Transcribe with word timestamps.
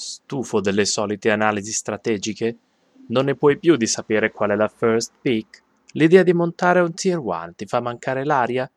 Stufo 0.00 0.60
delle 0.60 0.84
solite 0.84 1.28
analisi 1.28 1.72
strategiche? 1.72 2.56
Non 3.08 3.24
ne 3.24 3.34
puoi 3.34 3.58
più 3.58 3.74
di 3.74 3.88
sapere 3.88 4.30
qual 4.30 4.50
è 4.50 4.54
la 4.54 4.68
first 4.68 5.14
pick? 5.20 5.60
L'idea 5.94 6.22
di 6.22 6.32
montare 6.32 6.78
un 6.78 6.94
tier 6.94 7.18
1 7.18 7.54
ti 7.56 7.66
fa 7.66 7.80
mancare 7.80 8.24
l'aria? 8.24 8.70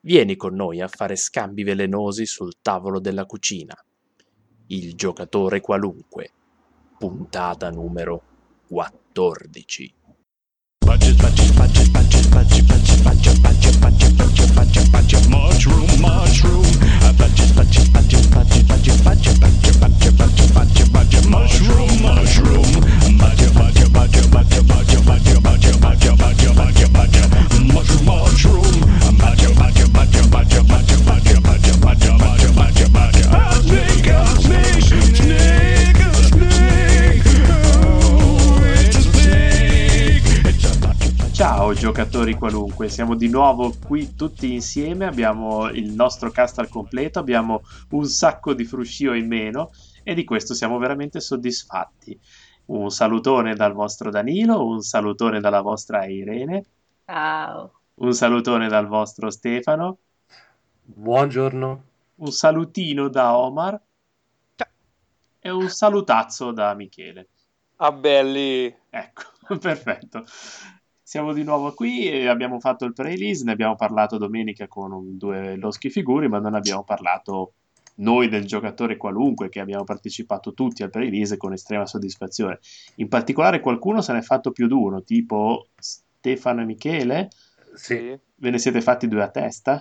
Vieni 0.00 0.36
con 0.36 0.54
noi 0.54 0.82
a 0.82 0.88
fare 0.88 1.16
scambi 1.16 1.62
velenosi 1.62 2.26
sul 2.26 2.56
tavolo 2.60 3.00
della 3.00 3.24
cucina. 3.24 3.74
Il 4.66 4.94
giocatore 4.96 5.62
qualunque. 5.62 6.30
Puntata 6.98 7.70
numero 7.70 8.22
14. 8.68 9.94
Budget, 15.00 15.28
mushroom, 15.28 15.88
mushroom. 16.00 16.62
Budget, 17.16 17.54
budget, 17.56 17.92
budget, 17.92 18.30
budget, 18.30 18.68
budget, 18.68 19.04
budget, 19.04 19.40
budget, 19.40 19.80
budget, 19.80 20.16
budget, 20.18 20.52
budget, 20.52 20.92
budget, 20.92 21.24
mushroom, 21.26 21.88
mushroom. 22.04 22.70
Budget, 23.16 23.52
budget, 23.54 23.92
budget, 23.92 24.30
budget, 24.30 24.66
budget, 24.68 25.04
budget, 25.06 25.40
budget, 25.42 25.80
budget, 25.80 26.20
budget, 26.20 26.54
budget, 26.54 26.92
budget, 26.92 27.26
mushroom, 27.72 28.04
mushroom. 28.04 28.74
Budget, 29.16 29.56
budget, 29.56 29.88
budget, 29.92 30.30
budget, 30.30 30.68
budget, 30.68 31.00
budget, 31.08 31.40
budget, 31.42 31.80
budget, 31.80 32.20
budget, 32.20 32.54
budget, 32.54 32.92
budget. 32.92 33.26
A 33.32 33.54
snake, 33.62 34.08
Ciao 41.70 41.78
giocatori 41.78 42.34
qualunque, 42.34 42.88
siamo 42.88 43.14
di 43.14 43.28
nuovo 43.28 43.72
qui 43.86 44.16
tutti 44.16 44.52
insieme, 44.52 45.06
abbiamo 45.06 45.68
il 45.68 45.92
nostro 45.92 46.32
cast 46.32 46.58
al 46.58 46.68
completo, 46.68 47.20
abbiamo 47.20 47.62
un 47.90 48.06
sacco 48.06 48.54
di 48.54 48.64
fruscio 48.64 49.12
in 49.12 49.28
meno 49.28 49.70
e 50.02 50.14
di 50.14 50.24
questo 50.24 50.52
siamo 50.52 50.78
veramente 50.78 51.20
soddisfatti. 51.20 52.18
Un 52.66 52.90
salutone 52.90 53.54
dal 53.54 53.72
vostro 53.72 54.10
Danilo, 54.10 54.66
un 54.66 54.80
salutone 54.80 55.38
dalla 55.38 55.60
vostra 55.60 56.06
Irene, 56.06 56.64
Ciao. 57.04 57.80
un 57.94 58.12
salutone 58.14 58.66
dal 58.66 58.88
vostro 58.88 59.30
Stefano, 59.30 59.98
Buongiorno. 60.82 61.84
un 62.16 62.32
salutino 62.32 63.08
da 63.08 63.36
Omar 63.36 63.80
e 65.38 65.50
un 65.50 65.68
salutazzo 65.68 66.50
da 66.50 66.74
Michele. 66.74 67.28
Ah, 67.76 67.92
belli. 67.92 68.76
Ecco, 68.90 69.22
perfetto. 69.56 70.24
Siamo 71.10 71.32
di 71.32 71.42
nuovo 71.42 71.74
qui 71.74 72.08
e 72.08 72.28
abbiamo 72.28 72.60
fatto 72.60 72.84
il 72.84 72.92
pre-release, 72.92 73.42
ne 73.42 73.50
abbiamo 73.50 73.74
parlato 73.74 74.16
domenica 74.16 74.68
con 74.68 75.18
due 75.18 75.56
loschi 75.56 75.90
figuri, 75.90 76.28
ma 76.28 76.38
non 76.38 76.54
abbiamo 76.54 76.84
parlato 76.84 77.54
noi 77.96 78.28
del 78.28 78.46
giocatore 78.46 78.96
qualunque 78.96 79.48
che 79.48 79.58
abbiamo 79.58 79.82
partecipato 79.82 80.54
tutti 80.54 80.84
al 80.84 80.90
pre-release 80.90 81.36
con 81.36 81.52
estrema 81.52 81.84
soddisfazione. 81.84 82.60
In 82.98 83.08
particolare 83.08 83.58
qualcuno 83.58 84.02
se 84.02 84.12
n'è 84.12 84.22
fatto 84.22 84.52
più 84.52 84.68
di 84.68 84.72
uno, 84.72 85.02
tipo 85.02 85.70
Stefano 85.80 86.60
e 86.60 86.64
Michele, 86.64 87.30
Sì, 87.74 88.16
ve 88.36 88.50
ne 88.50 88.58
siete 88.58 88.80
fatti 88.80 89.08
due 89.08 89.24
a 89.24 89.30
testa? 89.30 89.80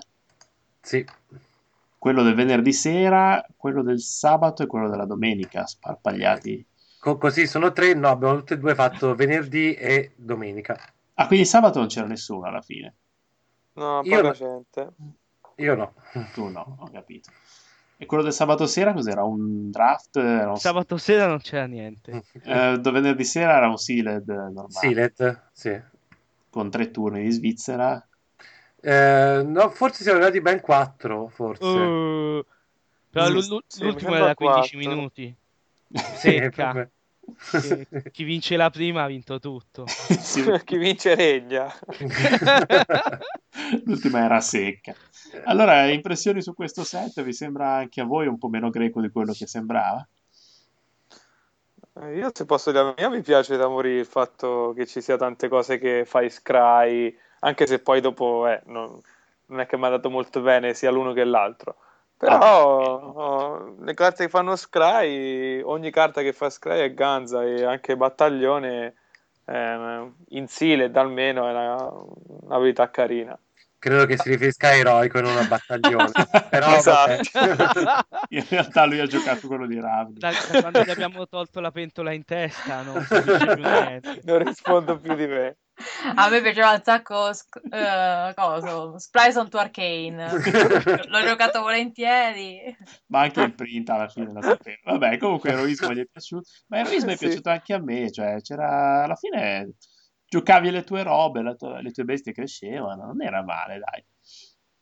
sì. 0.81 1.05
Quello 1.99 2.23
del 2.23 2.33
venerdì 2.33 2.73
sera, 2.73 3.45
quello 3.55 3.83
del 3.83 4.01
sabato 4.01 4.63
e 4.63 4.65
quello 4.65 4.89
della 4.89 5.05
domenica, 5.05 5.67
sparpagliati. 5.67 6.65
Co- 6.99 7.19
così 7.19 7.45
sono 7.45 7.71
tre, 7.71 7.93
no, 7.93 8.07
abbiamo 8.07 8.37
tutte 8.37 8.55
e 8.55 8.57
due 8.57 8.73
fatto 8.73 9.13
venerdì 9.13 9.75
e 9.75 10.13
domenica. 10.15 10.75
Ah, 11.19 11.27
quindi 11.27 11.45
sabato 11.45 11.79
non 11.79 11.89
c'era 11.89 12.07
nessuno 12.07 12.45
alla 12.47 12.61
fine. 12.61 12.95
No, 13.73 14.01
Io 14.03 14.15
poca 14.15 14.27
no. 14.27 14.31
gente. 14.31 14.89
Io 15.55 15.75
no. 15.75 15.93
Tu 16.33 16.47
no, 16.47 16.77
ho 16.79 16.89
capito. 16.89 17.29
E 17.97 18.05
quello 18.05 18.23
del 18.23 18.31
sabato 18.31 18.65
sera 18.65 18.93
cos'era? 18.93 19.25
Un 19.25 19.69
draft? 19.69 20.13
So. 20.13 20.55
Sabato 20.55 20.95
sera 20.95 21.27
non 21.27 21.39
c'era 21.39 21.65
niente. 21.65 22.23
Eh, 22.41 22.79
venerdì 22.81 23.25
sera 23.25 23.57
era 23.57 23.67
un 23.67 23.77
sealed 23.77 24.29
normale, 24.29 24.69
Silet, 24.69 25.41
sì. 25.51 25.77
con 26.49 26.69
tre 26.69 26.89
turni 26.89 27.23
di 27.23 27.31
Svizzera. 27.31 28.07
Eh, 28.81 29.41
no, 29.45 29.69
forse 29.71 30.03
siamo 30.03 30.19
arrivati 30.19 30.39
ben 30.39 30.61
quattro, 30.61 31.27
forse. 31.27 31.65
Uh, 31.65 32.45
però 33.09 33.27
l'ultimo 33.27 33.89
era 33.89 33.99
sembra 33.99 34.35
15 34.35 34.35
quattro. 34.35 34.77
minuti. 34.77 35.35
Sì, 35.91 36.29
secca. 36.29 36.89
chi 38.11 38.23
vince 38.23 38.55
la 38.57 38.69
prima 38.69 39.03
ha 39.03 39.07
vinto 39.07 39.39
tutto. 39.39 39.85
Sì, 40.19 40.43
Chi 40.65 40.77
vince 40.77 41.15
regna. 41.15 41.73
l'ultima 43.85 44.23
era 44.25 44.39
secca. 44.41 44.93
Allora, 45.45 45.87
impressioni 45.89 46.41
su 46.41 46.53
questo 46.53 46.83
set? 46.83 47.21
Vi 47.23 47.33
sembra 47.33 47.73
anche 47.75 48.01
a 48.01 48.05
voi 48.05 48.27
un 48.27 48.37
po' 48.37 48.47
meno 48.49 48.69
greco 48.69 49.01
di 49.01 49.09
quello 49.09 49.33
che 49.33 49.47
sembrava? 49.47 50.07
Eh, 52.01 52.15
Io 52.17 52.31
se 52.33 52.45
posso 52.45 52.71
dire, 52.71 52.93
a 52.95 53.09
me 53.09 53.17
mi 53.17 53.21
piace 53.21 53.57
da 53.57 53.67
morire 53.67 53.99
il 53.99 54.05
fatto 54.05 54.73
che 54.75 54.85
ci 54.85 55.01
sia 55.01 55.17
tante 55.17 55.47
cose 55.47 55.77
che 55.77 56.05
fai 56.05 56.29
scry, 56.29 57.15
anche 57.39 57.67
se 57.67 57.79
poi 57.79 58.01
dopo 58.01 58.47
eh, 58.47 58.61
non, 58.65 58.99
non 59.47 59.59
è 59.59 59.65
che 59.65 59.77
mi 59.77 59.85
ha 59.85 59.89
dato 59.89 60.09
molto 60.09 60.41
bene 60.41 60.73
sia 60.73 60.91
l'uno 60.91 61.13
che 61.13 61.23
l'altro. 61.23 61.75
Però 62.19 63.13
oh, 63.13 63.75
le 63.79 63.93
carte 63.93 64.25
che 64.25 64.29
fanno 64.29 64.57
scry, 64.57 65.61
ogni 65.61 65.89
carta 65.89 66.21
che 66.21 66.33
fa 66.33 66.49
scry 66.49 66.81
è 66.81 66.93
ganza 66.93 67.45
e 67.45 67.63
anche 67.63 67.95
battaglione 67.95 68.93
eh, 69.45 70.11
in 70.27 70.47
Sealed 70.47 70.97
almeno 70.97 71.47
è 71.47 71.51
una- 71.51 71.89
un'abilità 72.41 72.91
carina. 72.91 73.39
Credo 73.79 74.05
che 74.05 74.17
si 74.17 74.31
riferisca 74.31 74.67
a 74.67 74.73
eroico 74.73 75.19
e 75.19 75.21
non 75.21 75.37
a 75.37 75.45
battaglione. 75.45 76.11
Però 76.51 76.75
Esatto. 76.75 77.21
In 78.31 78.45
realtà 78.49 78.83
lui 78.83 78.99
ha 78.99 79.07
giocato 79.07 79.47
quello 79.47 79.65
di 79.65 79.79
Ravni. 79.79 80.19
Da, 80.19 80.31
da 80.31 80.59
quando 80.59 80.83
gli 80.83 80.89
abbiamo 80.89 81.25
tolto 81.25 81.61
la 81.61 81.71
pentola 81.71 82.11
in 82.11 82.25
testa, 82.25 82.81
non. 82.81 83.07
Non 84.23 84.43
rispondo 84.43 84.99
più 84.99 85.15
di 85.15 85.25
me. 85.25 85.55
A 86.15 86.29
me 86.29 86.41
piaceva 86.41 86.71
un 86.73 86.81
sacco 86.83 87.31
sc- 87.33 87.61
eh, 87.71 88.33
coso, 88.35 88.97
Splice 88.99 89.39
on 89.39 89.49
to 89.49 89.57
Arcane. 89.57 90.29
L'ho 91.07 91.21
giocato 91.25 91.61
volentieri. 91.61 92.75
Ma 93.07 93.21
anche 93.21 93.41
il 93.41 93.53
print 93.53 93.89
alla 93.89 94.07
fine 94.09 94.31
la 94.33 94.41
sapevo. 94.41 94.79
Vabbè, 94.83 95.17
comunque 95.17 95.51
Eroismo 95.51 95.93
gli 95.93 95.99
è 95.99 96.05
piaciuto. 96.05 96.49
Ma 96.67 96.79
Eroismo 96.79 97.11
è 97.11 97.15
Sì. 97.15 97.25
piaciuto 97.27 97.49
anche 97.49 97.73
a 97.73 97.79
me. 97.81 98.11
Cioè, 98.11 98.41
c'era 98.41 99.03
alla 99.03 99.15
fine 99.15 99.73
giocavi 100.27 100.69
le 100.71 100.83
tue 100.83 101.03
robe, 101.03 101.41
la 101.41 101.55
tua- 101.55 101.81
le 101.81 101.91
tue 101.91 102.03
bestie 102.03 102.33
crescevano. 102.33 103.05
Non 103.05 103.21
era 103.21 103.41
male, 103.43 103.79
dai. 103.79 104.03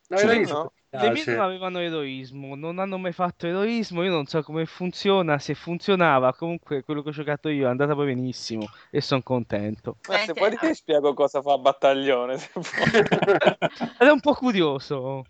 No, 0.10 0.18
eroismo 0.18 0.58
no. 0.58 0.74
Mi 0.98 1.04
Le 1.04 1.12
mie 1.12 1.24
non 1.26 1.40
avevano 1.40 1.80
eroismo, 1.80 2.56
non 2.56 2.80
hanno 2.80 2.98
mai 2.98 3.12
fatto 3.12 3.48
eroismo, 3.48 4.04
io 4.04 4.12
non 4.12 4.26
so 4.26 4.42
come 4.42 4.66
funziona, 4.66 5.38
se 5.40 5.54
funzionava, 5.54 6.34
comunque 6.34 6.84
quello 6.84 7.02
che 7.02 7.10
ho 7.10 7.12
giocato 7.12 7.50
io 7.50 7.68
è 7.68 7.70
andata 7.70 7.94
poi 7.94 8.08
benissimo 8.08 8.68
e 8.90 9.02
sono 9.02 9.22
contento. 9.22 9.98
Ma 10.08 10.18
se 10.18 10.34
vuoi 10.34 10.58
ti 10.58 10.74
spiego 10.74 11.14
cosa 11.14 11.42
fa 11.42 11.58
battaglione. 11.58 12.34
Ed 12.34 14.08
è 14.08 14.10
un 14.12 14.20
po' 14.20 14.34
curioso. 14.34 15.26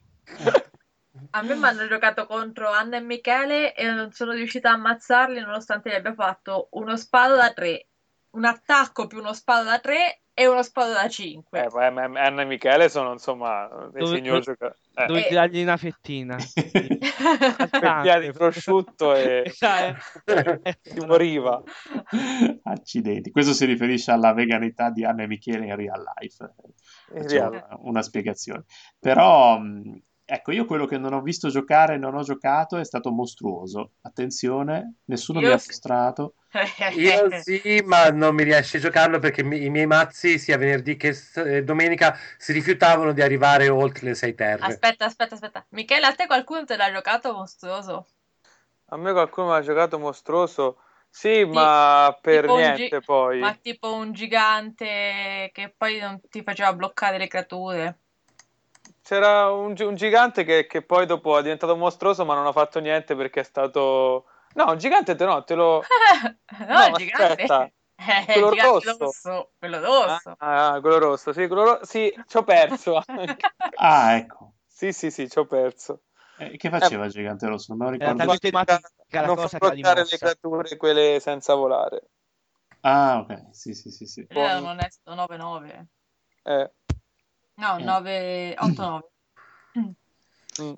A 1.32 1.42
me 1.42 1.56
mi 1.56 1.66
hanno 1.66 1.88
giocato 1.88 2.26
contro 2.26 2.70
Anna 2.70 2.98
e 2.98 3.02
Michele 3.02 3.76
e 3.76 3.90
non 3.90 4.12
sono 4.12 4.32
riuscita 4.32 4.70
a 4.70 4.74
ammazzarli 4.74 5.40
nonostante 5.40 5.90
gli 5.90 5.96
abbia 5.96 6.14
fatto 6.14 6.70
uno 6.72 6.96
sparo 6.96 7.36
da 7.36 7.52
3, 7.52 7.88
un 8.32 8.46
attacco 8.46 9.08
più 9.08 9.20
uno 9.20 9.34
sparo 9.34 9.64
da 9.64 9.80
3 9.80 10.22
e 10.40 10.46
uno 10.46 10.62
sparo 10.62 10.92
da 10.94 11.08
5. 11.10 11.64
Eh, 11.64 11.68
poi 11.68 11.84
Anna 11.88 12.42
e 12.44 12.46
Michele 12.46 12.90
sono 12.90 13.12
insomma 13.12 13.68
dei 13.92 14.04
Dove- 14.04 14.18
signori 14.18 14.42
giocatori. 14.42 14.80
Eh, 14.94 15.06
Dovete 15.08 15.28
Eh. 15.30 15.34
dargli 15.34 15.62
una 15.64 15.78
fettina. 15.78 16.38
Specchiati 16.46 18.26
di 18.26 18.32
prosciutto 18.32 19.16
e 19.16 19.52
Eh, 20.26 20.78
si 20.84 21.00
moriva. 21.06 21.60
Accidenti. 22.64 23.32
Questo 23.32 23.54
si 23.54 23.66
riferisce 23.66 24.12
alla 24.12 24.34
veganità 24.34 24.92
di 24.92 25.04
Anna 25.04 25.24
e 25.24 25.28
Michele 25.28 25.66
in 25.66 25.76
real 25.76 26.04
life. 26.20 26.54
In 27.16 27.28
realtà. 27.28 27.66
una, 27.70 27.78
una 27.82 28.02
spiegazione. 28.04 28.66
Però, 29.00 29.58
mh, 29.58 30.02
ecco, 30.28 30.52
io 30.52 30.66
quello 30.66 30.86
che 30.86 30.98
non 30.98 31.14
ho 31.14 31.22
visto 31.22 31.50
giocare 31.50 31.96
e 31.96 31.98
non 31.98 32.16
ho 32.16 32.22
giocato 32.24 32.78
è 32.78 32.86
stato 32.86 33.12
mostruoso. 33.12 33.94
Attenzione, 34.02 34.96
nessuno 35.06 35.42
Io 35.42 35.50
mi 35.50 35.52
ha 35.52 35.58
sì. 35.58 35.66
mostrato. 35.68 36.36
Io 36.90 37.32
sì, 37.32 37.82
ma 37.86 38.10
non 38.10 38.36
mi 38.36 38.44
riesce 38.44 38.78
a 38.78 38.80
giocarlo 38.80 39.20
perché 39.20 39.44
mi- 39.44 39.64
i 39.64 39.70
miei 39.70 39.88
mazzi, 39.88 40.40
sia 40.40 40.58
venerdì 40.58 40.96
che 40.98 41.16
eh, 41.36 41.64
domenica, 41.64 42.18
si 42.38 42.54
rifiutavano 42.54 43.12
di 43.14 43.22
arrivare 43.22 43.70
oltre 43.70 44.08
le 44.08 44.16
sei 44.16 44.36
terre. 44.36 44.84
Aspetta, 44.84 45.06
aspetta, 45.06 45.34
aspetta. 45.36 45.66
Michele, 45.72 46.06
a 46.06 46.14
te 46.14 46.28
qualcuno 46.28 46.64
te 46.66 46.76
l'ha 46.78 46.92
giocato 46.92 47.34
mostruoso? 47.34 48.06
A 48.90 48.98
me 48.98 49.14
qualcuno 49.14 49.48
mi 49.48 49.54
ha 49.56 49.62
giocato 49.62 49.98
mostruoso. 49.98 50.80
Sì, 51.10 51.46
ma 51.46 52.18
per 52.22 52.48
tipo 52.48 52.54
un 52.60 52.72
gi- 52.72 52.92
niente 52.92 53.02
poi. 53.02 53.40
Ma 53.40 53.56
tipo 53.56 53.94
un 53.94 54.14
gigante 54.14 55.52
che 55.54 55.74
poi 55.78 56.00
non 56.00 56.20
ti 56.30 56.42
faceva 56.44 56.74
bloccare 56.74 57.18
le 57.20 57.28
creature. 57.28 58.00
C'era 59.08 59.50
un, 59.52 59.74
un 59.80 59.96
gigante 59.96 60.44
che, 60.44 60.68
che 60.68 60.82
poi 60.82 61.06
dopo 61.06 61.38
è 61.38 61.42
diventato 61.42 61.78
mostruoso, 61.78 62.26
ma 62.26 62.36
non 62.36 62.46
ha 62.46 62.52
fatto 62.52 62.82
niente 62.82 63.16
perché 63.16 63.40
è 63.40 63.44
stato. 63.44 64.26
No, 64.56 64.72
un 64.72 64.78
gigante 64.78 65.16
te, 65.16 65.24
no, 65.24 65.46
te 65.46 65.56
lo. 65.56 65.82
no, 66.60 66.68
No, 66.68 66.88
il 66.88 66.94
gigante. 66.96 67.24
aspetta. 67.24 67.72
Eh, 68.00 68.26
Quello 68.26 68.50
rosso. 68.50 68.98
rosso. 69.00 69.52
Quello 69.58 69.80
rosso. 69.80 70.36
Ah, 70.40 70.74
ah, 70.76 70.80
quello 70.82 71.00
rosso, 71.00 71.34
sì, 71.34 71.48
quello 71.48 71.64
ro- 71.64 71.80
sì, 71.84 72.14
ci 72.28 72.38
ho 72.38 72.44
perso. 72.44 73.02
anche. 73.08 73.38
Ah, 73.78 74.16
ecco. 74.18 74.54
sì, 74.68 74.92
sì, 74.92 75.10
sì, 75.10 75.28
ci 75.30 75.40
ho 75.40 75.46
perso. 75.46 76.02
Eh, 76.38 76.58
che 76.58 76.70
faceva 76.70 77.06
il 77.06 77.12
gigante 77.12 77.48
rosso? 77.48 77.74
Non 77.74 77.80
me 77.80 77.86
lo 77.86 78.04
Era 78.04 78.14
ricordo. 78.14 78.38
talmente, 78.38 78.52
Che 79.08 79.18
è 79.18 79.22
la 79.22 79.26
non 79.26 79.36
cosa 79.36 79.58
bloccare 79.58 80.06
le 80.10 80.18
creature, 80.18 80.78
quelle 80.78 81.20
senza 81.20 81.56
volare. 81.56 82.02
Ah, 82.82 83.20
ok, 83.20 83.48
sì, 83.52 83.74
sì, 83.74 83.90
sì, 83.90 84.06
sì. 84.06 84.26
Era 84.30 84.58
un 84.58 84.66
onesto 84.66 85.14
9-9. 85.16 85.88
Eh, 86.44 86.72
No, 87.60 87.78
Eh. 87.78 87.84
9 87.84 88.56
8-9. 88.58 89.00
mm. 89.80 90.74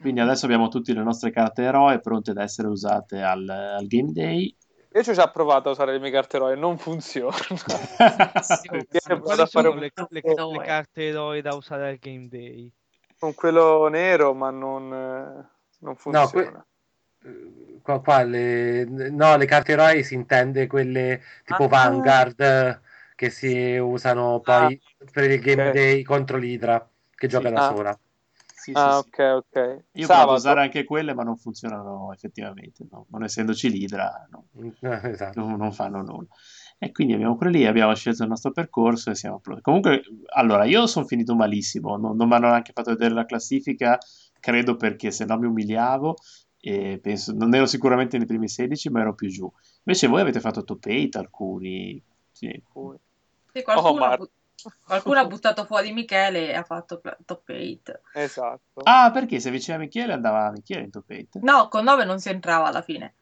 Quindi 0.00 0.20
adesso 0.20 0.46
abbiamo 0.46 0.68
tutte 0.68 0.92
le 0.94 1.02
nostre 1.02 1.30
carte 1.30 1.62
eroe 1.62 2.00
pronte 2.00 2.30
ad 2.30 2.38
essere 2.38 2.68
usate 2.68 3.20
al, 3.22 3.46
al 3.48 3.86
game 3.86 4.12
day. 4.12 4.54
Io 4.92 5.02
ci 5.02 5.10
ho 5.10 5.12
già 5.12 5.28
provato 5.30 5.68
a 5.68 5.72
usare 5.72 5.92
le 5.92 5.98
mie 6.00 6.10
carte 6.10 6.36
eroe, 6.36 6.56
non 6.56 6.78
funziona. 6.78 7.36
Quali 9.22 9.46
sono 9.46 9.70
un 9.70 9.78
le, 9.78 9.92
le- 10.08 10.20
le 10.52 10.62
carte 10.64 11.08
eroi 11.08 11.42
da 11.42 11.54
usare 11.54 11.88
al 11.90 11.96
game 11.98 12.28
day? 12.28 12.70
con 13.18 13.34
quello 13.34 13.86
nero, 13.88 14.32
ma 14.32 14.48
non, 14.50 14.92
eh, 14.92 15.48
non 15.80 15.94
funziona. 15.96 16.30
que- 16.30 17.28
Eh, 17.28 17.78
Qua, 17.82 18.00
qua 18.00 18.22
le, 18.22 18.84
no, 18.84 19.36
le 19.36 19.44
carte 19.44 19.72
eroi 19.72 20.02
si 20.04 20.14
intende 20.14 20.66
quelle 20.66 21.20
tipo 21.44 21.64
Ah. 21.64 21.68
Vanguard 21.68 22.80
che 23.20 23.28
si 23.28 23.76
usano 23.76 24.40
poi 24.40 24.80
per 25.12 25.30
il 25.30 25.40
game 25.40 25.66
ok. 25.68 25.74
day 25.74 26.02
contro 26.02 26.38
l'Idra 26.38 26.88
che 27.14 27.28
gioca 27.28 27.48
Sì. 27.48 27.54
da 27.54 27.60
Ah. 27.68 27.74
sola. 27.74 28.00
Sì, 28.60 28.72
sì, 28.72 28.78
Ah, 28.78 28.92
sì. 29.02 29.08
ok, 29.08 29.18
ok. 29.36 29.56
Io 29.92 30.06
provo 30.06 30.20
Sabato, 30.20 30.30
a 30.30 30.34
usare 30.36 30.60
anche 30.62 30.84
quelle, 30.84 31.12
ma 31.12 31.22
non 31.22 31.36
funzionano 31.36 32.12
effettivamente. 32.14 32.86
no. 32.90 33.04
Non 33.10 33.24
essendoci 33.24 33.68
l'idra, 33.68 34.26
no. 34.30 34.46
Esatto. 35.14 35.38
non, 35.38 35.56
non 35.58 35.70
fanno 35.72 36.00
nulla. 36.00 36.28
E 36.78 36.92
quindi 36.92 37.12
abbiamo 37.12 37.36
quello 37.36 37.52
lì, 37.52 37.66
abbiamo 37.66 37.94
scelto 37.94 38.22
il 38.22 38.30
nostro 38.30 38.52
percorso 38.52 39.10
e 39.10 39.14
siamo 39.14 39.38
pronti. 39.38 39.60
Comunque, 39.60 40.00
allora, 40.34 40.64
io 40.64 40.86
sono 40.86 41.04
finito 41.04 41.34
malissimo, 41.34 41.98
non, 41.98 42.16
non 42.16 42.26
mi 42.26 42.34
hanno 42.36 42.48
neanche 42.48 42.72
fatto 42.72 42.90
vedere 42.92 43.12
la 43.12 43.26
classifica, 43.26 43.98
credo 44.40 44.76
perché 44.76 45.10
se 45.10 45.26
no 45.26 45.36
mi 45.38 45.44
umiliavo 45.46 46.14
e 46.58 46.98
penso, 47.02 47.34
non 47.34 47.54
ero 47.54 47.66
sicuramente 47.66 48.16
nei 48.16 48.26
primi 48.26 48.48
16, 48.48 48.88
ma 48.88 49.00
ero 49.00 49.14
più 49.14 49.28
giù. 49.28 49.50
Invece 49.84 50.06
voi 50.06 50.22
avete 50.22 50.40
fatto 50.40 50.64
top 50.64 50.86
8 50.86 51.18
alcuni, 51.18 52.02
sì. 52.32 52.62
Sì, 53.52 53.62
qualcuno, 53.62 54.04
Oh, 54.06 54.16
but- 54.16 54.30
qualcuno 54.84 55.18
ha 55.20 55.26
buttato 55.26 55.64
fuori 55.64 55.92
Michele 55.92 56.50
e 56.50 56.54
ha 56.54 56.62
fatto 56.62 57.00
top 57.24 57.48
8. 57.48 58.00
Esatto. 58.12 58.80
Ah, 58.84 59.10
perché 59.12 59.40
se 59.40 59.50
vicino 59.50 59.76
a 59.76 59.80
Michele 59.80 60.12
andava 60.12 60.50
Michele 60.50 60.82
in 60.82 60.90
top 60.90 61.08
8? 61.08 61.40
No, 61.42 61.68
con 61.68 61.84
9 61.84 62.04
non 62.04 62.18
si 62.20 62.28
entrava 62.28 62.66
alla 62.68 62.82
fine. 62.82 63.14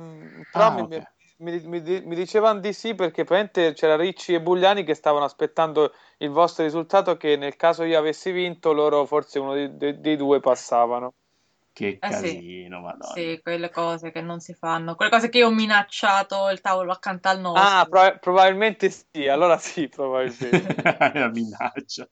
Mm, 0.00 0.40
però 0.50 0.66
Ah, 0.66 0.70
mi, 0.74 0.82
ok. 0.82 1.02
mi, 1.38 1.60
mi, 1.80 1.80
mi 2.04 2.14
dicevano 2.14 2.60
di 2.60 2.72
sì 2.72 2.94
perché 2.94 3.24
praticamente 3.24 3.72
c'era 3.74 3.96
Ricci 3.96 4.34
e 4.34 4.40
Bugliani 4.40 4.84
che 4.84 4.94
stavano 4.94 5.24
aspettando 5.24 5.92
il 6.18 6.30
vostro 6.30 6.64
risultato 6.64 7.16
che 7.16 7.36
nel 7.36 7.56
caso 7.56 7.82
io 7.84 7.98
avessi 7.98 8.30
vinto 8.30 8.72
loro 8.72 9.04
forse 9.06 9.38
uno 9.38 9.54
dei, 9.54 9.76
dei- 9.76 10.00
dei 10.00 10.16
due 10.16 10.40
passavano. 10.40 11.14
Che 11.72 11.86
Eh, 11.86 12.12
sì. 12.12 12.20
casino, 12.20 12.80
madonna. 12.80 13.12
Sì, 13.14 13.40
quelle 13.42 13.70
cose 13.70 14.10
che 14.10 14.20
non 14.20 14.40
si 14.40 14.52
fanno. 14.54 14.94
Quelle 14.94 15.10
cose 15.10 15.28
che 15.30 15.38
io 15.38 15.46
ho 15.48 15.52
minacciato 15.52 16.50
il 16.50 16.60
tavolo 16.60 16.92
accanto 16.92 17.28
al 17.28 17.40
nostro. 17.40 17.62
Ah, 17.62 17.86
pro- 17.88 18.18
probabilmente 18.18 18.90
sì, 18.90 19.26
allora 19.26 19.56
sì, 19.58 19.88
probabilmente. 19.88 20.82
la 21.18 21.28
minaccia. 21.30 22.06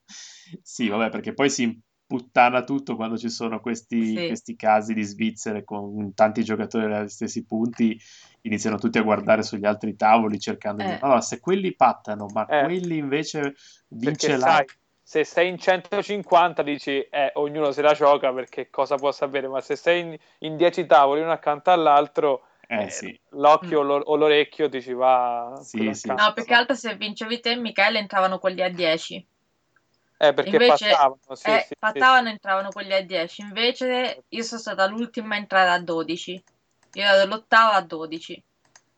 Sì, 0.62 0.88
vabbè, 0.88 1.10
perché 1.10 1.34
poi 1.34 1.50
si 1.50 1.62
imputtana 2.10 2.64
tutto 2.64 2.96
quando 2.96 3.16
ci 3.18 3.28
sono 3.28 3.60
questi, 3.60 4.16
Sì. 4.16 4.26
questi 4.26 4.56
casi 4.56 4.94
di 4.94 5.02
Svizzere 5.02 5.62
con 5.62 6.12
tanti 6.14 6.42
giocatori 6.42 6.92
agli 6.92 7.08
stessi 7.08 7.44
punti, 7.44 8.00
iniziano 8.42 8.78
tutti 8.78 8.98
a 8.98 9.02
guardare 9.02 9.42
sugli 9.42 9.66
altri 9.66 9.94
tavoli 9.94 10.38
cercando 10.40 10.82
di... 10.82 10.88
Eh. 10.88 10.98
Allora, 11.02 11.20
se 11.20 11.38
quelli 11.38 11.74
pattano, 11.74 12.26
ma 12.32 12.46
Eh. 12.46 12.64
quelli 12.64 12.96
invece 12.96 13.54
vince 13.88 14.28
Perché 14.28 14.36
la... 14.36 14.64
se 15.10 15.24
sei 15.24 15.48
in 15.48 15.58
150 15.58 16.62
dici, 16.62 17.00
eh, 17.02 17.32
ognuno 17.34 17.72
se 17.72 17.82
la 17.82 17.94
gioca 17.94 18.32
perché 18.32 18.70
cosa 18.70 18.94
può 18.96 19.10
sapere, 19.10 19.48
ma 19.48 19.60
se 19.60 19.74
sei 19.74 20.00
in, 20.02 20.16
in 20.40 20.56
10 20.56 20.86
tavoli 20.86 21.20
uno 21.20 21.32
accanto 21.32 21.70
all'altro, 21.72 22.46
Eh 22.68 22.84
eh, 22.84 22.90
sì, 22.90 23.20
l'occhio 23.30 23.80
o 23.80 23.82
l'or- 23.82 24.04
o 24.06 24.14
l'orecchio 24.16 24.68
ti 24.68 24.80
ci 24.80 24.92
va 24.92 25.60
Sì, 25.62 25.92
sì. 25.94 26.08
No, 26.08 26.32
più 26.32 26.44
che 26.44 26.54
altro 26.54 26.74
se 26.74 26.96
vincevi 26.96 27.40
te 27.40 27.50
e 27.52 27.56
Michele 27.56 27.98
entravano 27.98 28.38
quelli 28.38 28.62
a 28.62 28.68
10. 28.68 29.24
Eh, 30.18 30.34
perché 30.34 30.50
Invece, 30.50 30.88
passavano, 30.88 31.18
sì, 31.34 31.50
eh, 31.50 31.60
sì, 31.60 31.74
sì. 31.74 31.76
passavano 31.78 32.28
e 32.28 32.32
entravano 32.32 32.70
quelli 32.70 32.92
a 32.94 33.02
10. 33.04 33.42
Invece 33.42 34.24
io 34.28 34.42
sono 34.42 34.60
stata 34.60 34.86
l'ultima 34.86 35.34
a 35.34 35.38
entrare 35.38 35.70
a 35.70 35.80
12. 35.80 36.32
Io 36.92 37.02
ero 37.02 37.16
dall'ottava 37.16 37.74
a 37.74 37.82
12. 37.82 38.42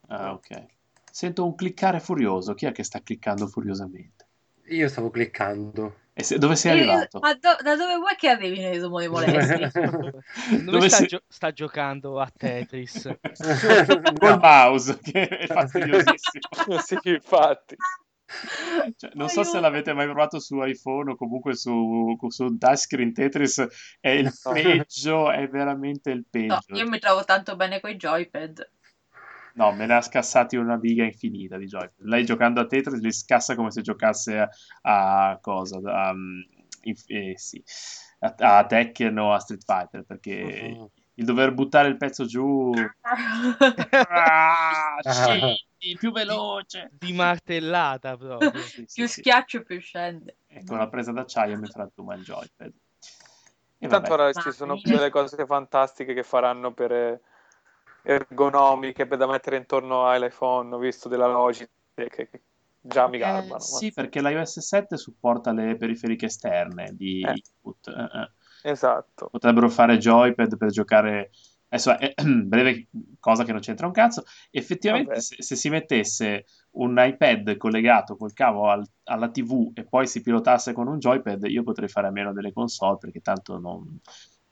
ah, 0.09 0.33
ok. 0.35 0.67
Sento 1.11 1.45
un 1.45 1.55
cliccare 1.57 1.99
furioso, 1.99 2.55
chi 2.55 2.67
è 2.67 2.73
che 2.73 2.85
sta 2.85 3.03
cliccando 3.03 3.49
furiosamente? 3.49 4.29
Io 4.71 4.89
stavo 4.89 5.11
cliccando. 5.11 5.95
E 6.15 6.23
se- 6.23 6.39
dove 6.39 6.57
sei 6.57 6.73
Io- 6.79 6.91
arrivato? 6.91 7.21
ma 7.21 7.33
do- 7.35 7.57
da 7.63 7.75
dove 7.77 7.97
vuoi 7.97 8.15
che 8.17 8.29
arrivi 8.29 8.59
nei 8.61 8.79
rumori 8.79 9.09
molesti? 9.09 9.67
Dove, 9.73 10.23
Dove 10.65 10.89
sta, 10.89 10.97
sei- 10.99 11.07
gio- 11.09 11.23
sta 11.29 11.53
giocando 11.53 12.21
a 12.21 12.31
Tetris? 12.35 13.09
Col 14.19 14.39
mouse, 14.39 14.99
che 15.01 15.27
è 15.29 15.47
fastidiosissimo. 15.49 16.79
sì, 16.79 16.99
infatti. 17.05 17.77
Cioè, 18.97 19.11
non 19.15 19.29
so 19.29 19.43
se 19.43 19.61
l'avete 19.61 19.93
mai 19.93 20.07
provato 20.07 20.39
su 20.39 20.63
iPhone 20.63 21.13
o 21.13 21.17
comunque 21.17 21.55
su, 21.55 22.17
su 22.29 22.45
un 22.45 22.59
touchscreen 22.59 23.13
Tetris, 23.13 23.67
è 24.01 24.09
il 24.11 24.33
peggio, 24.43 25.31
è 25.31 25.47
veramente 25.49 26.11
il 26.11 26.25
No, 26.31 26.31
peggio. 26.31 26.75
io 26.77 26.89
mi 26.89 26.99
trovo 26.99 27.25
tanto 27.25 27.57
bene 27.57 27.81
con 27.81 27.91
i 27.91 27.97
joypad. 27.97 28.69
No, 29.55 29.73
me 29.73 29.87
ne 29.87 29.95
ha 29.95 30.01
scassati 30.01 30.57
una 30.57 30.77
biga 30.79 31.05
infinita 31.05 31.57
di 31.59 31.67
joypad. 31.67 32.07
Lei 32.07 32.25
giocando 32.25 32.61
a 32.61 32.67
Tetris 32.67 33.01
li 33.01 33.13
scassa 33.13 33.55
come 33.55 33.71
se 33.71 33.83
giocasse 33.83 34.39
a, 34.39 34.49
a 35.31 35.39
cosa? 35.41 35.79
A, 35.85 36.15
inf- 36.85 37.09
eh, 37.11 37.35
sì, 37.37 37.63
a, 38.21 38.35
a 38.59 38.67
Tekken 38.67 39.19
o 39.19 39.33
a 39.35 39.39
Street 39.41 39.63
Fighter, 39.65 40.05
perché 40.05 40.33
Mhm. 40.33 40.87
il 41.15 41.25
dover 41.25 41.53
buttare 41.53 41.89
il 41.89 41.97
pezzo 41.99 42.25
giù... 42.25 42.73
Ah, 43.05 44.97
scendi, 45.03 45.97
più 45.99 46.13
veloce! 46.13 46.91
Di 46.99 47.13
martellata 47.13 48.17
proprio. 48.17 48.63
Sì, 48.63 48.69
sì, 48.69 48.87
più 48.95 49.07
sì. 49.07 49.21
schiaccio 49.21 49.63
più 49.63 49.81
scende. 49.81 50.37
E 50.49 50.65
con 50.65 50.79
la 50.79 50.89
presa 50.89 51.13
d'acciaio 51.13 51.59
mi 51.59 51.67
frantuma 51.67 52.15
il 52.15 52.23
joypad. 52.23 52.73
E 53.79 53.89
Tanto 53.89 54.13
vabbè. 54.13 54.23
ora 54.23 54.33
ci 54.33 54.53
sono 54.53 54.81
delle 54.83 55.11
cose 55.11 55.45
fantastiche 55.45 56.15
che 56.15 56.23
faranno 56.23 56.73
per 56.73 56.93
eh, 56.93 57.21
ergonomiche 58.03 59.07
da 59.07 59.27
mettere 59.27 59.57
intorno 59.57 60.09
all'iPhone, 60.09 60.75
ho 60.75 60.79
visto 60.79 61.09
della 61.09 61.27
Logitech 61.27 61.71
che, 61.95 62.43
già 62.81 63.07
mi 63.09 63.17
Eh, 63.17 63.21
garbano. 63.21 63.61
sì, 63.61 63.87
ma- 63.87 63.93
perché 64.03 64.21
l'iOS 64.21 64.59
7 64.61 64.97
supporta 64.97 65.53
le 65.53 65.77
periferiche 65.77 66.27
esterne 66.27 66.91
di 66.95 67.21
Eh. 67.21 67.33
input. 67.35 67.89
Eh, 67.89 68.19
eh. 68.21 68.71
Esatto. 68.71 69.29
Potrebbero 69.31 69.69
fare 69.69 69.99
joypad 69.99 70.57
per 70.57 70.71
giocare. 70.71 71.31
Adesso, 71.69 71.99
eh, 71.99 72.15
breve 72.45 72.89
cosa 73.19 73.45
che 73.45 73.53
non 73.53 73.61
c'entra 73.61 73.87
un 73.87 73.93
cazzo. 73.93 74.25
Effettivamente, 74.51 75.21
se, 75.21 75.37
se 75.43 75.57
si 75.57 75.69
mettesse 75.71 76.45
un 76.73 76.95
iPad 76.99 77.57
collegato 77.57 78.17
col 78.17 78.33
cavo 78.35 78.69
al- 78.71 78.87
alla 79.05 79.31
TV 79.31 79.71
e 79.75 79.85
poi 79.85 80.07
si 80.07 80.21
pilotasse 80.21 80.73
con 80.73 80.87
un 80.87 80.99
joypad, 80.99 81.45
io 81.45 81.63
potrei 81.63 81.89
fare 81.89 82.07
a 82.09 82.11
meno 82.11 82.33
delle 82.33 82.53
console 82.53 82.99
perché 82.99 83.21
tanto 83.21 83.59
non. 83.59 83.99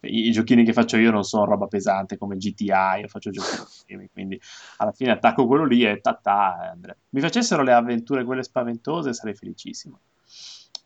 I, 0.02 0.28
i 0.28 0.30
giochini 0.32 0.64
che 0.64 0.72
faccio 0.72 0.96
io 0.96 1.10
non 1.10 1.24
sono 1.24 1.44
roba 1.44 1.66
pesante 1.66 2.16
come 2.16 2.36
GTA, 2.36 2.96
io 2.96 3.08
faccio 3.08 3.30
giochi 3.30 3.56
insieme, 3.60 4.08
quindi 4.12 4.40
alla 4.78 4.92
fine 4.92 5.12
attacco 5.12 5.46
quello 5.46 5.64
lì 5.64 5.84
e 5.84 6.00
ta 6.00 6.14
ta, 6.14 6.64
e 6.64 6.68
andrei. 6.68 6.94
Mi 7.10 7.20
facessero 7.20 7.62
le 7.62 7.72
avventure 7.72 8.24
quelle 8.24 8.42
spaventose 8.42 9.12
sarei 9.12 9.34
felicissimo. 9.34 9.98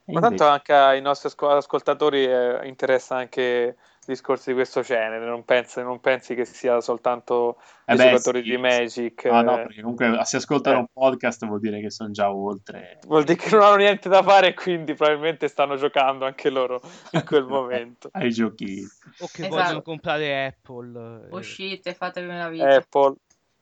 E 0.06 0.12
Ma 0.12 0.21
invece- 0.21 0.37
tanto 0.37 0.47
anche 0.52 0.73
ai 0.75 1.00
nostri 1.00 1.28
asco- 1.28 1.49
ascoltatori 1.49 2.25
eh, 2.25 2.66
interessa 2.66 3.16
anche 3.16 3.76
discorsi 4.12 4.50
di 4.50 4.54
questo 4.54 4.80
genere, 4.82 5.25
non 5.26 5.44
pensi, 5.44 5.80
non 5.82 6.00
pensi 6.00 6.34
che 6.34 6.44
sia 6.44 6.80
soltanto 6.80 7.58
Eh 7.87 7.94
i 7.94 7.96
beh, 7.96 8.11
giocatori 8.11 8.42
sì, 8.42 8.50
di 8.50 8.56
Magic. 8.56 9.20
sì. 9.23 9.28
No, 9.28 9.42
no, 9.42 9.58
eh, 9.58 9.62
perché 9.62 9.80
comunque 9.82 10.20
se 10.25 10.37
ascoltano 10.38 10.76
eh. 10.76 10.80
un 10.80 10.87
podcast 10.92 11.46
vuol 11.46 11.61
dire 11.61 11.80
che 11.80 11.90
sono 11.90 12.11
già 12.11 12.32
oltre. 12.32 12.99
Vuol 13.06 13.25
dire 13.25 13.37
che 13.38 13.50
non 13.50 13.62
hanno 13.62 13.76
niente 13.76 14.08
da 14.08 14.23
fare 14.23 14.49
e 14.49 14.54
quindi 14.54 14.94
probabilmente 14.94 15.49
stanno 15.49 15.76
giocando 15.76 16.25
anche 16.25 16.50
loro 16.50 16.80
in 17.12 17.25
quel 17.25 17.44
momento. 17.46 18.08
Ai 18.12 18.30
giochi 18.30 18.82
O 19.18 19.26
che 19.32 19.46
Esatto. 19.46 19.49
vogliono 19.49 19.82
comprare 19.82 20.46
Apple. 20.46 21.26
eh. 21.30 21.34
Uscite, 21.34 21.94
fatevi 21.94 22.28
una 22.28 22.49
vita. 22.49 22.75
Apple. 22.75 23.14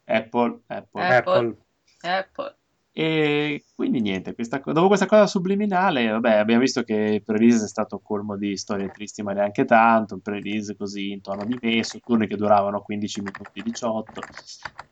Apple, 0.05 0.61
Apple. 0.67 1.03
Eh. 1.03 1.15
Apple. 1.15 1.57
Apple. 2.03 2.57
E 2.95 3.65
quindi 3.75 4.03
niente, 4.03 4.35
questa 4.35 4.59
dopo 4.59 4.89
questa 4.89 5.07
cosa 5.07 5.27
subliminale, 5.27 6.09
vabbè, 6.09 6.35
abbiamo 6.37 6.61
visto 6.61 6.83
che 6.83 6.95
il 6.95 7.23
pre-release 7.23 7.65
è 7.65 7.69
stato 7.69 8.01
colmo 8.01 8.37
di 8.37 8.55
storie 8.57 8.91
tristi, 8.91 9.23
ma 9.23 9.33
neanche 9.33 9.65
tanto, 9.65 10.15
un 10.15 10.21
pre-release 10.21 10.77
così 10.77 11.11
in 11.13 11.23
tono 11.23 11.47
di 11.47 11.57
messo, 11.61 11.99
turni 12.05 12.27
che 12.27 12.37
duravano 12.37 12.83
15 12.83 13.21
minuti 13.23 13.63
18, 13.63 14.21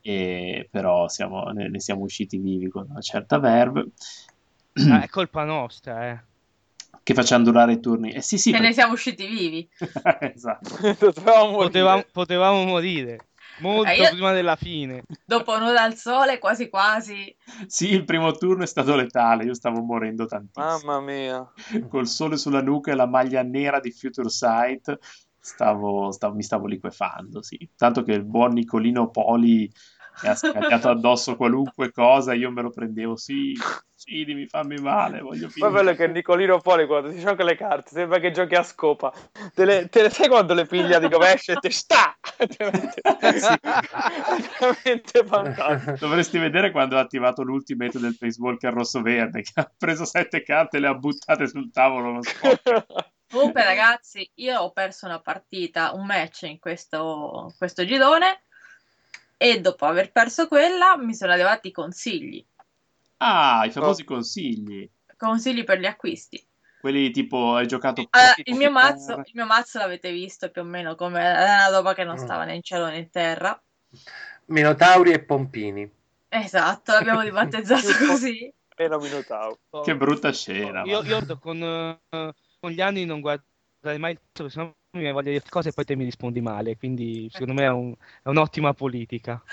e 0.01 0.67
però 0.71 1.09
siamo- 1.09 1.45
ne, 1.51 1.69
ne 1.69 1.79
siamo 1.81 2.03
usciti 2.05 2.39
vivi 2.39 2.71
con 2.71 2.87
una 2.89 3.01
certa 3.01 3.39
verve. 3.39 3.89
Ah, 4.89 5.03
è 5.03 5.09
colpa 5.11 5.45
nostra, 5.45 6.09
eh. 6.11 6.21
Che 7.03 7.15
facciamo 7.15 7.45
durare 7.45 7.73
i 7.73 7.81
turni? 7.81 8.13
Eh 8.13 8.23
sì, 8.23 8.39
sì, 8.39 8.51
Che 8.51 8.57
ne 8.57 8.63
perché- 8.63 8.75
siamo 8.81 8.93
usciti 8.95 9.27
vivi. 9.27 9.69
esatto. 10.35 10.71
Potevamo, 10.97 12.05
potevamo 12.13 12.65
morire 12.65 13.27
molto 13.61 13.91
Eh, 13.91 13.97
io- 13.97 14.11
prima 14.11 14.33
della 14.33 14.57
fine. 14.57 15.03
Dopo 15.25 15.55
un'ora 15.55 15.83
al 15.83 15.95
sole, 15.95 16.39
quasi 16.39 16.69
quasi. 16.69 17.35
Sì, 17.67 17.93
il 17.93 18.05
primo 18.05 18.33
turno 18.33 18.63
è 18.63 18.67
stato 18.67 18.95
letale, 18.95 19.45
io 19.45 19.55
stavo 19.55 19.83
morendo 19.83 20.27
tantissimo. 20.27 20.65
Mamma 20.93 21.01
mia. 21.01 21.53
Col 21.89 22.07
sole 22.07 22.37
sulla 22.37 22.63
nuca 22.63 22.93
e 22.93 22.95
la 22.95 23.07
maglia 23.07 23.43
nera 23.43 23.81
di 23.81 23.91
Future 23.91 24.29
Sight, 24.29 24.99
stavo, 25.39 26.11
stavo, 26.11 26.35
mi 26.35 26.43
stavo 26.43 26.67
liquefando, 26.67 27.43
sì. 27.43 27.69
Tanto 27.77 28.03
che 28.03 28.13
il 28.13 28.25
buon 28.25 28.53
Nicolino 28.53 29.11
Poli 29.11 29.71
mi 30.23 30.29
ha 30.29 30.35
scacciato 30.35 30.89
addosso 30.89 31.37
qualunque 31.37 31.93
cosa, 31.93 32.35
io 32.35 32.51
me 32.51 32.63
lo 32.63 32.71
prendevo, 32.71 33.17
sì, 33.17 33.57
uccidimi, 33.95 34.47
fammi 34.47 34.77
male, 34.77 35.21
voglio 35.21 35.49
finire. 35.49 35.61
Poi 35.61 35.73
bello 35.73 35.95
che 35.95 36.09
Nicolino 36.09 36.61
Poli 36.61 36.87
quando 36.87 37.11
si 37.11 37.21
gioca 37.21 37.45
le 37.45 37.57
carte, 37.57 37.91
sembra 37.91 38.19
che 38.19 38.31
giochi 38.31 38.55
a 38.55 38.63
scopa. 38.63 39.13
Te 39.55 39.65
le, 39.65 39.89
te 39.89 40.03
le 40.03 40.11
sai 40.11 40.29
quando 40.29 40.55
le 40.55 40.67
piglia 40.67 40.99
di 40.99 41.09
come 41.09 41.35
esce 41.35 41.53
e 41.53 41.57
te 41.57 41.71
sta? 41.71 42.17
Veramente 44.61 45.25
fantastico. 45.25 45.97
Dovresti 45.99 46.39
vedere 46.39 46.71
quando 46.71 46.97
ha 46.97 47.01
attivato 47.01 47.43
l'ultimate 47.43 47.99
del 47.99 48.15
Facewalker 48.15 48.73
rosso-verde, 48.73 49.43
che 49.43 49.53
ha 49.55 49.71
preso 49.77 50.05
sette 50.05 50.43
carte 50.43 50.79
e 50.79 50.81
le 50.81 50.89
ha 50.89 50.95
buttate 50.95 51.47
sul 51.47 51.71
tavolo. 51.71 52.21
Comunque 53.31 53.65
ragazzi, 53.65 54.29
io 54.37 54.59
ho 54.59 54.73
perso 54.73 55.07
una 55.07 55.21
partita, 55.21 55.93
un 55.93 56.05
match 56.05 56.43
in 56.43 56.59
questo, 56.59 57.55
questo 57.57 57.85
girone 57.85 58.43
e 59.43 59.59
dopo 59.59 59.87
aver 59.87 60.13
perso 60.13 60.49
quella 60.49 60.99
mi 60.99 61.15
sono 61.15 61.33
arrivati 61.33 61.69
i 61.69 61.73
consigli. 61.73 62.47
Ah, 63.17 63.65
i 63.65 63.71
famosi 63.71 64.03
oh. 64.03 64.05
consigli. 64.05 64.87
Consigli 65.17 65.65
per 65.65 65.79
gli 65.79 65.87
acquisti. 65.87 66.47
Quelli 66.79 67.11
tipo 67.11 67.55
hai 67.55 67.67
giocato... 67.67 68.03
Uh, 68.03 68.43
il, 68.45 68.55
mio 68.57 68.71
mazzo, 68.71 69.15
il 69.15 69.33
mio 69.33 69.47
mazzo 69.47 69.79
l'avete 69.79 70.13
visto 70.13 70.51
più 70.51 70.61
o 70.61 70.65
meno 70.67 70.95
come 70.95 71.21
una 71.21 71.69
roba 71.71 71.95
che 71.95 72.05
non 72.05 72.17
mm. 72.17 72.23
stava 72.23 72.45
né 72.45 72.55
in 72.57 72.63
cielo 72.63 72.89
né 72.89 72.99
in 72.99 73.09
terra. 73.09 73.59
Minotauri 74.47 75.13
e 75.13 75.25
Pompini. 75.25 75.91
Esatto, 76.29 76.93
l'abbiamo 76.93 77.23
ribattezzato 77.23 77.87
così. 78.07 78.53
Era 78.77 78.99
Minotauro. 78.99 79.59
Che 79.83 79.97
brutta 79.97 80.33
scena. 80.33 80.83
Io, 80.85 81.03
io 81.03 81.39
con, 81.39 81.63
uh, 81.63 82.33
con, 82.61 82.71
gli 82.71 82.83
anni 82.83 83.07
non 83.07 83.21
guardare 83.21 83.97
mai 83.97 84.13
il 84.13 84.21
perché 84.31 84.51
sennò 84.51 84.71
mi 84.93 85.01
viene 85.01 85.13
voglia 85.13 85.31
di 85.31 85.43
cose 85.49 85.69
e 85.69 85.73
poi 85.73 85.85
te 85.85 85.95
mi 85.95 86.05
rispondi 86.05 86.41
male, 86.41 86.77
quindi 86.77 87.29
secondo 87.33 87.55
me 87.55 87.65
è, 87.65 87.71
un, 87.71 87.95
è 88.23 88.29
un'ottima 88.29 88.75
politica. 88.75 89.43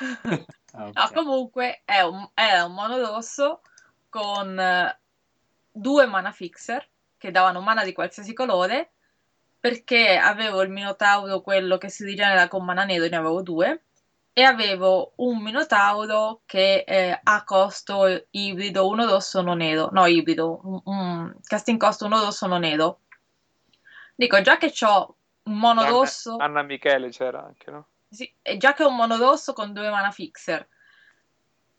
ah, 0.73 0.87
okay. 0.87 0.91
no, 0.93 1.11
comunque 1.13 1.81
è 1.85 2.01
un, 2.01 2.27
è 2.33 2.59
un 2.61 2.73
mono 2.73 2.97
rosso 2.99 3.61
con 4.09 4.57
uh, 4.57 4.95
due 5.71 6.05
mana 6.07 6.31
fixer 6.31 6.87
che 7.17 7.31
davano 7.31 7.61
mana 7.61 7.83
di 7.83 7.93
qualsiasi 7.93 8.33
colore 8.33 8.91
perché 9.59 10.17
avevo 10.17 10.61
il 10.61 10.69
Minotauro, 10.69 11.41
quello 11.41 11.77
che 11.77 11.89
si 11.89 12.03
rigenera 12.05 12.47
con 12.47 12.63
mana 12.63 12.85
nero, 12.85 13.07
ne 13.07 13.15
avevo 13.15 13.41
due, 13.41 13.83
e 14.31 14.43
avevo 14.43 15.13
un 15.15 15.41
Minotauro 15.41 16.41
che 16.45 16.83
eh, 16.87 17.19
ha 17.21 17.43
costo 17.43 18.27
ibrido, 18.29 18.87
uno 18.87 19.05
rosso, 19.05 19.39
uno 19.39 19.55
nero, 19.55 19.89
no 19.91 20.05
ibrido, 20.05 20.61
un, 20.63 20.81
un 20.85 21.35
casting 21.43 21.79
costo 21.79 22.05
uno 22.05 22.19
rosso, 22.19 22.45
uno 22.45 22.59
nero. 22.59 22.99
Dico, 24.15 24.39
già 24.41 24.57
che 24.57 24.71
ho 24.85 25.16
un 25.47 25.57
mono 25.57 25.81
Anna, 25.81 25.89
rosso. 25.89 26.37
Anna 26.37 26.61
Michele 26.61 27.09
c'era 27.09 27.43
anche, 27.43 27.71
no? 27.71 27.87
Sì, 28.09 28.31
e 28.41 28.57
già 28.57 28.73
che 28.73 28.83
ho 28.83 28.89
un 28.89 28.95
mono 28.95 29.17
rosso 29.17 29.53
con 29.53 29.73
due 29.73 29.89
mana 29.89 30.11
fixer. 30.11 30.65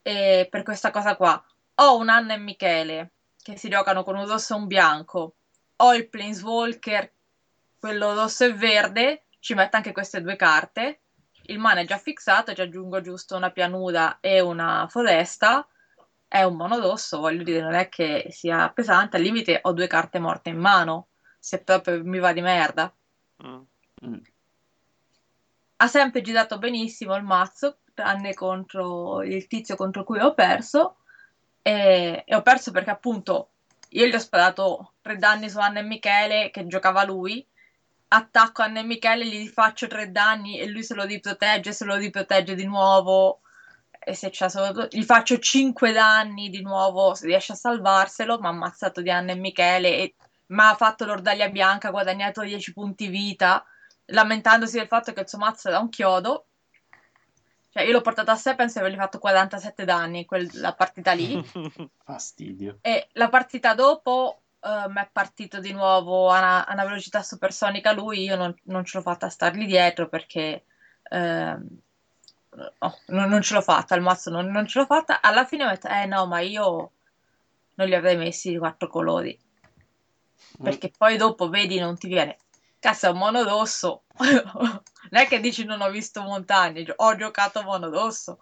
E 0.01 0.47
per 0.49 0.63
questa 0.63 0.91
cosa 0.91 1.15
qua. 1.15 1.41
Ho 1.75 1.97
un 1.97 2.09
Anna 2.09 2.33
e 2.33 2.37
Michele 2.37 3.11
che 3.41 3.57
si 3.57 3.69
giocano 3.69 4.03
con 4.03 4.15
un 4.15 4.27
rosso 4.27 4.53
e 4.53 4.57
un 4.57 4.67
bianco. 4.67 5.35
Ho 5.77 5.93
il 5.93 6.09
Planeswalker, 6.09 7.11
quello 7.79 8.13
rosso 8.13 8.43
e 8.43 8.53
verde. 8.53 9.23
Ci 9.39 9.53
metto 9.53 9.77
anche 9.77 9.93
queste 9.93 10.21
due 10.21 10.35
carte. 10.35 10.99
Il 11.43 11.57
mana 11.57 11.81
è 11.81 11.85
già 11.85 11.97
fissato, 11.97 12.53
ci 12.53 12.61
aggiungo 12.61 13.01
giusto 13.01 13.35
una 13.35 13.49
pianura 13.49 14.17
e 14.19 14.39
una 14.39 14.87
foresta. 14.89 15.65
È 16.27 16.43
un 16.43 16.55
mono 16.55 16.79
rosso, 16.79 17.19
voglio 17.19 17.43
dire, 17.43 17.61
non 17.61 17.73
è 17.73 17.89
che 17.89 18.27
sia 18.29 18.69
pesante. 18.69 19.17
Al 19.17 19.23
limite 19.23 19.59
ho 19.63 19.71
due 19.71 19.87
carte 19.87 20.19
morte 20.19 20.49
in 20.49 20.59
mano, 20.59 21.07
se 21.39 21.63
proprio 21.63 22.03
mi 22.03 22.19
va 22.19 22.33
di 22.33 22.41
merda. 22.41 22.93
Mm. 23.45 24.17
Ha 25.77 25.87
sempre 25.87 26.21
girato 26.21 26.57
benissimo 26.57 27.15
il 27.15 27.23
mazzo, 27.23 27.77
tranne 27.93 28.33
contro 28.33 29.23
il 29.23 29.47
tizio 29.47 29.75
contro 29.75 30.03
cui 30.03 30.19
ho 30.19 30.33
perso. 30.33 30.97
E, 31.61 32.23
e 32.25 32.35
ho 32.35 32.41
perso 32.41 32.71
perché 32.71 32.89
appunto 32.89 33.49
io 33.89 34.05
gli 34.05 34.13
ho 34.13 34.19
sparato 34.19 34.93
tre 35.01 35.17
danni 35.17 35.49
su 35.49 35.59
Anna 35.59 35.79
e 35.79 35.83
Michele 35.83 36.49
che 36.51 36.67
giocava 36.67 37.03
lui. 37.03 37.45
Attacco 38.11 38.61
Anna 38.63 38.79
e 38.79 38.83
Michele, 38.83 39.25
gli 39.25 39.47
faccio 39.47 39.87
tre 39.87 40.11
danni 40.11 40.59
e 40.59 40.67
lui 40.67 40.83
se 40.83 40.95
lo 40.95 41.03
riprotegge, 41.03 41.71
se 41.73 41.85
lo 41.85 41.95
riprotegge 41.95 42.55
di 42.55 42.65
nuovo. 42.65 43.41
E 43.99 44.15
se 44.15 44.29
c'è 44.29 44.49
solo... 44.49 44.87
gli 44.89 45.03
faccio 45.03 45.37
cinque 45.39 45.91
danni 45.91 46.49
di 46.49 46.61
nuovo, 46.61 47.13
se 47.13 47.27
riesce 47.27 47.53
a 47.53 47.55
salvarselo. 47.55 48.39
Mi 48.39 48.47
ha 48.47 48.49
ammazzato 48.49 49.01
di 49.01 49.11
Anna 49.11 49.31
e 49.33 49.35
Michele 49.35 49.97
e 49.97 50.15
ma 50.49 50.69
ha 50.69 50.75
fatto 50.75 51.05
l'ordaglia 51.05 51.49
bianca, 51.49 51.89
ha 51.89 51.91
guadagnato 51.91 52.41
10 52.41 52.73
punti 52.73 53.07
vita, 53.07 53.65
lamentandosi 54.05 54.77
del 54.77 54.87
fatto 54.87 55.13
che 55.13 55.21
il 55.21 55.29
suo 55.29 55.37
mazzo 55.37 55.67
era 55.67 55.79
un 55.79 55.89
chiodo. 55.89 56.45
Cioè, 57.71 57.83
io 57.83 57.91
l'ho 57.91 58.01
portato 58.01 58.31
a 58.31 58.35
sé, 58.35 58.55
penso 58.55 58.79
di 58.79 58.85
avergli 58.85 58.99
fatto 58.99 59.19
47 59.19 59.85
danni 59.85 60.25
quella 60.25 60.73
partita 60.73 61.11
lì. 61.11 61.39
Fastidio. 62.03 62.79
E 62.81 63.09
la 63.13 63.29
partita 63.29 63.75
dopo 63.75 64.41
uh, 64.61 64.89
mi 64.89 65.01
è 65.01 65.09
partito 65.11 65.59
di 65.59 65.71
nuovo 65.71 66.29
a 66.31 66.39
una, 66.39 66.65
a 66.65 66.73
una, 66.73 66.85
velocità 66.85 67.21
supersonica 67.21 67.91
lui, 67.91 68.23
io 68.23 68.35
non, 68.35 68.55
non 68.63 68.85
ce 68.85 68.97
l'ho 68.97 69.03
fatta 69.03 69.27
a 69.27 69.29
stargli 69.29 69.65
dietro 69.65 70.07
perché... 70.09 70.65
Uh, 71.11 71.87
non, 73.07 73.29
non, 73.29 73.41
ce 73.41 73.53
l'ho 73.53 73.61
fatta, 73.61 73.95
il 73.95 74.01
mazzo 74.01 74.31
non, 74.31 74.47
non 74.47 74.67
ce 74.67 74.79
l'ho 74.79 74.85
fatta. 74.85 75.21
Alla 75.21 75.45
fine 75.45 75.65
ho 75.65 75.69
detto, 75.69 75.87
eh 75.87 76.07
no, 76.07 76.25
ma 76.25 76.39
io 76.39 76.91
non 77.75 77.87
li 77.87 77.93
avrei 77.93 78.17
messi 78.17 78.49
di 78.49 78.57
quattro 78.57 78.87
colori 78.89 79.39
perché 80.61 80.91
poi 80.95 81.17
dopo 81.17 81.49
vedi 81.49 81.79
non 81.79 81.97
ti 81.97 82.07
viene. 82.07 82.37
Cazzo 82.79 83.07
è 83.07 83.09
un 83.09 83.17
mono 83.17 83.43
rosso. 83.43 84.03
Non 85.11 85.23
è 85.23 85.27
che 85.27 85.39
dici 85.39 85.63
non 85.63 85.81
ho 85.81 85.89
visto 85.89 86.21
montagne 86.21 86.85
ho 86.95 87.15
giocato 87.15 87.63
mono 87.63 87.89
rosso. 87.89 88.39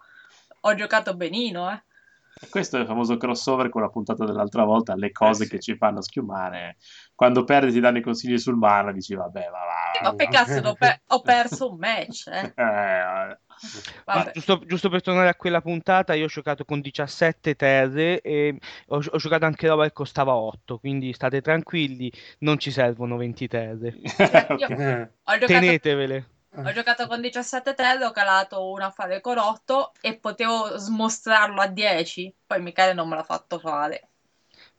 Ho 0.62 0.74
giocato 0.74 1.14
benino 1.14 1.70
eh 1.70 1.82
questo 2.50 2.76
è 2.76 2.80
il 2.80 2.86
famoso 2.86 3.16
crossover 3.16 3.68
con 3.68 3.82
la 3.82 3.88
puntata 3.88 4.24
dell'altra 4.24 4.64
volta, 4.64 4.94
le 4.94 5.10
cose 5.12 5.42
eh 5.42 5.46
sì. 5.46 5.52
che 5.52 5.60
ci 5.60 5.76
fanno 5.76 6.00
schiumare. 6.02 6.76
Quando 7.14 7.44
perdi 7.44 7.72
ti 7.72 7.80
danno 7.80 7.98
i 7.98 8.02
consigli 8.02 8.38
sul 8.38 8.56
bar, 8.56 8.92
dici 8.92 9.14
vabbè, 9.14 9.48
va, 9.50 9.50
va. 9.50 9.92
Sì, 9.94 10.02
ma 10.02 10.14
che 10.14 10.28
cazzo, 10.28 10.74
per- 10.74 11.00
ho 11.08 11.20
perso 11.20 11.70
un 11.70 11.78
match. 11.78 12.28
Eh. 12.28 12.52
eh 12.56 14.30
giusto, 14.32 14.62
giusto, 14.66 14.88
per 14.88 15.02
tornare 15.02 15.28
a 15.28 15.34
quella 15.34 15.60
puntata, 15.60 16.14
io 16.14 16.24
ho 16.24 16.28
giocato 16.28 16.64
con 16.64 16.80
17 16.80 17.56
terre 17.56 18.20
e 18.20 18.56
ho, 18.88 18.96
ho, 18.96 19.16
giocato 19.18 19.44
anche 19.44 19.66
roba 19.66 19.84
che 19.84 19.92
costava 19.92 20.34
8, 20.34 20.78
quindi 20.78 21.12
state 21.12 21.40
tranquilli, 21.40 22.12
non 22.40 22.58
ci 22.58 22.70
servono 22.70 23.16
20 23.16 23.48
terre. 23.48 23.96
giocato... 24.56 25.46
Tenetevele. 25.46 26.36
Ho 26.56 26.72
giocato 26.72 27.06
con 27.06 27.20
17 27.20 27.74
terre, 27.74 28.04
ho 28.04 28.10
calato 28.10 28.70
un 28.70 28.80
affare 28.80 29.20
con 29.20 29.38
8 29.38 29.92
e 30.00 30.16
potevo 30.16 30.76
smostrarlo 30.76 31.60
a 31.60 31.66
10. 31.66 32.34
Poi 32.46 32.60
Michele 32.60 32.94
non 32.94 33.08
me 33.08 33.16
l'ha 33.16 33.22
fatto 33.22 33.58
fare 33.58 34.08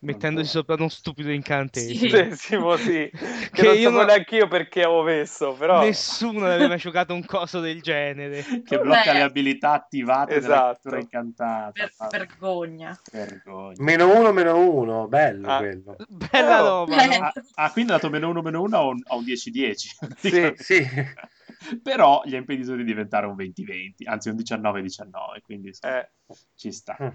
mettendosi 0.00 0.48
sopra 0.48 0.76
uno 0.76 0.88
stupido 0.88 1.30
incantesimo. 1.30 2.76
Sì, 2.76 2.84
sì. 2.84 3.10
Che, 3.50 3.62
che 3.62 3.66
non 3.66 3.76
io 3.76 3.90
non... 3.90 4.06
neanche 4.06 4.36
io 4.36 4.46
perché 4.46 4.84
avevo 4.84 5.02
messo, 5.02 5.52
però... 5.54 5.80
Nessuno 5.80 6.46
aveva 6.46 6.68
mai 6.68 6.78
giocato 6.78 7.12
un 7.14 7.24
coso 7.24 7.58
del 7.58 7.82
genere. 7.82 8.44
Che 8.64 8.78
blocca 8.78 9.12
Beh. 9.12 9.12
le 9.14 9.22
abilità 9.22 9.72
attivate 9.72 10.36
esatto. 10.36 10.88
della 10.88 11.00
incantata. 11.00 11.72
Per, 11.72 11.92
vergogna. 12.10 12.98
vergogna. 13.10 13.74
Meno 13.78 14.16
uno, 14.16 14.32
meno 14.32 14.56
uno, 14.56 15.08
bello 15.08 15.48
ah. 15.48 15.58
quello. 15.58 15.96
Bella 16.08 16.62
oh. 16.62 16.66
roba. 16.68 17.04
No? 17.04 17.24
Ah, 17.24 17.32
ah, 17.54 17.72
quindi 17.72 17.90
ha 17.90 17.94
dato 17.96 18.08
meno 18.08 18.28
uno, 18.28 18.40
meno 18.40 18.62
uno 18.62 18.76
a 18.76 18.82
un, 18.82 19.02
a 19.08 19.16
un 19.16 19.24
10-10. 19.24 19.74
Sì, 20.16 20.54
sì. 20.56 20.86
Però 21.82 22.22
gli 22.24 22.34
ha 22.34 22.38
impedito 22.38 22.74
di 22.74 22.84
diventare 22.84 23.26
un 23.26 23.36
20-20, 23.36 24.08
anzi 24.08 24.28
un 24.30 24.36
19-19, 24.36 25.40
quindi 25.42 25.72
eh. 25.80 26.10
ci 26.54 26.72
sta. 26.72 26.96
Mm. 27.02 27.08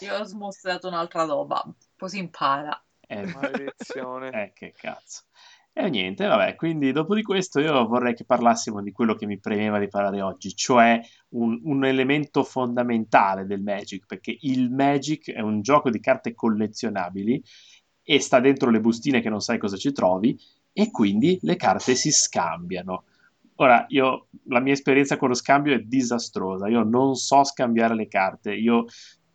Io 0.00 0.18
ho 0.18 0.24
smostrato 0.24 0.88
un'altra 0.88 1.24
roba, 1.24 1.62
così 1.96 2.18
impara. 2.18 2.82
Eh, 3.06 3.26
maledizione. 3.26 4.30
eh, 4.42 4.52
che 4.54 4.72
cazzo. 4.76 5.22
E 5.76 5.90
niente, 5.90 6.24
vabbè, 6.24 6.54
quindi 6.54 6.92
dopo 6.92 7.16
di 7.16 7.22
questo 7.22 7.58
io 7.58 7.84
vorrei 7.88 8.14
che 8.14 8.24
parlassimo 8.24 8.80
di 8.80 8.92
quello 8.92 9.16
che 9.16 9.26
mi 9.26 9.40
premeva 9.40 9.80
di 9.80 9.88
parlare 9.88 10.22
oggi, 10.22 10.54
cioè 10.54 11.00
un, 11.30 11.60
un, 11.64 11.84
elemento 11.84 12.44
fondamentale 12.44 13.44
del 13.44 13.60
Magic, 13.60 14.06
perché 14.06 14.36
il 14.42 14.70
Magic 14.70 15.32
è 15.32 15.40
un 15.40 15.62
gioco 15.62 15.90
di 15.90 15.98
carte 15.98 16.32
collezionabili 16.32 17.42
e 18.04 18.20
sta 18.20 18.38
dentro 18.38 18.70
le 18.70 18.78
bustine 18.78 19.20
che 19.20 19.28
non 19.28 19.40
sai 19.40 19.58
cosa 19.58 19.76
ci 19.76 19.90
trovi 19.90 20.38
e 20.72 20.92
quindi 20.92 21.40
le 21.42 21.56
carte 21.56 21.96
si 21.96 22.12
scambiano. 22.12 23.04
Ora, 23.56 23.84
io, 23.88 24.28
la 24.46 24.60
mia 24.60 24.72
esperienza 24.72 25.16
con 25.16 25.28
lo 25.28 25.34
scambio 25.34 25.74
è 25.74 25.78
disastrosa, 25.78 26.68
io 26.68 26.82
non 26.82 27.14
so 27.14 27.44
scambiare 27.44 27.94
le 27.94 28.08
carte, 28.08 28.52
io 28.52 28.86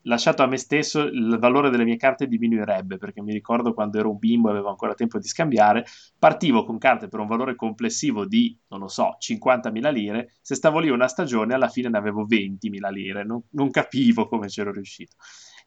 lasciato 0.04 0.44
a 0.44 0.48
me 0.48 0.58
stesso 0.58 1.02
il 1.02 1.38
valore 1.40 1.70
delle 1.70 1.84
mie 1.84 1.98
carte 1.98 2.28
diminuirebbe 2.28 2.98
perché 2.98 3.22
mi 3.22 3.34
ricordo 3.34 3.74
quando 3.74 4.00
ero 4.00 4.10
un 4.10 4.18
bimbo 4.18 4.48
e 4.48 4.52
avevo 4.52 4.70
ancora 4.70 4.94
tempo 4.94 5.20
di 5.20 5.28
scambiare 5.28 5.86
partivo 6.18 6.64
con 6.64 6.78
carte 6.78 7.08
per 7.08 7.20
un 7.20 7.28
valore 7.28 7.56
complessivo 7.56 8.26
di 8.26 8.58
non 8.70 8.80
lo 8.80 8.88
so 8.88 9.16
50.000 9.20 9.92
lire. 9.92 10.34
Se 10.42 10.56
stavo 10.56 10.80
lì 10.80 10.90
una 10.90 11.08
stagione 11.08 11.54
alla 11.54 11.68
fine 11.68 11.90
ne 11.90 11.98
avevo 11.98 12.26
20.000 12.26 12.90
lire. 12.90 13.24
Non, 13.24 13.42
non 13.52 13.70
capivo 13.72 14.28
come 14.28 14.48
c'ero 14.48 14.72
riuscito 14.72 15.16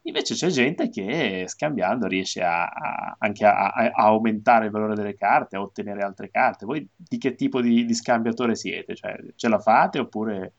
Invece 0.05 0.33
c'è 0.35 0.47
gente 0.47 0.89
che 0.89 1.45
scambiando 1.47 2.07
riesce 2.07 2.41
a, 2.43 2.65
a- 2.65 3.15
anche 3.19 3.45
a, 3.45 3.67
a- 3.69 3.91
aumentare 3.95 4.65
il 4.65 4.71
valore 4.71 4.95
delle 4.95 5.15
carte, 5.15 5.55
a 5.55 5.61
ottenere 5.61 6.01
altre 6.03 6.29
carte. 6.29 6.65
Voi 6.65 6.85
di 6.95 7.17
che 7.17 7.35
tipo 7.35 7.61
di, 7.61 7.85
di 7.85 7.93
scambiatore 7.93 8.55
siete? 8.55 8.95
Cioè, 8.95 9.15
ce 9.35 9.47
la 9.47 9.59
fate 9.59 9.99
oppure 9.99 10.53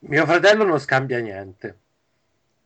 Mio 0.00 0.26
fratello 0.26 0.64
non 0.64 0.78
scambia 0.80 1.20
niente. 1.20 1.78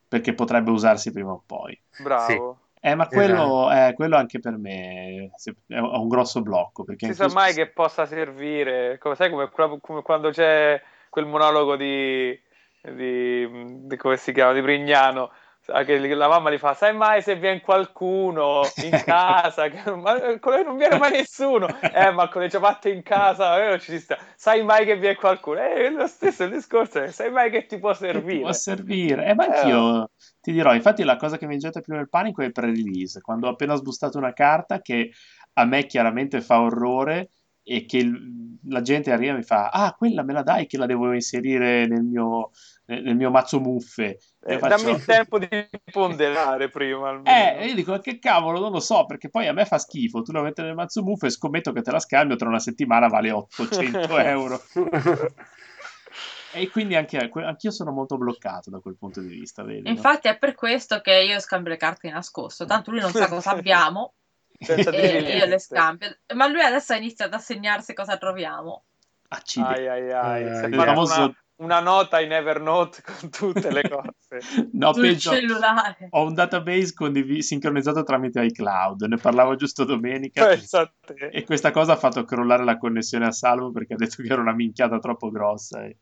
perché 0.09 0.33
potrebbe 0.35 0.71
usarsi 0.71 1.11
prima 1.13 1.33
o 1.33 1.43
poi? 1.45 1.79
Bravo. 1.99 2.59
Eh, 2.81 2.95
ma 2.95 3.07
quello, 3.09 3.71
eh, 3.73 3.93
quello 3.95 4.17
anche 4.17 4.39
per 4.41 4.57
me 4.59 5.31
è 5.67 5.79
un 5.79 6.07
grosso 6.09 6.41
blocco. 6.43 6.85
Perché 6.85 7.07
Non 7.07 7.15
si 7.15 7.21
sa 7.21 7.29
mai 7.33 7.53
spesso- 7.53 7.67
che 7.67 7.73
possa 7.73 8.07
servire. 8.07 8.99
Come, 8.99 9.15
sai 9.17 9.31
come, 9.31 9.51
come 9.81 10.03
quando 10.03 10.31
c'è 10.31 10.81
quel 11.09 11.25
monologo 11.27 11.77
di, 11.77 12.39
di, 12.83 13.87
di- 13.87 13.97
come 13.97 14.17
si 14.19 14.33
chiama? 14.33 14.53
Di 14.53 14.61
Brignano. 14.63 15.31
Ah, 15.69 15.85
Che 15.85 15.99
la 16.15 16.29
mamma 16.29 16.51
gli 16.51 16.59
fa: 16.59 16.75
Sai 16.75 16.95
mai 16.95 17.23
se 17.23 17.37
viene 17.37 17.61
qualcuno 17.61 18.63
in 18.81 19.01
casa? 19.03 19.69
Che- 19.69 19.91
ma 19.95 20.39
con 20.39 20.53
lei 20.53 20.65
non 20.65 20.77
viene 20.77 20.97
mai 20.97 21.13
nessuno. 21.13 21.69
Eh, 21.91 22.11
ma 22.13 22.29
con 22.29 22.43
le 22.43 22.51
ciabatte 22.51 22.91
in 22.91 23.03
casa 23.03 23.63
eh, 23.63 23.69
non 23.69 23.81
ci 23.81 23.99
sta. 23.99 24.19
Sai 24.37 24.63
mai 24.65 24.85
che 24.85 24.97
viene 24.97 25.15
qualcuno? 25.17 25.61
Eh, 25.61 25.87
è 25.87 25.91
lo 25.91 26.07
stesso 26.07 26.45
il 26.45 26.51
discorso. 26.51 27.03
è, 27.03 27.11
Sai 27.11 27.31
mai 27.31 27.51
che 27.51 27.67
ti 27.67 27.79
può 27.79 27.95
che 28.11 28.25
ti 28.27 28.37
servire? 28.37 28.39
può 28.39 28.53
servire. 28.53 29.27
Eh, 29.27 29.35
ma 29.35 29.45
anch'io 29.45 30.11
ti 30.41 30.53
dirò, 30.53 30.75
infatti 30.75 31.03
la 31.05 31.17
cosa 31.17 31.37
che 31.39 31.47
mi 31.47 31.59
getta 31.59 31.81
più 31.81 31.95
nel 31.95 32.09
panico 32.09 32.43
è 32.43 32.47
il 32.47 32.53
pre-release, 32.53 33.21
quando 33.21 33.47
ho 33.49 33.51
appena 33.51 33.75
sbustato 33.75 34.19
una 34.19 34.33
carta 34.33 34.81
che 34.81 35.11
a 35.55 35.65
me 35.65 35.87
chiaramente 35.87 36.41
fa 36.41 36.61
orrore 36.61 37.31
e 37.63 37.85
che 37.87 37.99
il- 37.99 38.59
la 38.69 38.83
gente 38.83 39.11
arriva 39.11 39.33
e 39.33 39.37
mi 39.39 39.43
fa, 39.43 39.69
ah, 39.71 39.95
quella 39.95 40.23
me 40.23 40.33
la 40.33 40.43
dai 40.43 40.67
che 40.67 40.77
la 40.79 40.87
devo 40.87 41.13
inserire 41.13 41.87
nel 41.87 42.03
mio, 42.03 42.51
nel 42.87 43.03
nel 43.03 43.17
mio 43.17 43.31
mazzo 43.31 43.61
muffe. 43.61 44.19
Eh, 44.45 44.53
Io 44.55 44.59
faccio- 44.59 44.83
dammi 44.85 44.97
il 44.97 45.05
tempo 45.05 45.39
di 45.39 45.49
ponderare 45.91 46.69
prima. 46.69 47.09
Almeno. 47.11 47.37
Eh, 47.37 47.63
e 47.63 47.67
io 47.69 47.75
dico, 47.75 47.99
che 48.01 48.19
cavolo, 48.19 48.61
non 48.61 48.73
lo 48.73 48.81
so, 48.81 49.07
perché 49.07 49.31
poi 49.31 49.47
a 49.47 49.53
me 49.53 49.65
fa 49.65 49.79
schifo, 49.79 50.23
tu 50.23 50.33
la 50.33 50.43
metti 50.43 50.63
nel 50.63 50.75
mazzo 50.75 51.03
muffe 51.03 51.27
e 51.27 51.31
scommetto 51.31 51.73
che 51.73 51.83
te 51.83 51.91
la 51.91 51.99
scambio, 52.01 52.37
tra 52.37 52.49
una 52.49 52.59
settimana 52.59 53.09
vale 53.09 53.31
800 53.31 54.19
euro. 54.19 54.61
E 56.53 56.69
quindi 56.71 56.95
anche, 56.95 57.19
anch'io 57.33 57.71
sono 57.73 57.91
molto 57.91 58.17
bloccato 58.17 58.71
da 58.71 58.79
quel 58.79 58.97
punto 58.97 59.21
di 59.21 59.27
vista, 59.29 59.65
vedi? 59.65 59.83
no? 59.83 59.89
Infatti 59.91 60.29
è 60.29 60.39
per 60.39 60.55
questo 60.55 61.01
che 61.01 61.13
io 61.13 61.41
scambio 61.41 61.71
le 61.73 61.77
carte 61.79 62.07
di 62.07 62.13
nascosto, 62.13 62.65
tanto 62.65 62.93
lui 62.93 63.01
non 63.01 63.11
sa 63.11 63.27
cosa 63.27 63.51
abbiamo 63.59 64.15
Senza 64.61 64.91
e 64.91 65.01
dire 65.01 65.37
io 65.37 65.47
le 65.47 65.59
scambio. 65.59 66.17
Ma 66.35 66.47
lui 66.47 66.61
adesso 66.63 66.93
ha 66.93 66.97
iniziato 66.97 67.35
a 67.35 67.39
segnarsi 67.41 67.93
cosa 67.93 68.17
troviamo. 68.19 68.85
Accidenti. 69.29 69.81
Ai 69.81 69.89
ai 69.89 70.13
ai, 70.13 70.43
Eh, 70.45 70.67
il 70.69 70.75
famoso- 70.77 71.23
una, 71.25 71.44
una 71.57 71.81
nota 71.81 72.21
in 72.21 72.33
Evernote 72.33 73.03
con 73.21 73.31
tutte 73.31 73.71
le 73.71 73.83
cose. 73.89 74.13
No, 74.73 74.93
sul 74.93 75.03
peggio, 75.03 75.31
cellulare. 75.31 76.09
ho 76.11 76.25
un 76.25 76.35
database 76.35 76.93
condivi- 76.93 77.43
sincronizzato 77.43 78.03
tramite 78.03 78.43
iCloud, 78.43 79.03
ne 79.03 79.17
parlavo 79.17 79.55
giusto 79.55 79.85
domenica 79.85 80.45
Pensa 80.47 80.81
a 80.81 80.93
te. 81.01 81.29
e 81.33 81.45
questa 81.45 81.71
cosa 81.71 81.93
ha 81.93 81.97
fatto 81.97 82.25
crollare 82.25 82.65
la 82.65 82.77
connessione 82.77 83.27
a 83.27 83.31
Salvo 83.33 83.71
perché 83.71 83.95
ha 83.95 83.97
detto 83.97 84.23
che 84.23 84.33
era 84.33 84.41
una 84.41 84.55
minchiata 84.55 84.99
troppo 84.99 85.31
grossa. 85.31 85.85
E, 85.85 85.99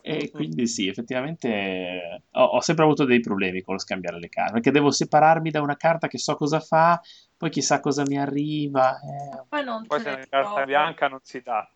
e 0.00 0.30
quindi 0.30 0.66
sì, 0.66 0.86
effettivamente 0.88 1.48
eh, 1.48 2.22
ho, 2.32 2.44
ho 2.44 2.60
sempre 2.60 2.84
avuto 2.84 3.04
dei 3.04 3.20
problemi 3.20 3.62
con 3.62 3.74
lo 3.74 3.80
scambiare 3.80 4.18
le 4.18 4.28
carte, 4.28 4.52
perché 4.52 4.70
devo 4.70 4.90
separarmi 4.90 5.50
da 5.50 5.60
una 5.60 5.76
carta 5.76 6.08
che 6.08 6.18
so 6.18 6.34
cosa 6.36 6.60
fa, 6.60 6.98
poi 7.36 7.50
chissà 7.50 7.80
cosa 7.80 8.02
mi 8.06 8.18
arriva. 8.18 8.98
Eh, 8.98 9.44
Poi 9.48 9.64
non 9.64 9.86
Poi 9.86 10.00
se 10.00 10.08
è 10.10 10.14
una 10.14 10.26
carta 10.28 10.64
bianca 10.64 11.08
non 11.08 11.20
si 11.22 11.40
dà. 11.40 11.68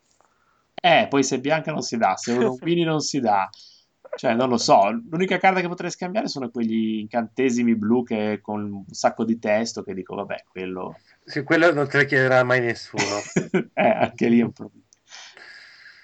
Eh, 0.84 1.06
poi 1.08 1.22
se 1.22 1.36
è 1.36 1.40
bianca 1.40 1.70
non 1.70 1.82
si 1.82 1.96
dà, 1.96 2.16
se 2.16 2.34
è 2.34 2.36
un 2.36 2.58
Winnie 2.60 2.82
non 2.84 2.98
si 2.98 3.20
dà. 3.20 3.48
Cioè, 4.14 4.34
non 4.34 4.48
lo 4.48 4.58
so, 4.58 4.90
l'unica 4.90 5.38
carta 5.38 5.60
che 5.60 5.68
potrei 5.68 5.92
scambiare 5.92 6.26
sono 6.26 6.50
quegli 6.50 6.98
incantesimi 6.98 7.76
blu 7.76 8.02
che 8.02 8.40
con 8.42 8.60
un 8.64 8.84
sacco 8.90 9.24
di 9.24 9.38
testo 9.38 9.84
che 9.84 9.94
dico, 9.94 10.16
vabbè, 10.16 10.44
quello... 10.50 10.98
Sì, 11.24 11.44
quello 11.44 11.72
non 11.72 11.88
te 11.88 11.98
lo 11.98 12.04
chiederà 12.04 12.42
mai 12.42 12.60
nessuno. 12.60 13.02
eh, 13.72 13.88
anche 13.88 14.28
lì 14.28 14.40
è 14.40 14.42
un 14.42 14.52
problema. 14.52 14.84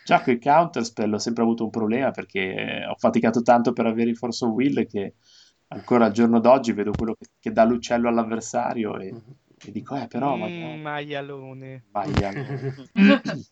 Già 0.04 0.22
con 0.22 0.32
i 0.32 0.40
counterspell 0.40 1.12
ho 1.12 1.18
sempre 1.18 1.42
avuto 1.42 1.64
un 1.64 1.70
problema 1.70 2.12
perché 2.12 2.86
ho 2.88 2.94
faticato 2.96 3.42
tanto 3.42 3.72
per 3.72 3.86
avere 3.86 4.10
i 4.10 4.14
Force 4.14 4.44
of 4.44 4.52
Will 4.52 4.86
che 4.86 5.14
ancora 5.66 6.06
al 6.06 6.12
giorno 6.12 6.38
d'oggi 6.38 6.72
vedo 6.72 6.94
quello 6.94 7.14
che, 7.18 7.26
che 7.38 7.52
dà 7.52 7.64
l'uccello 7.64 8.08
all'avversario 8.08 8.96
e, 8.98 9.08
e 9.08 9.72
dico, 9.72 9.96
eh, 9.96 10.06
però... 10.06 10.36
Mm, 10.36 10.40
magari- 10.40 10.80
maialone. 10.80 11.84
Maialone. 11.90 12.74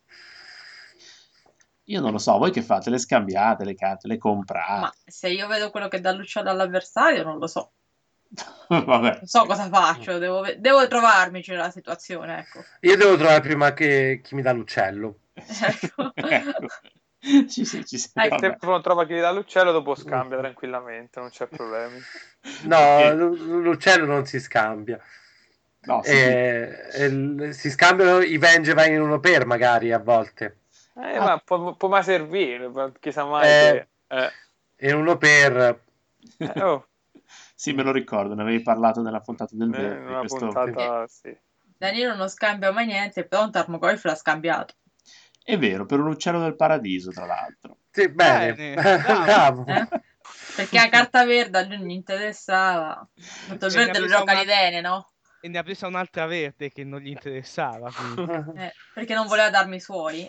Io 1.89 2.01
non 2.01 2.11
lo 2.11 2.17
so, 2.17 2.37
voi 2.37 2.51
che 2.51 2.61
fate? 2.61 2.89
Le 2.89 2.97
scambiate 2.97 3.63
le 3.63 3.73
carte, 3.75 4.07
le 4.07 4.17
comprate? 4.17 4.79
Ma 4.81 4.93
se 5.05 5.29
io 5.29 5.47
vedo 5.47 5.71
quello 5.71 5.87
che 5.87 6.01
dà 6.01 6.11
l'uccello 6.11 6.49
all'avversario, 6.49 7.23
non 7.23 7.37
lo 7.37 7.47
so. 7.47 7.71
Vabbè. 8.67 9.09
Non 9.19 9.25
so 9.25 9.45
cosa 9.45 9.69
faccio, 9.69 10.17
devo, 10.17 10.43
devo 10.57 10.85
trovarmici 10.87 11.51
nella 11.51 11.71
situazione, 11.71 12.39
ecco. 12.39 12.61
Io 12.81 12.97
devo 12.97 13.15
trovare 13.15 13.39
prima 13.39 13.73
che 13.73 14.19
chi 14.21 14.35
mi 14.35 14.41
dà 14.41 14.51
l'uccello. 14.51 15.19
Ecco. 15.33 16.11
Ecco. 17.19 17.47
Ci 17.49 17.65
sei, 17.65 17.85
ci 17.85 17.97
sei. 17.97 18.27
Ecco. 18.27 18.37
Se 18.37 18.57
non 18.61 18.81
trova 18.81 19.05
chi 19.05 19.15
gli 19.15 19.19
dà 19.19 19.31
l'uccello, 19.31 19.71
dopo 19.71 19.95
scambia 19.95 20.37
tranquillamente, 20.37 21.19
non 21.19 21.29
c'è 21.29 21.47
problemi. 21.47 21.99
No, 22.63 23.11
l- 23.11 23.61
l'uccello 23.61 24.05
non 24.05 24.25
si 24.25 24.39
scambia. 24.39 24.99
No, 25.81 26.03
sì, 26.03 26.11
Eh, 26.11 26.89
eh, 26.93 27.53
si 27.53 27.69
scambiano 27.71 28.19
i 28.19 28.37
Vengevine 28.37 28.95
in 28.95 29.01
uno 29.01 29.19
per 29.19 29.45
magari 29.45 29.91
a 29.91 29.99
volte. 29.99 30.57
Eh, 30.99 31.19
ma 31.19 31.37
può, 31.37 31.75
può 31.75 31.87
mai 31.89 32.03
servire, 32.03 32.71
chissà 32.99 33.23
mai 33.25 33.47
Eh. 33.47 33.87
che... 34.07 34.15
eh. 34.15 34.31
E 34.75 34.91
uno 34.93 35.17
per 35.17 35.83
Eh, 36.37 36.61
oh, 36.63 36.87
sì, 37.55 37.73
me 37.73 37.83
lo 37.83 37.91
ricordo, 37.91 38.33
ne 38.33 38.41
avevi 38.41 38.61
parlato 38.61 39.01
nella 39.01 39.19
puntata 39.21 39.55
del 39.55 39.69
eh, 39.73 39.77
verde. 39.77 40.05
una 40.05 40.19
questo- 40.19 40.37
puntata, 40.37 41.07
sì. 41.07 41.35
Danilo 41.77 42.15
non 42.15 42.27
scambia 42.29 42.71
mai 42.71 42.87
niente, 42.87 43.25
però 43.27 43.43
un 43.43 43.51
Tarmogoyf 43.51 44.03
l'ha 44.05 44.15
scambiato. 44.15 44.73
È 45.43 45.57
vero, 45.57 45.85
per 45.85 45.99
un 45.99 46.07
uccello 46.07 46.39
del 46.39 46.55
paradiso, 46.55 47.11
tra 47.11 47.25
l'altro. 47.25 47.77
Sì, 47.91 48.09
bene, 48.09 48.53
Bene, 48.53 48.75
bravo. 49.01 49.65
eh? 49.67 49.87
Perché 50.55 50.77
la 50.77 50.89
carta 50.89 51.23
verde 51.25 51.59
a 51.59 51.65
lui 51.65 51.77
non 51.77 51.87
gli 51.87 51.91
interessava. 51.91 53.07
Tutto 53.47 53.67
il 53.67 53.73
verde 53.73 53.99
lo 53.99 54.07
gioca 54.07 54.31
una- 54.31 54.41
l'Idene, 54.41 54.81
no? 54.81 55.11
E 55.39 55.47
ne 55.49 55.57
ha 55.57 55.63
presa 55.63 55.87
un'altra 55.87 56.25
verde 56.25 56.69
che 56.71 56.83
non 56.83 56.99
gli 56.99 57.09
interessava. 57.09 57.89
Eh, 58.57 58.71
perché 58.93 59.13
non 59.13 59.27
voleva 59.27 59.49
darmi 59.49 59.75
i 59.75 59.79
suoi. 59.79 60.27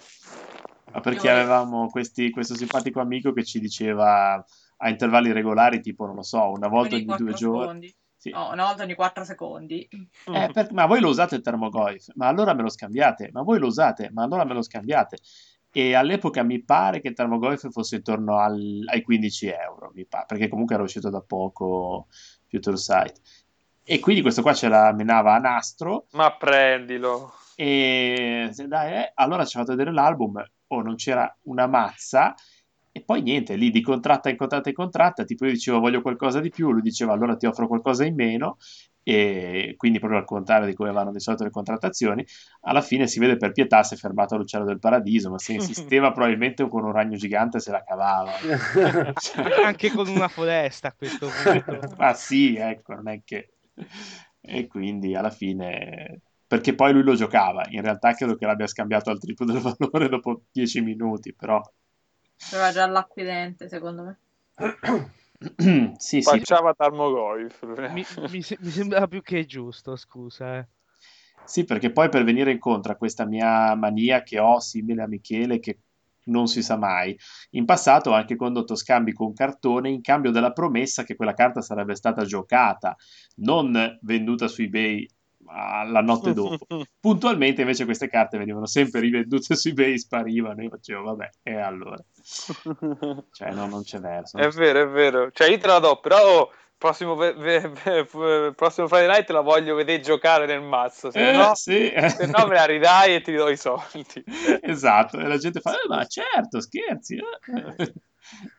Ma 0.93 1.01
perché 1.01 1.27
Io- 1.27 1.33
avevamo 1.33 1.89
questi- 1.89 2.31
questo 2.31 2.55
simpatico 2.55 3.01
amico 3.01 3.33
che 3.33 3.45
ci 3.45 3.59
diceva 3.61 4.45
a 4.81 4.89
intervalli 4.89 5.33
regolari, 5.33 5.81
tipo, 5.81 6.07
non 6.07 6.15
lo 6.17 6.23
so, 6.23 6.51
una 6.51 6.69
volta 6.69 6.95
Ogni 6.95 7.05
ogni 7.07 7.17
due 7.17 7.31
quattro 7.31 7.37
giorni. 7.37 7.95
Sì. 8.17 8.31
No, 8.31 8.51
una 8.53 8.65
volta 8.67 8.83
ogni 8.83 8.95
4 8.95 9.25
secondi. 9.25 9.87
Eh, 9.91 10.51
per- 10.53 10.73
ma 10.73 10.87
voi 10.87 11.01
lo 11.01 11.09
usate 11.09 11.37
il 11.37 11.43
Thermogoyf? 11.43 12.13
Ma 12.15 12.27
allora 12.27 12.53
me 12.53 12.63
lo 12.63 12.69
scambiate? 12.69 13.31
Ma 13.33 13.43
voi 13.43 13.59
lo 13.59 13.67
usate? 13.67 14.11
Ma 14.13 14.25
allora 14.25 14.45
me 14.45 14.55
lo 14.55 14.63
scambiate? 14.63 15.19
E 15.71 15.95
all'epoca 15.95 16.43
mi 16.43 16.63
pare 16.65 17.01
che 17.01 17.09
il 17.09 17.15
Thermogoyf 17.15 17.71
fosse 17.71 17.97
intorno 17.97 18.39
al- 18.39 18.85
ai 18.91 19.03
15 19.03 19.47
euro, 19.49 19.91
mi 19.95 20.05
pare, 20.07 20.25
perché 20.27 20.49
comunque 20.49 20.75
era 20.75 20.83
uscito 20.85 21.11
da 21.11 21.21
poco 21.21 22.09
Future 22.49 22.77
Sight. 22.77 23.21
E 23.91 24.01
quindi 24.01 24.21
questo 24.21 24.43
qua 24.43 24.53
ce 24.53 24.69
la 24.69 24.93
menava 24.93 25.35
a 25.35 25.39
nastro 25.39 26.09
Ma 26.11 26.31
prendilo. 26.37 27.33
e 27.57 28.53
dai, 28.67 28.93
eh, 28.93 29.13
allora 29.15 29.47
ci 29.47 29.57
ha 29.57 29.61
fatto 29.61 29.73
vedere 29.75 29.95
l'album, 29.95 30.45
oh, 30.67 30.83
non 30.83 30.97
c'era 30.97 31.35
una 31.45 31.67
mazza 31.67 32.35
e 32.93 33.01
poi 33.01 33.23
niente, 33.23 33.57
lì 33.57 33.71
di 33.71 33.81
contratta 33.81 34.29
in 34.29 34.37
contratta 34.37 34.69
in 34.69 34.75
contratta, 34.75 35.25
tipo 35.25 35.47
io 35.47 35.53
dicevo 35.53 35.81
voglio 35.81 36.03
qualcosa 36.03 36.39
di 36.39 36.51
più, 36.51 36.71
lui 36.71 36.83
diceva 36.83 37.15
allora 37.15 37.35
ti 37.37 37.47
offro 37.47 37.67
qualcosa 37.67 38.05
in 38.05 38.15
meno 38.15 38.59
e 39.03 39.73
quindi 39.79 39.99
proprio 40.01 40.19
al 40.19 40.27
contrario 40.27 40.67
di 40.67 40.75
come 40.75 40.93
vanno 40.93 41.11
di 41.11 41.21
solito 41.21 41.45
le 41.45 41.51
contrattazioni, 41.51 42.27
alla 42.63 42.83
fine 42.83 43.07
si 43.07 43.19
vede 43.19 43.39
per 43.39 43.53
pietà 43.53 43.83
si 43.85 43.95
è 43.95 43.97
fermato 43.97 44.35
all'uccello 44.35 44.67
del 44.67 44.81
paradiso, 44.81 45.31
ma 45.31 45.39
se 45.39 45.55
insisteva 45.55 46.13
probabilmente 46.13 46.69
con 46.69 46.85
un 46.85 46.93
ragno 46.93 47.17
gigante 47.17 47.59
se 47.59 47.71
la 47.71 47.83
cavava. 47.83 48.33
Anche 49.65 49.91
con 49.93 50.09
una 50.09 50.29
foresta 50.29 50.89
a 50.89 50.95
questo 50.95 51.31
punto. 51.43 51.95
Ma 51.97 52.13
sì, 52.13 52.57
ecco, 52.57 52.93
non 52.93 53.09
è 53.09 53.23
che... 53.25 53.55
E 54.41 54.67
quindi 54.67 55.15
alla 55.15 55.31
fine... 55.31 56.23
Perché 56.47 56.75
poi 56.75 56.93
lui 56.93 57.03
lo 57.03 57.15
giocava, 57.15 57.67
in 57.69 57.83
realtà 57.83 58.15
credo 58.15 58.35
che 58.37 58.47
l'abbia 58.47 58.67
scambiato 58.67 59.11
al 59.11 59.19
triplo 59.19 59.45
del 59.45 59.61
valore 59.77 60.09
dopo 60.09 60.45
10 60.51 60.81
minuti, 60.81 61.35
però... 61.35 61.61
Aveva 62.51 62.73
già 62.73 62.87
l'acquidente, 62.87 63.69
secondo 63.69 64.03
me. 64.05 64.19
sì, 65.99 66.23
sì, 66.23 66.23
Facciava 66.23 66.75
Tarmogoyf. 66.75 67.63
Mi, 67.93 68.05
mi 68.31 68.43
se- 68.43 68.59
mi 68.61 68.71
sembra 68.71 69.07
più 69.07 69.23
che 69.23 69.45
giusto, 69.45 69.97
scusa. 69.97 70.59
eh. 70.59 70.69
sì, 71.45 71.65
perché 71.65 71.91
poi 71.91 72.09
per 72.09 72.25
venire 72.25 72.51
incontro 72.53 72.93
a 72.93 72.97
questa 72.97 73.25
mia 73.25 73.75
mania 73.75 74.23
che 74.23 74.39
ho 74.39 74.61
simile 74.61 75.03
a 75.03 75.07
Michele, 75.09 75.59
che 75.59 75.79
non 76.29 76.47
si 76.47 76.63
sa 76.63 76.77
mai, 76.77 77.17
in 77.51 77.65
passato 77.65 78.11
ho 78.11 78.15
anche 78.15 78.37
condotto 78.37 78.75
scambi 78.75 79.13
con 79.13 79.33
cartone 79.33 79.91
in 79.91 80.01
cambio 80.01 80.31
della 80.31 80.53
promessa 80.53 81.03
che 81.05 81.17
quella 81.17 81.35
carta 81.35 81.61
sarebbe 81.61 81.95
stata 81.95 82.25
giocata, 82.25 82.97
non 83.37 83.99
venduta 84.03 84.49
su 84.49 84.63
eBay 84.63 85.07
la 85.51 86.03
notte 86.03 86.33
dopo. 86.33 86.67
Puntualmente 87.01 87.63
invece 87.63 87.85
queste 87.85 88.09
carte 88.09 88.39
venivano 88.39 88.67
sempre 88.67 89.01
rivendute 89.01 89.57
su 89.57 89.69
eBay, 89.69 89.99
sparivano, 89.99 90.63
io 90.63 90.71
facevo 90.71 91.03
vabbè, 91.03 91.31
e 91.43 91.55
allora, 91.57 91.97
cioè 93.33 93.53
no, 93.53 93.67
non 93.67 93.83
c'è 93.83 93.99
verso. 93.99 94.39
È 94.39 94.49
vero, 94.49 94.83
è 94.83 94.89
vero. 94.89 95.31
Cioè, 95.31 95.49
io 95.49 95.59
te 95.59 95.67
la 95.67 95.79
do, 95.79 96.01
però 96.01 96.49
prossimo, 96.79 97.15
ve- 97.17 97.35
ve- 97.35 98.53
prossimo 98.55 98.87
Friday 98.89 99.09
Night 99.09 99.31
la 99.31 99.41
voglio 99.41 99.75
vedere 99.75 100.01
giocare 100.01 100.47
nel 100.47 100.63
mazzo, 100.63 101.11
se 101.11 101.31
Eh, 101.31 101.37
no, 101.37 101.55
sì. 101.55 101.93
se 102.09 102.27
no 102.27 102.47
me 102.47 102.55
la 102.55 102.65
ridai 102.65 103.17
e 103.17 103.21
ti 103.21 103.35
do 103.35 103.49
i 103.49 103.57
soldi. 103.57 104.25
esatto, 104.63 105.19
e 105.19 105.27
la 105.27 105.37
gente 105.37 105.61
fa, 105.61 105.73
"Eh, 105.73 105.89
ma 105.89 106.07
certo, 106.07 106.61
scherzi. 106.61 107.17
eh." 107.17 107.23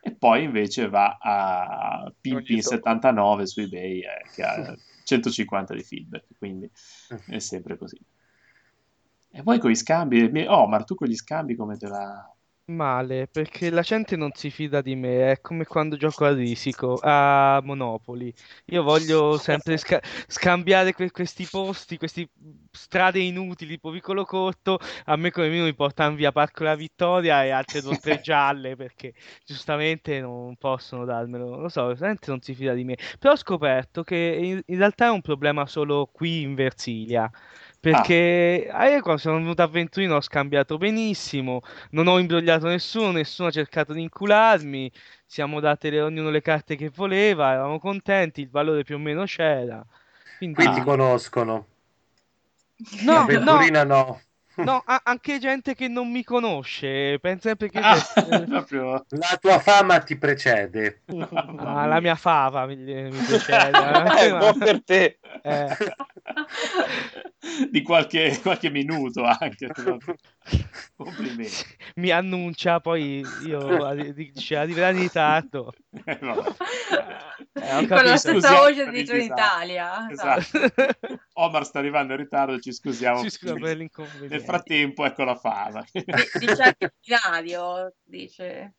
e 0.02 0.14
poi 0.16 0.44
invece 0.44 0.88
va 0.88 1.16
a 1.20 2.12
Pimpin 2.20 2.54
Ogni 2.54 2.62
79 2.62 3.46
su 3.46 3.60
eBay 3.60 4.00
eh, 4.00 4.22
che 4.34 4.42
ha 4.42 4.74
150 5.04 5.74
di 5.74 5.82
feedback, 5.82 6.26
quindi 6.38 6.70
è 7.26 7.38
sempre 7.38 7.76
così. 7.78 7.98
E 9.32 9.42
poi 9.42 9.58
con 9.60 9.70
gli 9.70 9.76
scambi, 9.76 10.44
oh, 10.46 10.66
ma 10.66 10.82
tu 10.82 10.94
con 10.96 11.06
gli 11.08 11.14
scambi 11.14 11.54
come 11.54 11.76
te 11.76 11.86
la... 11.86 12.34
Male, 12.72 13.26
perché 13.26 13.68
la 13.70 13.80
gente 13.80 14.16
non 14.16 14.30
si 14.32 14.48
fida 14.50 14.80
di 14.80 14.94
me, 14.94 15.32
è 15.32 15.40
come 15.40 15.64
quando 15.64 15.96
gioco 15.96 16.24
a 16.24 16.32
risico, 16.32 17.00
a 17.02 17.60
Monopoli. 17.64 18.32
Io 18.66 18.82
voglio 18.84 19.38
sempre 19.38 19.76
sca- 19.76 20.00
scambiare 20.28 20.92
que- 20.92 21.10
questi 21.10 21.48
posti, 21.48 21.96
queste 21.96 22.28
strade 22.70 23.18
inutili, 23.18 23.70
tipo 23.72 23.90
Vicolo 23.90 24.24
Corto, 24.24 24.78
a 25.06 25.16
me 25.16 25.30
come 25.32 25.48
minimo 25.48 25.64
mi 25.66 25.74
portano 25.74 26.14
via 26.14 26.30
Parco 26.32 26.62
la 26.62 26.76
Vittoria 26.76 27.42
e 27.44 27.50
altre 27.50 27.80
due 27.80 27.92
o 27.92 27.98
tre 27.98 28.18
gialle, 28.20 28.76
perché 28.76 29.14
giustamente 29.44 30.20
non 30.20 30.54
possono 30.56 31.04
darmelo. 31.04 31.56
Lo 31.60 31.68
so, 31.68 31.88
la 31.88 31.94
gente 31.94 32.30
non 32.30 32.40
si 32.40 32.54
fida 32.54 32.72
di 32.74 32.84
me. 32.84 32.96
Però 33.18 33.32
ho 33.32 33.36
scoperto 33.36 34.04
che 34.04 34.16
in, 34.16 34.62
in 34.64 34.76
realtà 34.78 35.06
è 35.06 35.10
un 35.10 35.22
problema 35.22 35.66
solo 35.66 36.06
qui 36.12 36.42
in 36.42 36.54
Versilia. 36.54 37.28
Perché 37.80 38.68
ah, 38.70 38.88
io 38.88 39.00
quando 39.00 39.20
sono 39.22 39.36
venuto 39.38 39.62
a 39.62 39.66
Venturino 39.66 40.16
ho 40.16 40.20
scambiato 40.20 40.76
benissimo, 40.76 41.62
non 41.92 42.08
ho 42.08 42.18
imbrogliato 42.18 42.66
nessuno, 42.68 43.10
nessuno 43.12 43.48
ha 43.48 43.50
cercato 43.50 43.94
di 43.94 44.02
incularmi, 44.02 44.92
siamo 45.24 45.60
date 45.60 45.88
le- 45.90 46.02
ognuno 46.02 46.28
le 46.30 46.42
carte 46.42 46.76
che 46.76 46.90
voleva, 46.90 47.52
eravamo 47.52 47.78
contenti, 47.78 48.42
il 48.42 48.50
valore 48.50 48.82
più 48.84 48.96
o 48.96 48.98
meno 48.98 49.24
c'era. 49.24 49.84
Quindi, 50.36 50.56
Qui 50.56 50.64
Ah. 50.66 50.74
ti 50.74 50.82
conoscono. 50.82 51.66
no, 53.00 53.16
a 53.16 53.22
Venturina 53.24 53.84
no. 53.84 53.84
no, 53.84 54.20
a- 54.56 55.00
anche 55.04 55.38
gente 55.38 55.74
che 55.74 55.88
non 55.88 56.10
mi 56.10 56.22
conosce, 56.24 57.18
pensa 57.20 57.48
sempre 57.48 57.70
che 57.70 57.78
Ah, 57.78 57.96
proprio... 58.48 59.04
La 59.10 59.38
tua 59.40 59.58
fama 59.58 60.00
ti 60.00 60.16
precede. 60.16 61.02
Ah, 61.56 61.86
la 61.86 62.00
mia 62.00 62.14
fava 62.16 62.66
mi, 62.66 62.76
mi 62.76 63.10
piace. 63.10 63.70
Eh, 64.20 64.36
buon 64.36 64.58
per 64.58 64.82
te. 64.84 65.18
Eh. 65.42 65.76
di 67.70 67.82
qualche, 67.82 68.38
qualche 68.42 68.70
minuto 68.70 69.24
anche. 69.24 69.68
Complimenti. 70.96 71.64
mi 71.96 72.10
annuncia, 72.10 72.80
poi 72.80 73.24
io 73.46 74.12
dice 74.12 74.56
arriverà 74.56 74.90
in 74.90 74.98
ritardo. 74.98 75.72
Eh. 76.04 76.18
Eh, 77.52 77.86
Con 77.86 78.04
la 78.04 78.16
stessa 78.16 78.54
voce 78.54 78.90
di 78.90 79.00
il 79.00 79.06
Trenitalia. 79.06 80.08
Esatto. 80.10 80.58
Omar 81.44 81.64
sta 81.64 81.78
arrivando 81.78 82.12
in 82.12 82.18
ritardo, 82.18 82.58
ci 82.58 82.72
scusiamo. 82.72 83.22
Ci 83.22 83.30
scusa 83.30 83.54
per 83.54 83.76
l'inconveniente. 83.76 84.34
Nel 84.34 84.44
frattempo, 84.44 85.04
ecco 85.04 85.24
la 85.24 85.34
fava. 85.36 85.84
Di- 85.90 86.04
Dice 86.04 86.62
anche 86.62 86.94
in 87.00 87.16
radio, 87.30 87.92
dice. 88.04 88.74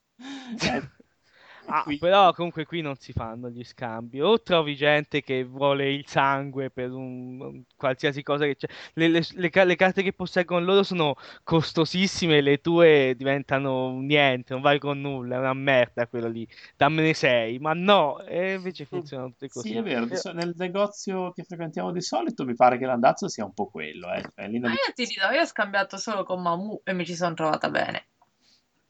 Ah, 1.68 1.84
Qui- 1.84 1.98
però 2.00 2.34
comunque 2.34 2.66
qui 2.66 2.82
non 2.82 2.96
si 2.98 3.14
fanno 3.14 3.50
gli 3.50 3.64
scambi. 3.64 4.20
O 4.22 4.42
trovi 4.42 4.76
gente 4.76 5.22
che 5.22 5.44
vuole 5.44 5.92
il 5.92 6.08
sangue 6.08 6.70
per 6.70 6.92
un, 6.92 7.40
un 7.40 7.64
qualsiasi 7.76 8.24
cosa 8.24 8.46
che 8.46 8.56
c'è. 8.56 8.68
Le, 8.94 9.08
le- 9.08 9.22
le 9.34 9.50
le 9.66 9.76
carte 9.76 10.02
che 10.04 10.12
posseggono 10.14 10.66
loro 10.66 10.84
sono 10.84 11.16
costosissime 11.44 12.38
e 12.38 12.42
le 12.42 12.60
tue 12.62 13.14
diventano 13.16 13.92
niente, 14.00 14.54
non 14.54 14.62
vai 14.62 14.80
con 14.80 15.00
nulla, 15.00 15.36
è 15.36 15.40
una 15.40 15.54
merda 15.54 16.08
quello 16.08 16.28
lì. 16.28 16.48
Dammene 16.76 17.14
sei, 17.14 17.60
ma 17.60 17.74
no, 17.74 18.20
e 18.22 18.54
invece 18.54 18.86
funzionano 18.86 19.30
tutte 19.30 19.50
così. 19.50 19.70
Sì, 19.70 19.76
è 19.76 19.84
vero, 19.84 20.06
di 20.06 20.16
so- 20.18 20.32
nel 20.34 20.54
negozio 20.58 21.32
che 21.32 21.44
frequentiamo 21.44 21.92
di 21.92 22.02
solito 22.02 22.44
mi 22.44 22.56
pare 22.56 22.78
che 22.78 22.86
l'andazzo 22.86 23.28
sia 23.30 23.46
un 23.46 23.54
po' 23.54 23.68
quello. 23.68 24.12
Eh. 24.12 24.22
Cioè, 24.36 24.48
lì 24.48 24.60
Ma 24.60 24.68
non- 24.70 24.78
io 24.78 24.94
ti 24.94 25.06
dirò, 25.06 25.32
io 25.32 25.42
ho 25.42 25.46
scambiato 25.46 25.98
solo 25.98 26.24
con 26.24 26.42
Mamu 26.42 26.82
e 26.84 26.94
mi 26.94 27.06
ci 27.06 27.16
sono 27.16 27.34
trovata 27.34 27.70
bene. 27.70 28.08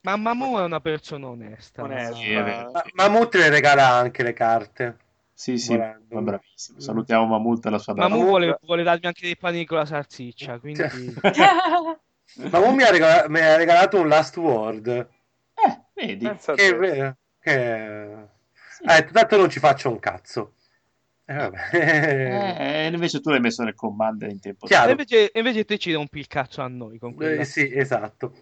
Ma 0.02 0.16
Mamu 0.16 0.58
è 0.58 0.64
una 0.64 0.80
persona 0.80 1.28
onesta. 1.28 1.84
Onesta. 1.84 2.16
Sì, 2.16 2.32
è 2.32 2.44
vero. 2.44 2.72
Ma 2.72 2.84
Mammut 2.94 3.36
le 3.36 3.50
regala 3.50 3.88
anche 3.90 4.24
le 4.24 4.34
carte. 4.34 4.98
Sì, 5.34 5.58
sì, 5.58 5.76
Volendo. 5.76 6.06
ma 6.16 6.22
bravissimo. 6.22 6.80
Salutiamo 6.80 7.26
Mammut 7.26 7.66
e 7.66 7.70
la 7.70 7.78
sua 7.78 7.94
Mamu 7.94 8.10
brava. 8.16 8.24
vuole, 8.24 8.58
vuole 8.62 8.84
darmi 8.84 9.06
anche 9.06 9.22
dei 9.22 9.38
panini 9.38 9.66
con 9.66 9.78
la 9.78 9.86
salsiccia, 9.86 10.60
quindi... 10.60 10.82
Mammut 12.50 12.76
mi 12.76 12.84
ha, 12.84 12.90
regala- 12.92 13.28
mi 13.30 13.40
ha 13.40 13.56
regalato 13.58 14.00
un 14.00 14.08
Last 14.08 14.38
Word. 14.38 14.88
Eh, 14.88 15.82
vedi? 15.94 16.26
Pensa 16.26 16.54
a 16.54 16.56
Che, 16.56 16.78
te. 16.78 17.16
che... 17.40 18.16
Sì. 18.54 18.84
Eh, 18.84 19.06
tanto 19.12 19.38
non 19.38 19.50
ci 19.50 19.60
faccio 19.60 19.90
un 19.90 20.00
cazzo. 20.00 20.54
Eh, 21.26 21.34
vabbè. 21.36 21.70
Eh, 21.74 22.88
invece 22.94 23.20
tu 23.20 23.30
l'hai 23.30 23.40
messo 23.40 23.64
nel 23.64 23.76
commander 23.76 24.30
in 24.30 24.40
tempo 24.40 24.66
Chiaro. 24.66 24.88
E 24.88 24.92
invece, 24.92 25.32
e 25.32 25.40
invece 25.40 25.66
te 25.66 25.78
ci 25.78 25.94
rompi 25.94 26.20
il 26.20 26.28
cazzo 26.28 26.62
a 26.62 26.68
noi 26.68 26.98
con 26.98 27.14
quella... 27.14 27.42
Eh, 27.42 27.46
sì, 27.46 27.70
esatto. 27.74 28.34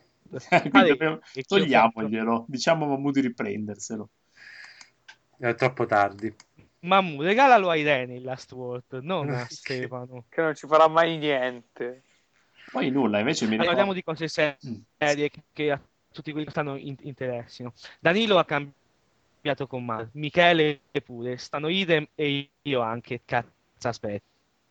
Quindi 0.69 0.91
ho 0.91 1.19
Togliamoglielo, 1.47 2.45
diciamo 2.47 2.85
a 2.85 2.87
Mammut 2.89 3.13
di 3.13 3.21
riprenderselo. 3.21 4.09
È 5.37 5.55
troppo 5.55 5.85
tardi. 5.85 6.35
Mamu, 6.81 7.21
regalalo 7.21 7.69
a 7.69 7.75
Irene 7.75 8.15
il 8.15 8.23
Last 8.23 8.51
Word, 8.51 8.99
non 9.01 9.29
a. 9.29 9.45
Stefano. 9.49 10.25
Che 10.29 10.41
non 10.41 10.55
ci 10.55 10.67
farà 10.67 10.87
mai 10.87 11.17
niente. 11.17 12.03
Poi 12.71 12.89
nulla, 12.91 13.19
invece 13.19 13.45
mi 13.45 13.51
ricordo... 13.51 13.71
Parliamo 13.71 13.93
di 13.93 14.03
cose 14.03 14.27
serie 14.27 14.57
Mm. 14.65 14.81
che, 14.97 15.31
che 15.53 15.71
a 15.71 15.81
tutti 16.11 16.31
quelli 16.31 16.45
che 16.45 16.51
stanno 16.51 16.75
in- 16.75 16.97
interessino. 17.01 17.73
Danilo 17.99 18.37
ha 18.37 18.45
cambiato 18.45 19.65
con 19.67 19.83
Mar, 19.83 20.09
Michele 20.13 20.81
pure, 21.03 21.37
stanno 21.37 21.67
idem 21.67 22.07
e 22.15 22.49
io 22.61 22.81
anche. 22.81 23.21
Cazzo, 23.25 23.49
aspetta. 23.81 24.25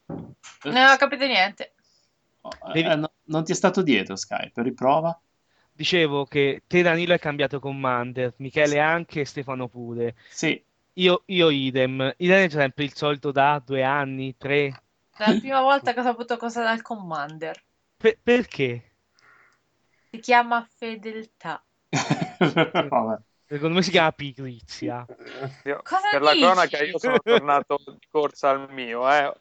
Non 0.07 0.91
ho 0.91 0.97
capito 0.97 1.27
niente. 1.27 1.73
Eh, 2.75 2.81
eh, 2.81 2.95
no- 2.95 3.13
non 3.25 3.45
ti 3.45 3.53
è 3.53 3.55
stato 3.55 3.83
dietro 3.83 4.17
Skype, 4.17 4.63
riprova. 4.63 5.19
Dicevo 5.79 6.25
che 6.27 6.63
te 6.67 6.83
Danilo 6.83 7.13
hai 7.13 7.19
cambiato 7.21 7.61
Commander, 7.61 8.35
Michele 8.39 8.81
anche 8.81 9.21
e 9.21 9.25
Stefano 9.25 9.69
pure. 9.69 10.17
Sì, 10.29 10.63
Io, 10.95 11.23
io 11.27 11.51
idem. 11.51 12.15
Irene 12.19 12.45
è 12.47 12.51
sempre 12.51 12.85
il 12.85 12.95
solito 12.95 13.31
da 13.31 13.63
due 13.65 13.83
anni, 13.85 14.37
tre. 14.37 14.83
La 15.19 15.35
prima 15.35 15.61
volta 15.61 15.93
che 15.93 16.01
ho 16.01 16.03
saputo 16.03 16.39
cosa 16.39 16.63
dal 16.63 16.81
Commander. 16.81 17.63
Per- 17.99 18.19
perché? 18.25 18.83
Si 20.11 20.19
chiama 20.21 20.67
fedeltà. 20.79 21.65
Vabbè. 22.91 23.23
Secondo 23.47 23.77
me 23.77 23.83
si 23.83 23.91
chiama 23.91 24.13
pigrizia. 24.13 25.07
Io- 25.65 25.83
Cosa 25.83 26.09
per 26.11 26.23
la 26.23 26.33
dici? 26.33 26.39
cronaca, 26.39 26.83
io 26.83 26.99
sono 26.99 27.19
tornato 27.21 27.79
di 27.87 28.07
corsa 28.11 28.51
al 28.51 28.71
mio, 28.73 29.09
eh. 29.11 29.33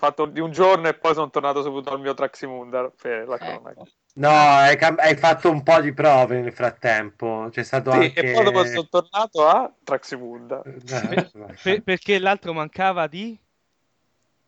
Ho 0.00 0.06
fatto 0.06 0.26
di 0.26 0.38
un 0.38 0.52
giorno 0.52 0.86
e 0.86 0.94
poi 0.94 1.12
sono 1.12 1.28
tornato 1.28 1.60
subito 1.60 1.90
al 1.90 1.98
mio 1.98 2.14
Traximundar 2.14 2.92
per 2.92 3.26
la 3.26 3.36
cronaca. 3.36 3.80
Ecco. 3.80 3.88
No, 4.14 4.28
hai, 4.30 4.76
cam- 4.76 5.00
hai 5.00 5.16
fatto 5.16 5.50
un 5.50 5.64
po' 5.64 5.80
di 5.80 5.92
prove 5.92 6.40
nel 6.40 6.52
frattempo. 6.52 7.48
C'è 7.50 7.64
stato 7.64 7.90
Sì, 7.90 7.96
anche... 7.96 8.20
e 8.20 8.32
poi 8.32 8.44
dopo 8.44 8.64
sono 8.64 8.88
tornato 8.88 9.48
a 9.48 9.72
Traximundar. 9.82 10.62
Eh, 10.66 11.30
Per- 11.60 11.82
perché 11.82 12.20
l'altro 12.20 12.52
mancava 12.52 13.08
di... 13.08 13.36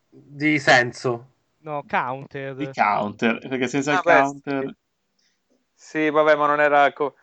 Di 0.09 0.61
senso. 0.61 1.27
No, 1.63 1.83
counter. 1.89 2.55
Di 2.55 2.71
counter, 2.73 3.39
perché 3.49 3.67
senza 3.67 3.91
il 3.91 3.99
Ah, 3.99 4.03
beh, 4.03 4.13
counter... 4.23 4.77
Sì, 5.75 6.11
vabbè, 6.11 6.37
ma 6.37 6.47
non 6.47 6.61
era... 6.61 6.93
co- 6.93 7.17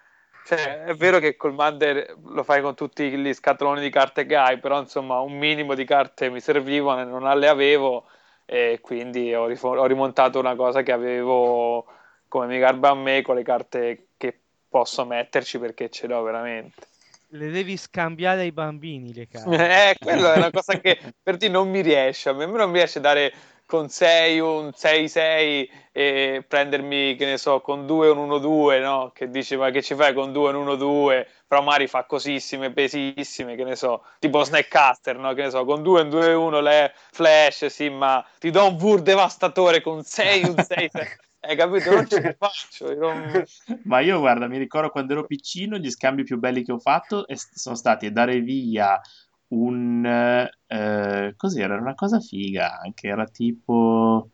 Cioè, 0.45 0.83
è 0.85 0.95
vero 0.95 1.19
che 1.19 1.35
col 1.35 1.51
Commander 1.51 2.15
lo 2.23 2.43
fai 2.43 2.61
con 2.61 2.75
tutti 2.75 3.09
gli 3.09 3.33
scatoloni 3.33 3.81
di 3.81 3.89
carte 3.89 4.25
che 4.25 4.35
hai, 4.35 4.59
però 4.59 4.79
insomma 4.79 5.19
un 5.19 5.37
minimo 5.37 5.75
di 5.75 5.85
carte 5.85 6.29
mi 6.29 6.39
servivano 6.39 7.01
e 7.01 7.05
non 7.05 7.37
le 7.37 7.47
avevo 7.47 8.05
e 8.49 8.79
quindi 8.81 9.33
ho, 9.33 9.45
rifo- 9.45 9.75
ho 9.75 9.85
rimontato 9.85 10.39
una 10.39 10.55
cosa 10.55 10.81
che 10.81 10.93
avevo 10.93 11.85
come 12.29 12.47
mi 12.47 12.57
garba 12.59 12.89
a 12.89 12.95
me 12.95 13.21
con 13.21 13.35
le 13.35 13.43
carte 13.43 14.07
che 14.15 14.39
posso 14.69 15.05
metterci 15.05 15.59
perché 15.59 15.89
ce 15.89 16.07
l'ho 16.07 16.21
veramente. 16.23 16.87
Le 17.31 17.49
devi 17.49 17.75
scambiare 17.75 18.41
ai 18.41 18.53
bambini 18.53 19.13
le 19.13 19.27
carte. 19.27 19.49
Eh, 19.89 19.95
quello 19.99 20.31
è 20.31 20.37
una 20.37 20.51
cosa 20.51 20.79
che 20.79 20.97
per 21.21 21.35
te 21.35 21.49
non 21.49 21.69
mi 21.69 21.81
riesce, 21.81 22.29
a 22.29 22.33
me 22.33 22.45
non 22.45 22.69
mi 22.69 22.77
riesce 22.77 23.01
dare 23.01 23.33
con 23.65 23.89
6 23.89 24.39
un 24.39 24.71
6-6 24.73 25.69
e 25.91 26.45
prendermi, 26.47 27.17
che 27.17 27.25
ne 27.25 27.37
so, 27.37 27.59
con 27.59 27.85
2 27.85 28.09
un 28.09 28.29
1-2, 28.29 28.79
no? 28.79 29.11
Che 29.13 29.29
dici, 29.29 29.57
ma 29.57 29.71
che 29.71 29.81
ci 29.81 29.93
fai 29.93 30.13
con 30.13 30.31
2 30.31 30.53
un 30.53 30.65
1-2? 30.67 31.27
Però 31.47 31.61
magari 31.61 31.87
fa 31.87 32.03
cosissime, 32.05 32.73
pesissime, 32.73 33.55
che 33.55 33.63
ne 33.63 33.75
so, 33.75 34.03
tipo 34.19 34.43
Snackcaster, 34.43 35.17
no? 35.17 35.33
Che 35.33 35.43
ne 35.43 35.49
so, 35.49 35.63
con 35.63 35.81
2 35.81 36.01
un 36.01 36.09
2-1 36.09 36.59
le 36.59 36.93
flash, 37.11 37.67
sì, 37.67 37.89
ma 37.89 38.23
ti 38.37 38.49
do 38.49 38.67
un 38.67 38.75
Vur 38.75 39.01
devastatore 39.01 39.81
con 39.81 40.03
6 40.03 40.43
un 40.43 40.57
6 40.57 40.89
Hai 41.39 41.55
capito? 41.55 41.91
Non 41.91 42.05
ce 42.07 42.21
la 42.21 42.35
faccio. 42.37 42.91
io 42.91 42.97
non- 42.99 43.43
Ma 43.85 43.99
io 44.01 44.19
guarda, 44.19 44.47
mi 44.47 44.57
ricordo 44.57 44.89
quando 44.89 45.13
ero 45.13 45.25
piccino, 45.25 45.77
gli 45.77 45.89
scambi 45.89 46.23
più 46.23 46.37
belli 46.37 46.63
che 46.63 46.73
ho 46.73 46.79
fatto 46.79 47.25
sono 47.53 47.75
stati 47.75 48.11
dare 48.11 48.41
via 48.41 48.99
un... 49.49 50.05
eh, 50.05 51.33
cos'era? 51.37 51.73
Era 51.73 51.81
una 51.81 51.95
cosa 51.95 52.19
figa 52.19 52.79
anche, 52.79 53.07
era 53.07 53.25
tipo... 53.25 54.29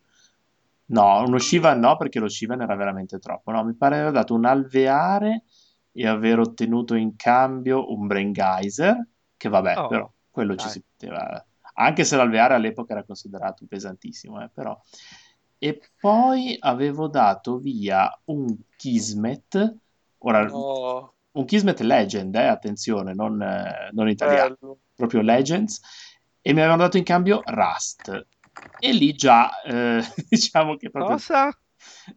No, 0.86 1.22
uno 1.24 1.38
Shivan 1.38 1.78
no, 1.78 1.96
perché 1.96 2.18
lo 2.18 2.28
Shivan 2.28 2.60
era 2.60 2.74
veramente 2.74 3.18
troppo. 3.18 3.50
No, 3.50 3.64
mi 3.64 3.74
pare 3.74 4.00
aver 4.00 4.12
dato 4.12 4.34
un 4.34 4.44
alveare 4.44 5.44
e 5.96 6.06
aver 6.08 6.40
ottenuto 6.40 6.94
in 6.94 7.14
cambio 7.14 7.92
un 7.92 8.06
Brain 8.08 8.32
Geyser, 8.32 9.06
che 9.36 9.48
vabbè, 9.48 9.78
Oh. 9.78 9.86
però 9.86 10.12
quello 10.30 10.56
ci 10.56 10.64
Dai. 10.64 10.72
si 10.74 10.82
poteva... 10.82 11.46
Anche 11.76 12.04
se 12.04 12.16
l'alveare 12.16 12.54
all'epoca 12.54 12.92
era 12.92 13.04
considerato 13.04 13.64
pesantissimo, 13.68 14.42
eh, 14.42 14.50
però... 14.52 14.78
E 15.56 15.80
poi 15.98 16.56
avevo 16.58 17.06
dato 17.08 17.58
via 17.58 18.10
un 18.24 18.54
Kismet, 18.76 19.76
ora 20.18 20.44
No, 20.44 21.14
un 21.32 21.44
Kismet 21.44 21.80
Legend, 21.80 22.34
eh, 22.34 22.46
attenzione, 22.46 23.14
non, 23.14 23.40
eh, 23.40 23.88
non 23.92 24.08
italiano, 24.08 24.56
bello. 24.60 24.78
proprio 24.94 25.22
Legends, 25.22 25.80
e 26.42 26.52
mi 26.52 26.58
avevano 26.58 26.82
dato 26.82 26.98
in 26.98 27.04
cambio 27.04 27.40
Rust. 27.46 28.26
E 28.78 28.92
lì 28.92 29.14
già, 29.14 29.62
eh, 29.62 30.02
diciamo 30.28 30.76
che 30.76 30.90
proprio... 30.90 31.14
Cosa? 31.16 31.48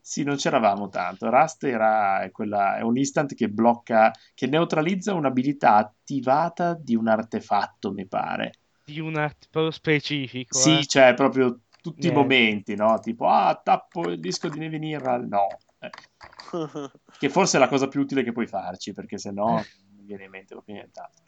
Sì, 0.01 0.23
non 0.23 0.35
c'eravamo 0.35 0.89
tanto. 0.89 1.29
Rust 1.29 1.63
era 1.63 2.27
quella, 2.31 2.77
è 2.77 2.81
un 2.81 2.97
instant 2.97 3.33
che 3.33 3.49
blocca, 3.49 4.11
che 4.33 4.47
neutralizza 4.47 5.13
un'abilità 5.13 5.75
attivata 5.75 6.73
di 6.73 6.95
un 6.95 7.07
artefatto, 7.07 7.91
mi 7.91 8.07
pare. 8.07 8.53
Di 8.83 8.99
un 8.99 9.15
art 9.15 9.47
proprio 9.49 9.71
specifico. 9.71 10.57
Sì, 10.57 10.79
eh. 10.79 10.85
cioè 10.85 11.13
proprio 11.13 11.61
tutti 11.81 12.07
i 12.07 12.11
Niente. 12.11 12.19
momenti, 12.19 12.75
no? 12.75 12.99
Tipo, 12.99 13.27
ah, 13.27 13.59
tappo 13.61 14.09
il 14.09 14.19
disco 14.19 14.49
di 14.49 14.59
Nevinirra. 14.59 15.17
No. 15.17 15.47
Eh, 15.79 15.89
che 17.19 17.29
forse 17.29 17.57
è 17.57 17.59
la 17.59 17.67
cosa 17.67 17.87
più 17.87 18.01
utile 18.01 18.23
che 18.23 18.31
puoi 18.31 18.47
farci, 18.47 18.93
perché 18.93 19.17
se 19.17 19.31
no 19.31 19.47
non 19.47 19.65
mi 19.95 20.05
viene 20.05 20.25
in 20.25 20.29
mente 20.29 20.53
proprio 20.53 20.75
nient'altro. 20.75 21.23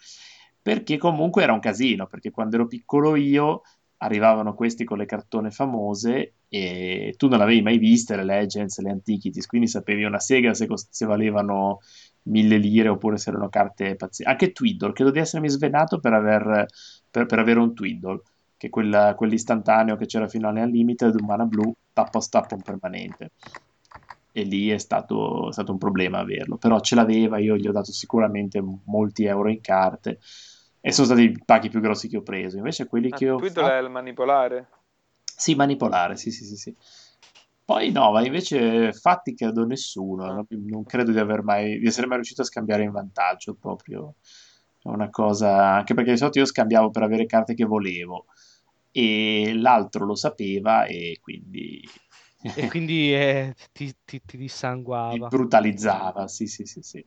Perché 0.61 0.97
comunque 0.97 1.43
era 1.43 1.53
un 1.53 1.59
casino, 1.59 2.07
perché 2.07 2.31
quando 2.31 2.55
ero 2.55 2.67
piccolo 2.67 3.15
io 3.15 3.61
arrivavano 4.01 4.53
questi 4.53 4.83
con 4.83 4.97
le 4.97 5.05
cartone 5.05 5.51
famose 5.51 6.35
e 6.47 7.13
tu 7.17 7.27
non 7.27 7.41
avevi 7.41 7.61
mai 7.61 7.77
viste 7.77 8.15
le 8.15 8.23
Legends, 8.23 8.79
le 8.79 8.91
Antiquities, 8.91 9.45
quindi 9.45 9.67
sapevi 9.67 10.03
una 10.03 10.19
sega 10.19 10.53
se, 10.53 10.67
cost- 10.67 10.89
se 10.91 11.05
valevano 11.05 11.79
mille 12.23 12.57
lire 12.57 12.89
oppure 12.89 13.17
se 13.17 13.29
erano 13.29 13.49
carte 13.49 13.95
pazzesche. 13.95 14.29
Anche 14.29 14.51
Twiddle, 14.51 14.93
credo 14.93 15.11
di 15.11 15.19
essermi 15.19 15.49
svenato 15.49 15.99
per, 15.99 16.13
aver, 16.13 16.65
per, 17.09 17.25
per 17.25 17.39
avere 17.39 17.59
un 17.59 17.73
Twiddle, 17.73 18.21
che 18.57 18.67
è 18.67 18.69
quella- 18.69 19.15
quell'istantaneo 19.15 19.95
che 19.97 20.05
c'era 20.05 20.27
fino 20.27 20.47
alle 20.47 20.61
Unlimited, 20.61 21.15
un 21.19 21.25
mana 21.25 21.45
blu, 21.45 21.73
tappo 21.91 22.19
a 22.19 22.21
stappo 22.21 22.55
un 22.55 22.61
permanente. 22.61 23.31
E 24.31 24.43
lì 24.43 24.69
è 24.69 24.77
stato, 24.77 25.49
è 25.49 25.51
stato 25.51 25.71
un 25.71 25.77
problema 25.77 26.19
averlo, 26.19 26.57
però 26.57 26.79
ce 26.79 26.95
l'aveva, 26.95 27.39
io 27.39 27.57
gli 27.57 27.67
ho 27.67 27.71
dato 27.71 27.91
sicuramente 27.91 28.63
molti 28.85 29.25
euro 29.25 29.49
in 29.49 29.59
carte 29.59 30.19
e 30.81 30.91
sono 30.91 31.07
stati 31.07 31.23
i 31.23 31.41
pacchi 31.43 31.69
più 31.69 31.79
grossi 31.81 32.07
che 32.07 32.17
ho 32.17 32.21
preso. 32.21 32.57
Invece 32.57 32.87
quelli 32.87 33.09
che 33.09 33.29
ho 33.29 33.37
Twiddle 33.37 33.63
fatto... 33.63 33.73
è 33.73 33.81
il 33.81 33.89
manipolare. 33.89 34.67
Sì, 35.35 35.55
manipolare, 35.55 36.15
sì, 36.17 36.31
sì, 36.31 36.45
sì, 36.45 36.55
sì. 36.55 36.75
Poi 37.63 37.91
no, 37.91 38.11
ma 38.11 38.25
invece 38.25 38.91
fatti 38.93 39.35
credo 39.35 39.65
nessuno, 39.65 40.25
Ah. 40.25 40.33
non, 40.33 40.45
non 40.49 40.83
credo 40.85 41.11
di 41.11 41.19
aver 41.19 41.43
mai, 41.43 41.79
di 41.79 41.87
essere 41.87 42.07
mai 42.07 42.15
riuscito 42.17 42.41
a 42.41 42.45
scambiare 42.45 42.83
in 42.83 42.91
vantaggio 42.91 43.53
proprio. 43.53 44.15
È 44.81 44.87
una 44.87 45.09
cosa, 45.09 45.73
anche 45.75 45.93
perché 45.93 46.11
di 46.11 46.17
solito 46.17 46.39
io 46.39 46.45
scambiavo 46.45 46.89
per 46.89 47.03
avere 47.03 47.25
carte 47.25 47.53
che 47.53 47.65
volevo 47.65 48.25
e 48.91 49.53
l'altro 49.55 50.05
lo 50.05 50.15
sapeva 50.15 50.85
e 50.85 51.19
quindi 51.21 51.81
E 52.41 52.67
quindi 52.69 53.13
eh, 53.13 53.53
ti, 53.71 53.93
ti, 54.05 54.21
ti 54.25 54.37
dissanguava. 54.37 55.27
brutalizzava, 55.27 56.27
sì, 56.27 56.47
sì, 56.47 56.65
sì, 56.65 56.81
sì. 56.81 57.05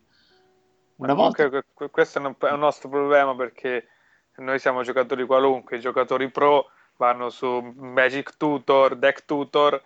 Una 1.02 1.14
volta... 1.14 1.48
Comunque, 1.48 1.72
que- 1.74 1.90
questo 1.90 2.18
è 2.18 2.22
un, 2.24 2.58
nostro 2.58 2.88
problema 2.88 3.34
perché 3.34 3.88
noi 4.36 4.58
siamo 4.58 4.82
giocatori 4.82 5.26
qualunque, 5.26 5.76
i 5.76 5.80
giocatori 5.80 6.30
pro 6.30 6.70
vanno 6.96 7.28
su 7.28 7.60
Magic 7.76 8.36
Tutor, 8.36 8.96
Deck 8.96 9.24
Tutor, 9.24 9.82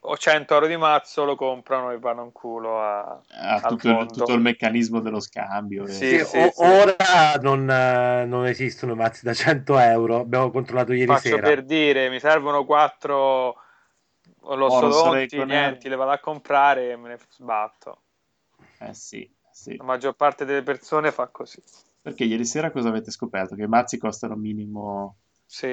o 0.00 0.16
100 0.16 0.54
euro 0.54 0.66
di 0.66 0.76
mazzo 0.76 1.24
lo 1.24 1.36
comprano 1.36 1.90
e 1.90 1.98
vanno 1.98 2.24
in 2.24 2.32
culo 2.32 2.80
a... 2.80 3.20
al 3.28 3.60
tutto 3.66 4.06
tutto 4.06 4.32
il 4.32 4.40
meccanismo 4.40 5.00
dello 5.00 5.20
scambio. 5.20 5.84
e- 5.84 5.88
Sì, 5.88 6.18
Sì, 6.18 6.24
sì, 6.24 6.36
o- 6.38 6.50
sì. 6.50 6.64
Ora 6.64 7.34
non, 7.40 7.68
eh, 7.70 8.24
non 8.24 8.46
esistono 8.46 8.94
mazzi 8.94 9.24
da 9.24 9.34
100 9.34 9.78
euro. 9.78 10.20
Abbiamo 10.20 10.50
controllato 10.50 10.92
ieri 10.92 11.06
Faccio 11.06 11.28
sera. 11.28 11.48
per 11.48 11.64
dire, 11.64 12.08
mi 12.10 12.20
servono 12.20 12.64
4 12.64 13.56
lossodonti, 14.40 15.36
Orso 15.36 15.44
niente, 15.44 15.88
le 15.88 15.96
vado 15.96 16.10
a 16.12 16.18
comprare 16.18 16.90
e 16.90 16.96
me 16.96 17.08
ne 17.08 17.18
sbatto. 17.28 18.02
Eh 18.80 18.94
sì, 18.94 19.28
sì. 19.58 19.76
La 19.76 19.82
maggior 19.84 20.14
parte 20.14 20.44
delle 20.44 20.62
persone 20.62 21.10
fa 21.10 21.26
così. 21.26 21.60
Perché 22.00 22.22
ieri 22.22 22.44
sera 22.44 22.70
cosa 22.70 22.90
avete 22.90 23.10
scoperto? 23.10 23.56
Che 23.56 23.62
i 23.62 23.66
mazzi 23.66 23.98
costano 23.98 24.36
minimo... 24.36 25.16
Sì. 25.44 25.66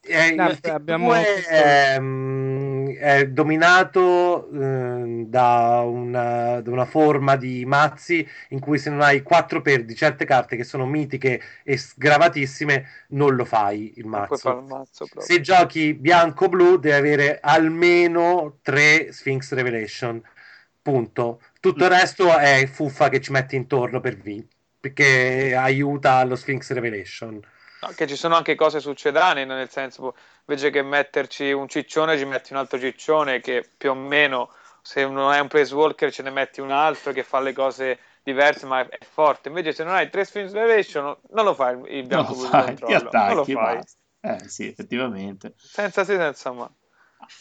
Eh, 0.00 0.34
No, 0.34 0.48
il 0.48 0.58
abbiamo- 0.62 1.12
T2 1.12 1.44
è, 1.46 1.98
mm, 2.00 2.88
è 2.96 3.26
dominato 3.28 4.48
eh, 4.50 5.24
da, 5.26 5.82
una, 5.84 6.60
da 6.62 6.70
una 6.70 6.84
forma 6.86 7.36
di 7.36 7.64
mazzi 7.66 8.26
in 8.50 8.58
cui 8.58 8.78
se 8.78 8.90
non 8.90 9.02
hai 9.02 9.22
4 9.22 9.60
per 9.60 9.84
di 9.84 9.94
certe 9.94 10.24
carte 10.24 10.56
che 10.56 10.64
sono 10.64 10.86
mitiche 10.86 11.40
e 11.62 11.76
sgravatissime, 11.76 12.86
non 13.08 13.34
lo 13.36 13.44
fai 13.44 13.92
il 13.96 14.06
mazzo. 14.06 14.58
il 14.58 14.64
mazzo. 14.66 15.06
Se 15.18 15.40
giochi 15.40 15.92
bianco-blu, 15.94 16.78
devi 16.78 16.96
avere 16.96 17.38
almeno 17.40 18.58
3 18.62 19.12
Sphinx 19.12 19.52
Revelation. 19.52 20.20
Punto. 20.80 21.40
Tutto 21.60 21.84
il 21.84 21.90
resto 21.90 22.36
è 22.36 22.66
fuffa 22.66 23.08
che 23.08 23.20
ci 23.20 23.32
metti 23.32 23.56
intorno 23.56 24.00
per 24.00 24.16
vincere. 24.16 24.56
Perché 24.80 25.56
aiuta 25.56 26.14
allo 26.14 26.36
Sphinx 26.36 26.70
Revelation. 26.72 27.40
No, 27.80 27.88
che 27.96 28.06
ci 28.06 28.16
sono 28.16 28.36
anche 28.36 28.54
cose 28.54 28.80
succedanee, 28.80 29.44
nel 29.44 29.68
senso, 29.68 30.16
invece 30.46 30.70
che 30.70 30.82
metterci 30.82 31.50
un 31.50 31.68
ciccione, 31.68 32.16
ci 32.16 32.24
metti 32.24 32.52
un 32.52 32.58
altro 32.58 32.78
ciccione 32.78 33.40
che 33.40 33.68
più 33.76 33.90
o 33.90 33.94
meno, 33.94 34.50
se 34.82 35.06
non 35.06 35.30
hai 35.30 35.40
un 35.40 35.48
place 35.48 35.74
walker, 35.74 36.12
ce 36.12 36.22
ne 36.22 36.30
metti 36.30 36.60
un 36.60 36.70
altro 36.70 37.12
che 37.12 37.22
fa 37.24 37.40
le 37.40 37.52
cose 37.52 37.98
diverse, 38.22 38.66
ma 38.66 38.80
è, 38.80 38.88
è 38.88 39.04
forte. 39.04 39.48
Invece, 39.48 39.72
se 39.72 39.84
non 39.84 39.94
hai 39.94 40.10
tre 40.10 40.24
Sphinx 40.24 40.52
Revelation, 40.52 41.16
non 41.30 41.44
lo 41.44 41.54
fai 41.54 41.72
il 41.72 42.06
Non 42.06 42.06
bianco 42.06 42.32
lo 42.32 42.36
blu 42.36 42.44
di 42.44 42.50
fai, 42.50 42.74
ti 42.74 42.82
controllo. 42.82 43.10
Non 43.12 43.26
lo 43.34 43.40
attacchi 43.40 43.52
fai. 43.52 43.80
Eh 44.20 44.48
sì, 44.48 44.66
effettivamente. 44.68 45.54
Senza 45.56 46.04
sì, 46.04 46.14
senza 46.14 46.52
ma. 46.52 46.70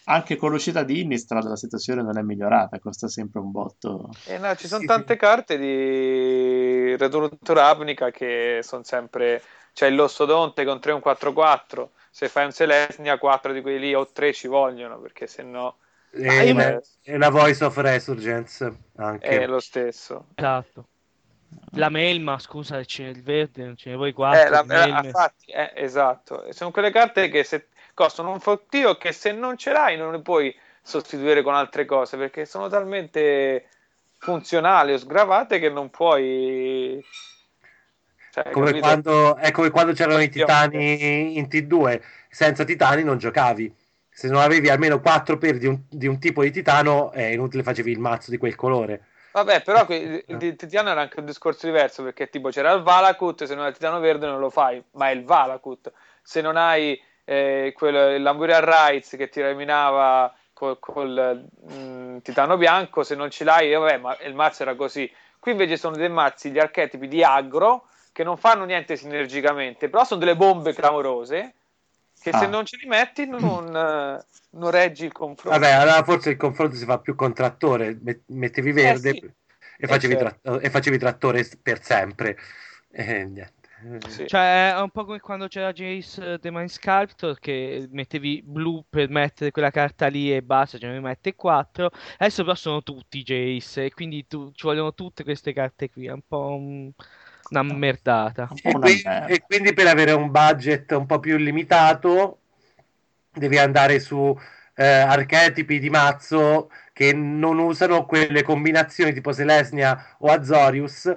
Anche 0.05 0.35
con 0.35 0.51
l'uscita 0.51 0.83
di 0.83 1.01
Innistrad 1.01 1.43
la 1.47 1.55
situazione 1.55 2.01
non 2.01 2.17
è 2.17 2.21
migliorata, 2.21 2.79
costa 2.79 3.07
sempre 3.07 3.39
un 3.39 3.51
botto. 3.51 4.09
E 4.25 4.37
no, 4.37 4.55
ci 4.55 4.67
sono 4.67 4.85
tante 4.85 5.15
carte 5.15 5.57
di 5.57 6.95
Return 6.97 7.37
to 7.43 7.53
Ravnica 7.53 8.11
che 8.11 8.59
sono 8.63 8.83
sempre. 8.83 9.41
C'è 9.73 9.87
il 9.87 9.95
Lossodonte 9.95 10.65
con 10.65 10.79
3 10.79 10.91
un 10.93 11.01
4-4. 11.03 11.89
Se 12.09 12.29
fai 12.29 12.45
un 12.45 12.51
Selesnia, 12.51 13.17
4 13.17 13.53
di 13.53 13.61
quelli 13.61 13.79
lì 13.79 13.93
o 13.93 14.07
3 14.11 14.33
ci 14.33 14.47
vogliono 14.47 14.99
perché 14.99 15.27
se 15.27 15.43
no 15.43 15.77
E, 16.11 16.45
io 16.47 16.53
la- 16.55 16.81
e 17.03 17.17
la 17.17 17.29
Voice 17.29 17.63
of 17.63 17.77
Resurgence 17.77 18.75
anche. 18.95 19.27
è 19.27 19.45
lo 19.45 19.59
stesso. 19.59 20.27
Esatto. 20.35 20.87
La 21.71 21.89
Melma, 21.89 22.39
scusa, 22.39 22.83
ce 22.83 23.03
n'è 23.03 23.09
il 23.09 23.21
verde, 23.23 23.63
non 23.65 23.75
ce 23.77 23.89
ne 23.91 23.95
vuoi 23.95 24.13
quattro. 24.13 24.47
Eh, 24.47 24.49
la- 24.49 24.61
eh, 24.61 24.65
Melme. 24.65 25.05
infatti, 25.07 25.51
eh, 25.51 25.71
esatto. 25.75 26.45
Sono 26.51 26.71
quelle 26.71 26.91
carte 26.91 27.29
che 27.29 27.43
se, 27.43 27.67
costano 27.97 28.29
un 28.29 28.39
fottio 28.39 28.95
che 28.95 29.11
se 29.11 29.31
non 29.31 29.57
ce 29.57 29.71
l'hai 29.71 29.97
non 29.97 30.11
le 30.11 30.21
puoi 30.21 30.55
sostituire 30.83 31.41
con 31.41 31.55
altre 31.55 31.85
cose 31.85 32.15
perché 32.15 32.45
sono 32.45 32.67
talmente 32.67 33.69
funzionali 34.19 34.93
o 34.93 34.99
sgravate 34.99 35.57
che 35.57 35.69
non 35.69 35.89
puoi. 35.89 37.03
Cioè, 38.31 38.51
come 38.51 38.79
quando, 38.79 39.35
è 39.37 39.49
come 39.49 39.71
quando 39.71 39.93
c'erano 39.93 40.21
i 40.21 40.29
titani 40.29 41.39
in 41.39 41.47
T2. 41.49 41.99
Senza 42.29 42.63
titani 42.63 43.01
non 43.01 43.17
giocavi. 43.17 43.73
Se 44.11 44.27
non 44.27 44.41
avevi 44.41 44.69
almeno 44.69 45.01
4 45.01 45.39
per 45.39 45.57
di 45.57 45.65
un, 45.65 45.81
di 45.89 46.05
un 46.05 46.19
tipo 46.19 46.43
di 46.43 46.51
titano, 46.51 47.11
è 47.11 47.23
inutile 47.23 47.63
facevi 47.63 47.91
il 47.91 47.99
mazzo 47.99 48.29
di 48.29 48.37
quel 48.37 48.53
colore. 48.53 49.05
Vabbè, 49.31 49.63
però 49.63 49.85
il 49.89 50.23
il 50.27 50.55
Titano 50.55 50.89
era 50.89 51.01
anche 51.01 51.19
un 51.19 51.25
discorso 51.25 51.65
diverso 51.65 52.03
perché 52.03 52.29
tipo 52.29 52.49
c'era 52.49 52.71
il 52.73 52.83
Valakut, 52.83 53.43
se 53.45 53.55
non 53.55 53.63
hai 53.63 53.69
il 53.69 53.75
Titano 53.75 53.99
verde 53.99 54.27
non 54.27 54.39
lo 54.39 54.51
fai, 54.51 54.83
ma 54.91 55.09
è 55.09 55.13
il 55.13 55.23
Valakut. 55.23 55.91
Se 56.21 56.41
non 56.41 56.57
hai 56.57 56.99
eh, 57.29 57.73
quello, 57.75 58.15
il 58.15 58.21
Lamburian 58.21 58.63
Rights 58.63 59.17
che 59.17 59.27
ti 59.27 59.41
eliminava 59.41 60.33
col, 60.53 60.79
col, 60.79 61.45
mm, 61.69 62.19
Titano 62.19 62.55
bianco, 62.55 63.03
se 63.03 63.15
non 63.15 63.29
ce 63.29 63.43
l'hai, 63.43 63.71
eh, 63.73 63.75
vabbè, 63.75 63.97
ma 63.97 64.17
il 64.21 64.33
mazzo 64.33 64.63
era 64.63 64.75
così. 64.75 65.11
Qui 65.37 65.51
invece 65.51 65.75
sono 65.75 65.97
dei 65.97 66.09
mazzi, 66.09 66.51
gli 66.51 66.57
archetipi 66.57 67.07
di 67.09 67.21
aggro 67.23 67.87
che 68.13 68.23
non 68.23 68.37
fanno 68.37 68.63
niente 68.63 68.95
sinergicamente, 68.95 69.89
però 69.89 70.05
sono 70.05 70.21
delle 70.21 70.37
bombe 70.37 70.73
clamorose 70.73 71.53
che 72.19 72.31
se 72.31 72.45
Ah. 72.45 72.47
non 72.47 72.65
ce 72.65 72.77
li 72.77 72.87
metti 72.87 73.27
non, 73.27 73.67
eh, 73.75 74.25
non 74.51 74.71
reggi 74.71 75.05
il 75.05 75.11
confronto. 75.11 75.59
Vabbè, 75.59 75.71
allora 75.73 76.03
forse 76.03 76.29
il 76.31 76.37
confronto 76.37 76.75
si 76.75 76.85
fa 76.85 76.97
più 76.97 77.13
con 77.13 77.33
trattore. 77.33 77.97
Met- 78.01 78.23
Mettevi 78.27 78.71
verde 78.71 79.09
Eh 79.09 79.13
sì. 79.19 79.33
e, 79.79 79.87
facevi 79.87 80.13
Eh, 80.13 80.17
certo. 80.17 80.39
tra- 80.51 80.59
e 80.61 80.69
facevi 80.69 80.97
trattore 80.97 81.47
per 81.61 81.83
sempre. 81.83 82.37
E 82.89 83.03
niente. 83.25 83.53
Sì. 84.07 84.25
Cioè, 84.27 84.73
è 84.73 84.81
un 84.81 84.89
po' 84.89 85.05
come 85.05 85.19
quando 85.19 85.47
c'era 85.47 85.71
Jace 85.71 86.33
eh, 86.33 86.39
The 86.39 86.49
Mind 86.49 86.69
Sculptor 86.69 87.37
che 87.39 87.87
mettevi 87.91 88.41
blu 88.43 88.83
per 88.89 89.07
mettere 89.09 89.51
quella 89.51 89.69
carta 89.69 90.07
lì 90.07 90.33
e 90.33 90.41
basta, 90.41 90.79
ce 90.79 90.87
ne 90.87 90.99
mette 90.99 91.35
4. 91.35 91.91
Adesso 92.17 92.43
però 92.43 92.55
sono 92.55 92.81
tutti 92.81 93.21
Jace 93.21 93.85
e 93.85 93.93
quindi 93.93 94.25
tu- 94.25 94.51
ci 94.53 94.65
vogliono 94.65 94.93
tutte 94.93 95.23
queste 95.23 95.53
carte 95.53 95.89
qui. 95.91 96.07
È 96.07 96.11
un 96.11 96.23
po' 96.27 96.55
un- 96.55 96.91
una 97.49 97.63
merdata. 97.63 98.49
E, 98.63 98.69
una 98.69 98.79
qui- 98.79 99.01
merda. 99.03 99.25
e 99.27 99.41
quindi 99.41 99.73
per 99.73 99.87
avere 99.87 100.11
un 100.13 100.31
budget 100.31 100.91
un 100.91 101.05
po' 101.05 101.19
più 101.19 101.37
limitato 101.37 102.39
devi 103.31 103.57
andare 103.59 103.99
su 103.99 104.35
eh, 104.79 104.85
archetipi 104.85 105.79
di 105.79 105.89
mazzo 105.89 106.69
che 106.93 107.11
non 107.13 107.57
usano 107.57 108.05
quelle 108.05 108.43
combinazioni 108.43 109.13
tipo 109.13 109.31
Selesnia 109.31 110.15
o 110.19 110.27
Azorius 110.29 111.15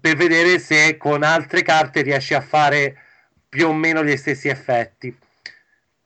per 0.00 0.16
vedere 0.16 0.58
se 0.58 0.96
con 0.96 1.22
altre 1.22 1.62
carte 1.62 2.02
riesci 2.02 2.34
a 2.34 2.40
fare 2.40 2.96
più 3.48 3.68
o 3.68 3.72
meno 3.74 4.04
gli 4.04 4.16
stessi 4.16 4.48
effetti 4.48 5.16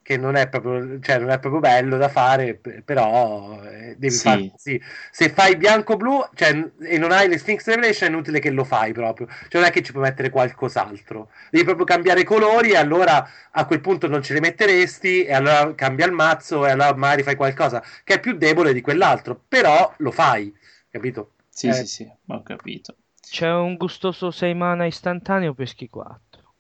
che 0.03 0.17
non 0.17 0.37
è 0.37 0.49
proprio, 0.49 0.99
cioè, 1.01 1.19
non 1.19 1.29
è 1.31 1.39
proprio 1.39 1.61
bello 1.61 1.99
da 1.99 2.09
fare, 2.09 2.55
però 2.83 3.63
eh, 3.63 3.95
devi 3.99 4.17
Sì. 4.17 4.23
fare 4.23 4.53
sì. 4.57 4.81
Se 5.11 5.29
fai 5.29 5.57
bianco-blu 5.57 6.31
cioè, 6.35 6.71
e 6.81 6.97
non 6.97 7.13
hai 7.13 7.29
le 7.29 7.37
Sphinx 7.37 7.67
Revelation 7.67 8.09
è 8.09 8.13
inutile 8.13 8.41
che 8.41 8.51
lo 8.51 8.65
fai 8.65 8.93
proprio, 8.95 9.27
cioè 9.27 9.61
non 9.61 9.65
è 9.65 9.71
che 9.71 9.83
ci 9.83 9.93
puoi 9.93 10.05
mettere 10.05 10.31
qualcos'altro, 10.31 11.31
devi 11.51 11.65
proprio 11.65 11.85
cambiare 11.85 12.21
i 12.21 12.25
colori 12.25 12.71
e 12.71 12.77
allora 12.77 13.29
a 13.51 13.67
quel 13.67 13.81
punto 13.81 14.09
non 14.09 14.23
ce 14.23 14.33
li 14.33 14.41
metteresti 14.41 15.25
e 15.25 15.35
allora 15.35 15.75
cambia 15.75 16.07
il 16.07 16.13
mazzo 16.13 16.67
e 16.67 16.71
allora 16.71 16.95
magari 16.95 17.23
fai 17.23 17.35
qualcosa 17.37 17.83
che 18.05 18.15
è 18.15 18.21
più 18.21 18.33
debole 18.39 18.73
di 18.73 18.81
quell'altro, 18.81 19.39
però 19.47 19.93
lo 19.99 20.11
fai, 20.11 20.55
capito? 20.91 21.33
Sì, 21.51 21.69
Eh. 21.69 21.75
sì, 21.75 21.87
sì, 21.87 22.11
ho 22.29 22.43
capito. 22.43 22.97
C'è 23.31 23.53
un 23.53 23.77
gustoso 23.77 24.31
6 24.31 24.55
mana 24.55 24.87
istantaneo 24.87 25.55
peschi 25.55 25.89
4. 25.89 26.55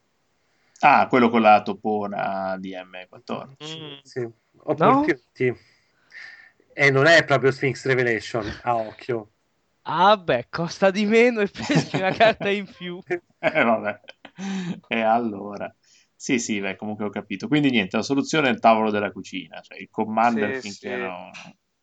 Ah, 0.81 1.07
quello 1.09 1.29
con 1.29 1.41
la 1.41 1.63
topona 1.63 2.57
di 2.59 2.73
M14. 2.73 3.79
Mm. 3.79 3.99
Sì. 4.03 4.29
Opportunity. 4.59 5.55
E 6.73 6.91
non 6.91 7.07
è 7.07 7.25
proprio 7.25 7.51
Sphinx 7.51 7.87
Revelation 7.87 8.45
a 8.63 8.77
occhio. 8.77 9.31
Ah, 9.83 10.17
beh, 10.17 10.47
costa 10.51 10.91
di 10.91 11.07
meno 11.07 11.41
e 11.41 11.49
peschi 11.49 11.97
una 11.97 12.13
carta 12.13 12.49
in 12.51 12.67
più. 12.67 13.01
Eh, 13.41 13.63
vabbè. 13.63 14.01
E 14.89 15.01
allora. 15.01 15.73
Sì, 16.15 16.41
sì, 16.41 16.61
beh, 16.61 16.75
comunque 16.75 17.05
ho 17.05 17.11
capito. 17.11 17.47
Quindi 17.47 17.71
niente, 17.71 17.97
la 17.97 18.03
soluzione 18.03 18.49
è 18.49 18.51
il 18.51 18.59
tavolo 18.59 18.91
della 18.91 19.13
cucina, 19.13 19.61
cioè 19.61 19.79
il 19.79 19.89
commander 19.91 20.55
Sì, 20.57 20.73
finché 20.73 20.97
sì. 20.97 21.01
non... 21.01 21.31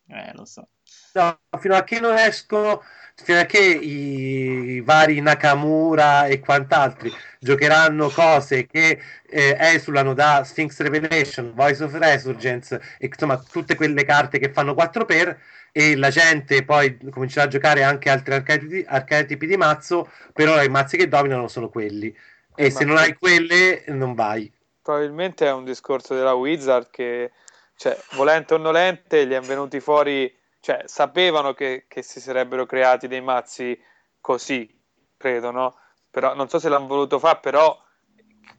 Eh, 0.08 0.32
lo 0.34 0.44
so. 0.44 0.68
No, 1.14 1.40
fino 1.58 1.74
a 1.74 1.82
che 1.82 1.98
non 1.98 2.16
escono, 2.18 2.82
fino 3.14 3.40
a 3.40 3.44
che 3.44 3.58
i 3.58 4.80
vari 4.82 5.20
Nakamura 5.20 6.26
e 6.26 6.40
quant'altri 6.40 7.10
giocheranno 7.40 8.10
cose 8.10 8.66
che 8.66 9.00
eh, 9.26 9.56
esulano 9.58 10.12
da 10.12 10.44
Sphinx 10.44 10.78
Revelation, 10.80 11.54
Voice 11.54 11.82
of 11.82 11.94
Resurgence 11.94 12.80
e 12.98 13.06
insomma 13.06 13.38
tutte 13.38 13.74
quelle 13.74 14.04
carte 14.04 14.38
che 14.38 14.52
fanno 14.52 14.74
4 14.74 15.06
per 15.06 15.40
e 15.72 15.96
la 15.96 16.10
gente 16.10 16.64
poi 16.64 16.98
comincerà 17.10 17.44
a 17.44 17.48
giocare 17.48 17.82
anche 17.82 18.08
altri 18.08 18.34
archetipi, 18.34 18.84
archetipi 18.86 19.46
di 19.46 19.56
mazzo, 19.56 20.10
per 20.32 20.48
ora 20.48 20.62
i 20.62 20.68
mazzi 20.70 20.96
che 20.96 21.08
dominano 21.08 21.48
sono 21.48 21.68
quelli. 21.68 22.14
E 22.54 22.66
Eh, 22.66 22.70
se 22.70 22.84
non 22.84 22.96
hai 22.96 23.14
quelle, 23.14 23.84
non 23.88 24.14
vai. 24.14 24.50
Probabilmente 24.82 25.46
è 25.46 25.52
un 25.52 25.64
discorso 25.64 26.14
della 26.14 26.32
Wizard 26.32 26.88
che, 26.90 27.32
cioè, 27.76 27.94
volente 28.12 28.54
o 28.54 28.56
nolente, 28.56 29.26
gli 29.26 29.32
è 29.32 29.40
venuti 29.40 29.80
fuori, 29.80 30.34
cioè, 30.66 30.82
sapevano 30.86 31.54
che, 31.54 31.84
che 31.86 32.02
si 32.02 32.18
sarebbero 32.18 32.66
creati 32.66 33.06
dei 33.06 33.20
mazzi 33.20 33.80
così, 34.20 34.68
credo, 35.16 35.52
no? 35.52 35.78
Però 36.10 36.34
non 36.34 36.48
so 36.48 36.58
se 36.58 36.68
l'hanno 36.68 36.88
voluto 36.88 37.20
fare, 37.20 37.38
però 37.40 37.80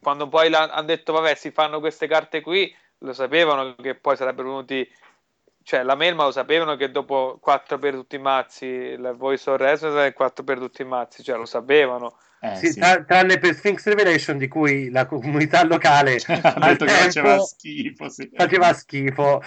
quando 0.00 0.26
poi 0.26 0.50
hanno 0.54 0.82
detto, 0.84 1.12
vabbè, 1.12 1.34
si 1.34 1.50
fanno 1.50 1.80
queste 1.80 2.06
carte 2.06 2.40
qui, 2.40 2.74
lo 3.00 3.12
sapevano 3.12 3.74
che 3.74 3.94
poi 3.94 4.16
sarebbero 4.16 4.48
venuti, 4.48 4.90
cioè, 5.62 5.82
la 5.82 5.96
Melma 5.96 6.24
lo 6.24 6.30
sapevano 6.30 6.76
che 6.76 6.90
dopo 6.90 7.36
4 7.42 7.78
per 7.78 7.92
tutti 7.92 8.16
i 8.16 8.20
mazzi, 8.20 8.64
il 8.64 9.12
Voice 9.14 9.50
of 9.50 9.58
Resonance 9.58 10.06
è 10.06 10.12
4 10.14 10.44
per 10.44 10.58
tutti 10.58 10.80
i 10.80 10.86
mazzi, 10.86 11.22
cioè, 11.22 11.36
lo 11.36 11.44
sapevano. 11.44 12.16
Eh, 12.40 12.54
Sì, 12.56 12.68
sì. 12.72 12.78
tra- 12.78 13.02
tranne 13.02 13.38
per 13.38 13.54
Sphinx 13.54 13.84
Revelation 13.86 14.38
di 14.38 14.46
cui 14.46 14.90
la 14.90 15.06
comunità 15.06 15.64
locale 15.64 16.18
Ha 16.28 16.54
al 16.54 16.76
che 16.76 16.86
faceva 16.86 17.28
tempo 17.30 17.44
schifo, 17.44 18.08
sì. 18.08 18.30
faceva 18.32 18.72
schifo. 18.72 19.42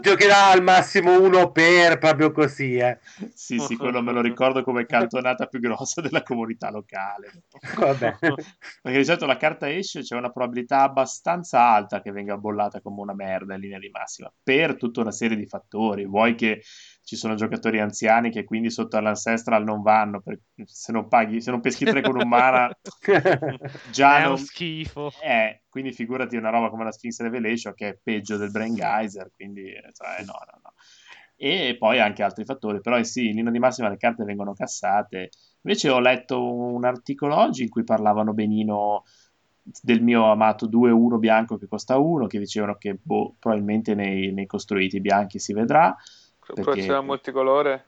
Giocherà 0.00 0.46
al 0.46 0.62
massimo 0.62 1.20
uno 1.20 1.50
per 1.52 1.98
proprio 1.98 2.32
così, 2.32 2.76
eh. 2.76 2.98
Sì, 3.34 3.58
sì, 3.58 3.76
quello 3.76 4.02
me 4.02 4.12
lo 4.12 4.20
ricordo 4.22 4.62
come 4.62 4.86
cantonata 4.86 5.46
più 5.46 5.60
grossa 5.60 6.00
della 6.00 6.22
comunità 6.22 6.70
locale. 6.70 7.42
Vabbè. 7.76 8.16
Perché 8.18 8.98
di 8.98 9.04
solito 9.04 9.26
la 9.26 9.36
carta 9.36 9.70
esce, 9.70 10.00
c'è 10.00 10.16
una 10.16 10.30
probabilità 10.30 10.82
abbastanza 10.82 11.60
alta 11.60 12.00
che 12.00 12.10
venga 12.10 12.36
bollata 12.36 12.80
come 12.80 13.00
una 13.00 13.14
merda 13.14 13.54
in 13.54 13.60
linea 13.60 13.78
di 13.78 13.90
massima, 13.90 14.32
per 14.42 14.76
tutta 14.76 15.00
una 15.00 15.12
serie 15.12 15.36
di 15.36 15.46
fattori. 15.46 16.06
Vuoi 16.06 16.34
che 16.34 16.62
ci 17.10 17.16
sono 17.16 17.34
giocatori 17.34 17.80
anziani 17.80 18.30
che 18.30 18.44
quindi 18.44 18.70
sotto 18.70 18.96
all'ancestral 18.96 19.64
non 19.64 19.82
vanno, 19.82 20.20
per- 20.20 20.38
se 20.64 20.92
non 20.92 21.08
paghi, 21.08 21.40
se 21.40 21.50
non 21.50 21.60
peschi 21.60 21.84
tre 21.84 22.02
con 22.02 22.14
un 22.14 22.28
mana, 22.28 22.70
già 23.90 24.18
è 24.18 24.22
non... 24.22 24.30
un 24.30 24.38
schifo. 24.38 25.10
Eh, 25.20 25.62
quindi 25.68 25.90
figurati 25.90 26.36
una 26.36 26.50
roba 26.50 26.70
come 26.70 26.84
la 26.84 26.92
Sphinx 26.92 27.18
Revelation 27.18 27.74
che 27.74 27.88
è 27.88 27.98
peggio 28.00 28.36
del 28.36 28.52
Brain 28.52 28.76
Geyser, 28.76 29.32
quindi 29.34 29.62
eh, 29.72 29.90
cioè, 29.92 30.24
no, 30.24 30.34
no, 30.34 30.60
no. 30.62 30.72
E 31.34 31.74
poi 31.76 31.98
anche 31.98 32.22
altri 32.22 32.44
fattori, 32.44 32.80
però 32.80 32.96
eh 32.96 33.02
sì, 33.02 33.26
in 33.26 33.34
linea 33.34 33.50
di 33.50 33.58
massima 33.58 33.88
le 33.88 33.96
carte 33.96 34.22
vengono 34.22 34.52
cassate. 34.52 35.30
Invece 35.62 35.90
ho 35.90 35.98
letto 35.98 36.40
un 36.40 36.84
articolo 36.84 37.34
oggi 37.34 37.64
in 37.64 37.70
cui 37.70 37.82
parlavano 37.82 38.32
benino 38.32 39.02
del 39.82 40.00
mio 40.00 40.30
amato 40.30 40.68
2-1 40.68 41.18
bianco 41.18 41.58
che 41.58 41.66
costa 41.66 41.98
1, 41.98 42.28
che 42.28 42.38
dicevano 42.38 42.76
che 42.76 42.96
boh, 43.02 43.34
probabilmente 43.36 43.96
nei, 43.96 44.32
nei 44.32 44.46
costruiti 44.46 45.00
bianchi 45.00 45.40
si 45.40 45.52
vedrà. 45.52 45.96
Perché- 46.54 46.62
Proiezione 46.70 47.00
multicolore. 47.04 47.84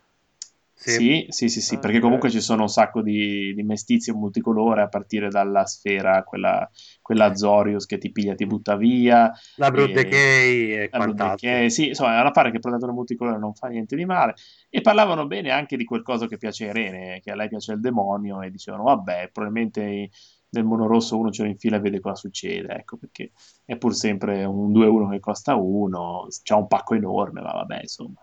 Sì. 0.75 0.91
Sì, 0.91 1.27
sì, 1.29 1.49
sì, 1.49 1.61
sì, 1.61 1.75
Ah, 1.77 1.79
perché 1.79 2.01
comunque 2.01 2.29
ci 2.29 2.41
sono 2.41 2.63
un 2.63 2.69
sacco 2.69 3.03
di, 3.03 3.55
di 3.55 3.63
mestizie 3.63 4.13
multicolore 4.13 4.83
a 4.83 4.89
partire 4.89 5.29
dalla 5.29 5.65
sfera, 5.65 6.25
quella, 6.25 6.69
quella 7.01 7.27
Azorius 7.27 7.87
che 7.87 7.99
ti 7.99 8.11
piglia, 8.11 8.35
ti 8.35 8.47
butta 8.47 8.75
via, 8.75 9.31
La 9.57 9.71
Brood 9.71 9.91
E- 9.91 9.93
Decay 9.93 10.73
e 10.73 10.89
quant'altro. 10.89 11.49
Decay, 11.49 11.71
sì, 11.71 11.89
insomma, 11.89 12.17
è 12.17 12.21
una 12.21 12.33
pare 12.33 12.49
che 12.51 12.57
il 12.57 12.63
protettore 12.63 12.91
multicolore 12.93 13.39
non 13.39 13.55
fa 13.55 13.69
niente 13.69 13.95
di 13.95 14.05
male. 14.05 14.35
E 14.69 14.81
parlavano 14.81 15.27
bene 15.29 15.51
anche 15.51 15.77
di 15.77 15.85
quel 15.85 16.03
coso 16.03 16.27
che 16.27 16.37
piace 16.37 16.67
a 16.67 16.71
Irene, 16.71 17.21
che 17.21 17.31
a 17.31 17.37
lei 17.37 17.49
piace 17.49 17.73
il 17.75 17.81
demonio, 17.81 18.43
e 18.43 18.51
dicevano, 18.51 18.83
vabbè, 18.85 19.31
probabilmente 19.33 20.11
nel 20.49 20.65
monorosso 20.65 21.17
uno 21.17 21.31
ce 21.31 21.45
lo 21.45 21.49
infila 21.49 21.77
e 21.77 21.81
vede 21.81 22.01
cosa 22.01 22.17
succede, 22.17 22.75
ecco, 22.75 22.97
perché 22.97 23.31
è 23.65 23.77
pur 23.77 23.95
sempre 23.95 24.45
un 24.45 24.73
2-1 24.73 25.09
che 25.09 25.21
costa 25.21 25.55
1, 25.55 26.27
c'ha 26.43 26.57
un 26.57 26.67
pacco 26.67 26.95
enorme, 26.95 27.41
ma 27.41 27.53
vabbè, 27.53 27.81
insomma, 27.83 28.21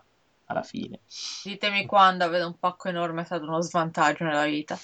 alla 0.50 0.62
fine. 0.62 1.00
Ditemi 1.44 1.86
quando 1.86 2.24
avere 2.24 2.44
un 2.44 2.58
pacco 2.58 2.88
enorme 2.88 3.22
è 3.22 3.24
stato 3.24 3.44
uno 3.44 3.60
svantaggio 3.60 4.24
nella 4.24 4.44
vita. 4.44 4.76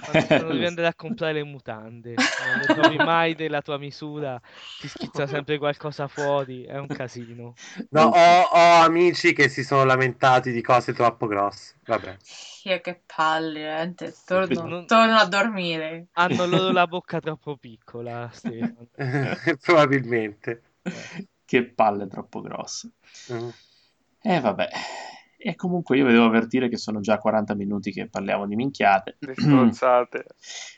Quando, 0.00 0.52
devi 0.52 0.66
andare 0.66 0.88
a 0.88 0.94
comprare 0.94 1.34
le 1.34 1.44
mutande, 1.44 2.14
non 2.14 2.58
le 2.58 2.66
trovi 2.66 2.96
mai 2.96 3.34
della 3.34 3.60
tua 3.60 3.78
misura, 3.78 4.40
ti 4.80 4.88
schizza 4.88 5.26
sempre 5.26 5.58
qualcosa 5.58 6.08
fuori, 6.08 6.64
è 6.64 6.78
un 6.78 6.88
casino. 6.88 7.54
No, 7.90 8.04
ho, 8.04 8.42
ho 8.42 8.82
amici 8.82 9.32
che 9.32 9.48
si 9.48 9.62
sono 9.62 9.84
lamentati 9.84 10.52
di 10.52 10.62
cose 10.62 10.92
troppo 10.92 11.26
grosse. 11.26 11.74
Vabbè. 11.84 12.16
Che, 12.62 12.80
che 12.80 13.02
palle, 13.04 13.60
veramente. 13.60 14.14
Torno, 14.24 14.66
Non- 14.66 14.86
torno 14.86 15.16
a 15.16 15.26
dormire. 15.26 16.06
Hanno 16.12 16.46
loro 16.46 16.72
la 16.72 16.86
bocca 16.86 17.20
troppo 17.20 17.56
piccola, 17.56 18.28
Stefano. 18.32 18.88
Probabilmente. 19.60 20.62
Che 21.50 21.64
palle 21.64 22.06
troppo 22.06 22.40
grosse. 22.40 22.92
Mm. 23.32 23.48
E 24.22 24.38
vabbè. 24.38 24.68
E 25.36 25.56
comunque 25.56 25.96
io 25.96 26.06
vi 26.06 26.12
devo 26.12 26.26
avvertire 26.26 26.68
che 26.68 26.76
sono 26.76 27.00
già 27.00 27.18
40 27.18 27.56
minuti 27.56 27.90
che 27.90 28.08
parliamo 28.08 28.46
di 28.46 28.54
minchiate. 28.54 29.16
Di 29.18 29.32
stronzate. 29.34 30.26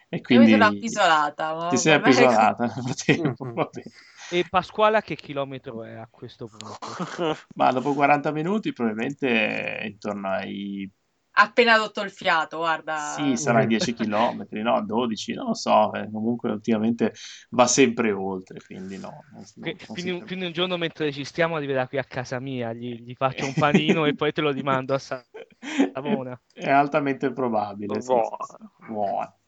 E 0.08 0.16
Io 0.16 0.18
mi 0.18 0.20
quindi 0.22 0.50
sono 0.52 0.64
appisolata. 0.64 1.54
Ma 1.54 1.68
ti 1.68 1.76
sei 1.76 1.92
appisolata 1.92 2.64
nel 2.64 2.85
frattempo, 2.85 3.52
va 3.52 3.68
bene. 3.70 3.90
E 4.30 4.46
Pasquale 4.48 4.96
a 4.96 5.02
che 5.02 5.14
chilometro 5.14 5.82
è 5.82 5.92
a 5.92 6.08
questo 6.11 6.48
punto? 6.48 7.37
Ma 7.56 7.70
dopo 7.70 7.92
40 7.92 8.32
minuti 8.32 8.72
probabilmente 8.72 9.80
intorno 9.85 10.28
ai... 10.30 10.90
Appena 11.35 11.77
rotto 11.77 12.03
il 12.03 12.11
fiato, 12.11 12.59
guarda. 12.59 12.95
Sì, 12.95 13.37
sarai 13.37 13.66
10 13.66 13.95
km, 13.95 14.62
no? 14.62 14.83
12, 14.85 15.33
non 15.35 15.47
lo 15.49 15.55
so. 15.55 15.92
eh, 15.95 16.09
Comunque 16.11 16.51
ultimamente 16.51 17.12
va 17.51 17.66
sempre 17.66 18.12
oltre, 18.12 18.62
quindi 18.64 18.99
no. 18.99 19.25
non- 19.33 19.42
non- 19.57 19.77
Che- 19.77 19.77
non 19.87 19.92
Quindi, 19.92 20.11
un- 20.11 20.23
quindi 20.23 20.45
un 20.47 20.53
giorno 20.53 20.77
mentre 20.77 21.12
ci 21.12 21.25
stiamo 21.25 21.57
arriverà 21.57 21.87
qui 21.88 21.99
a 21.99 22.05
casa 22.05 22.38
mia, 22.40 22.73
gli, 22.73 23.01
gli 23.03 23.14
faccio 23.14 23.47
un 23.47 23.55
panino 23.55 24.05
e 24.07 24.14
poi 24.14 24.33
te 24.33 24.40
lo 24.40 24.51
rimando 24.51 24.95
a 24.95 24.99
Savona. 25.92 26.40
È 26.53 26.68
altamente 26.71 27.33
probabile. 27.33 28.01
sì, 28.01 28.03
Buono. 28.03 28.37
sì, 28.37 28.42
sì. 28.42 28.57
Buono. 28.87 29.38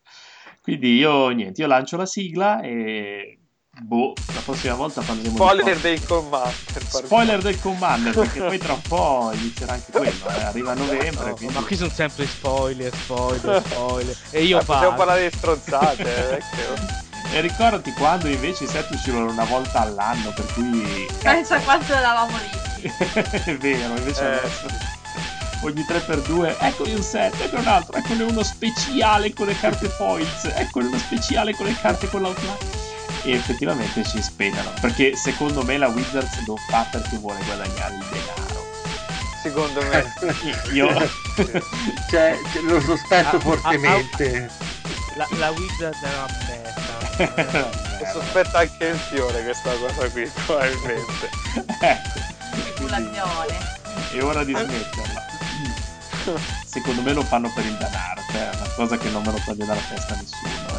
Quindi 0.60 0.96
io 0.96 1.28
niente, 1.30 1.60
io 1.60 1.66
lancio 1.66 1.96
la 1.96 2.06
sigla 2.06 2.60
e 2.62 3.40
boh, 3.80 4.12
la 4.34 4.40
prossima 4.40 4.74
volta 4.74 5.00
parleremo 5.02 5.30
di 5.30 5.36
Spoiler 5.36 5.64
cose- 5.64 5.80
dei 5.80 6.04
Commander. 6.04 6.54
Spoiler 6.88 7.40
del 7.42 7.60
Commander, 7.60 8.14
perché 8.14 8.40
poi 8.40 8.58
tra 8.58 8.72
un 8.74 8.82
po' 8.82 9.30
inizierà 9.34 9.72
anche 9.74 9.92
quello, 9.92 10.28
eh, 10.28 10.42
arriva 10.42 10.72
a 10.72 10.74
novembre, 10.74 11.28
No, 11.28 11.34
quindi 11.34 11.54
ma 11.54 11.60
qui 11.62 11.76
sono 11.76 11.90
sempre 11.90 12.26
spoiler, 12.26 12.92
spoiler, 12.94 13.62
spoiler. 13.64 14.16
E 14.30 14.42
io 14.44 14.58
Eh, 14.60 14.64
possiamo 14.64 14.88
parlo. 14.90 14.96
parlare 14.96 15.28
di 15.28 15.36
stronzate, 15.36 16.02
eh, 16.02 16.30
vecchio. 16.30 17.02
E 17.32 17.40
ricordati 17.40 17.92
quando 17.94 18.28
invece 18.28 18.64
i 18.64 18.68
set 18.68 18.88
uscivano 18.90 19.28
una 19.30 19.44
volta 19.44 19.80
all'anno, 19.80 20.30
per 20.30 20.46
cui 20.54 21.06
Pensa 21.20 21.58
quanto 21.60 21.92
eravamo 21.92 22.36
lì. 22.36 22.62
è 23.44 23.56
vero, 23.56 23.96
invece 23.96 24.22
Eh. 24.22 24.36
adesso 24.36 24.66
ogni 25.62 25.84
3x2, 25.88 26.56
eccoli 26.60 26.94
un 26.94 27.02
set, 27.02 27.40
eccoli 27.40 27.62
un 27.62 27.68
altro, 27.68 27.96
eccoli 27.96 28.22
uno 28.22 28.42
speciale 28.44 29.32
con 29.32 29.46
le 29.46 29.58
carte 29.58 29.88
foils, 29.88 30.44
eccoli 30.44 30.86
uno 30.86 30.98
speciale 30.98 31.54
con 31.56 31.66
le 31.66 31.74
carte 31.80 32.08
con 32.08 32.20
l'outline. 32.20 32.82
E 33.24 33.32
effettivamente 33.32 34.04
ci 34.04 34.20
spendono, 34.22 34.70
perché 34.80 35.16
secondo 35.16 35.62
me 35.62 35.78
la 35.78 35.88
Wizards 35.88 36.44
lo 36.46 36.56
fa 36.68 36.86
perché 36.90 37.16
vuole 37.16 37.42
guadagnare 37.44 37.94
il 37.94 38.04
denaro. 38.10 38.66
Secondo 39.42 39.82
me. 39.82 40.12
Io... 40.72 40.88
Cioè, 42.10 42.38
lo 42.68 42.80
sospetto 42.80 43.36
Ah, 43.36 43.38
ah, 43.38 43.40
fortemente. 43.40 44.50
La, 45.16 45.26
la 45.38 45.50
Wizard 45.50 45.94
è 46.02 46.08
una 46.08 46.26
merda. 46.48 47.82
Si 47.94 48.10
sospetta 48.12 48.58
anche 48.58 48.86
il 48.86 48.98
fiore 48.98 49.42
questa 49.44 49.70
cosa 49.76 50.08
qui, 50.10 50.30
probabilmente. 50.46 51.30
ecco. 51.80 52.20
Speculazione. 52.56 53.58
È 54.12 54.22
ora 54.22 54.44
di 54.44 54.52
smetterla. 54.52 55.22
Secondo 56.66 57.02
me 57.02 57.12
lo 57.12 57.22
fanno 57.22 57.50
per 57.54 57.64
il 57.64 57.76
denaro, 57.76 58.20
cioè 58.32 58.50
è 58.50 58.56
una 58.56 58.68
cosa 58.74 58.98
che 58.98 59.08
non 59.10 59.22
me 59.22 59.30
lo 59.32 59.40
toglie 59.44 59.64
dalla 59.64 59.80
testa 59.88 60.14
nessuno. 60.16 60.73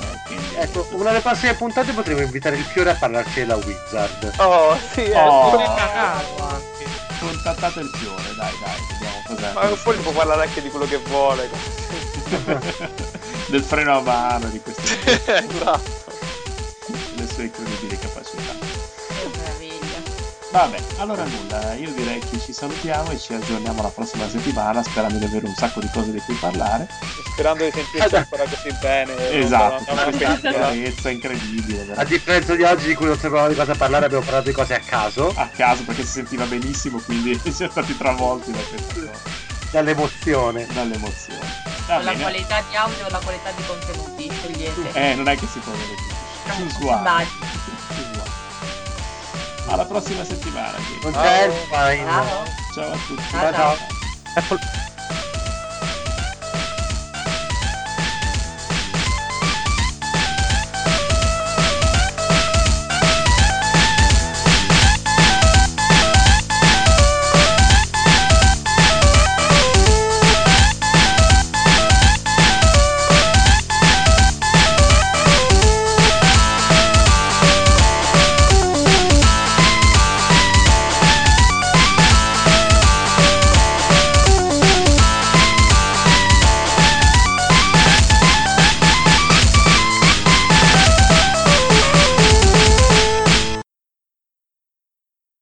Ecco, 0.58 0.88
una 0.92 1.10
delle 1.12 1.22
prossime 1.22 1.54
puntate 1.56 1.92
potremo 1.94 2.22
invitare 2.22 2.56
il 2.58 2.64
fiore 2.64 2.92
a 2.92 2.96
parlarci 2.96 3.40
della 3.40 3.56
Wizard. 3.56 4.34
Oh, 4.38 4.78
sì, 4.94 5.02
eh, 5.06 5.18
Oh. 5.20 5.50
pure- 5.52 5.64
Cagato 5.66 6.44
anche. 6.44 6.64
Contattate 7.20 7.80
il 7.80 7.90
fiore, 7.94 8.36
dai, 8.36 8.54
dai, 8.60 8.82
vediamo 8.92 9.22
cos'è. 9.26 9.52
ma 9.54 9.68
poi 9.82 9.98
può 9.98 10.12
parlare 10.12 10.44
anche 10.44 10.62
di 10.62 10.70
quello 10.70 10.86
che 10.86 10.98
vuole. 10.98 11.50
Del 13.48 13.64
freno 13.64 13.98
a 13.98 14.02
mano, 14.02 14.48
di 14.50 14.60
queste 14.60 14.84
esatto. 15.48 15.82
le 17.16 17.28
sue 17.28 17.44
incredibili 17.46 17.98
capacità. 17.98 18.65
Vabbè, 20.56 20.78
allora 21.00 21.26
nulla, 21.26 21.74
io 21.74 21.92
direi 21.92 22.20
che 22.20 22.40
ci 22.40 22.54
salutiamo 22.54 23.12
e 23.12 23.20
ci 23.20 23.34
aggiorniamo 23.34 23.82
la 23.82 23.90
prossima 23.90 24.26
settimana 24.30 24.82
sperando 24.84 25.18
di 25.18 25.26
avere 25.26 25.46
un 25.48 25.54
sacco 25.54 25.82
di 25.82 25.90
cose 25.92 26.12
di 26.12 26.20
cui 26.22 26.34
parlare. 26.36 26.88
Sperando 27.34 27.66
di 27.66 27.72
sentirci 27.72 28.16
ancora 28.16 28.44
così 28.46 28.74
bene. 28.80 29.32
Esatto, 29.32 29.84
Non 29.94 29.98
una 29.98 30.06
a 30.06 30.12
chiarezza 30.12 31.10
incredibile. 31.10 31.82
A 31.82 31.86
veramente. 31.86 32.14
differenza 32.14 32.56
di 32.56 32.64
oggi 32.64 32.88
di 32.88 32.96
cui 32.96 33.06
non 33.08 33.18
sapevamo 33.20 33.50
di 33.50 33.56
cosa 33.56 33.76
parlare, 33.76 34.06
abbiamo 34.06 34.24
parlato 34.24 34.48
di 34.48 34.54
cose 34.56 34.76
a 34.76 34.80
caso, 34.80 35.34
A 35.36 35.50
caso 35.50 35.84
perché 35.84 36.04
si 36.04 36.12
sentiva 36.12 36.46
benissimo, 36.46 37.00
quindi 37.00 37.38
siamo 37.52 37.72
stati 37.72 37.98
travolti 37.98 38.52
da 38.54 38.60
questa 38.60 38.94
cosa, 38.94 39.12
dall'emozione. 39.72 40.68
dall'emozione. 40.72 41.64
Va 41.88 41.96
Con 41.96 42.06
la 42.06 42.12
bene. 42.12 42.22
qualità 42.24 42.64
di 42.70 42.76
audio 42.78 43.06
o 43.06 43.10
la 43.10 43.20
qualità 43.20 43.52
di 43.52 43.64
contenuti, 43.68 44.32
scegliete. 44.32 44.92
Eh, 44.94 45.16
non 45.16 45.28
è 45.28 45.36
che 45.36 45.48
si 45.52 45.60
può 45.60 45.74
vedere 45.74 45.96
tutto. 45.96 46.14
Alla 49.68 49.86
prossima 49.86 50.24
settimana. 50.24 50.78
Ciao. 51.02 52.44
Ciao 52.74 52.92
a 52.92 52.98
tutti. 53.08 53.24
Ciao, 53.30 53.52
ciao. 53.54 53.78
Apple- 54.36 54.94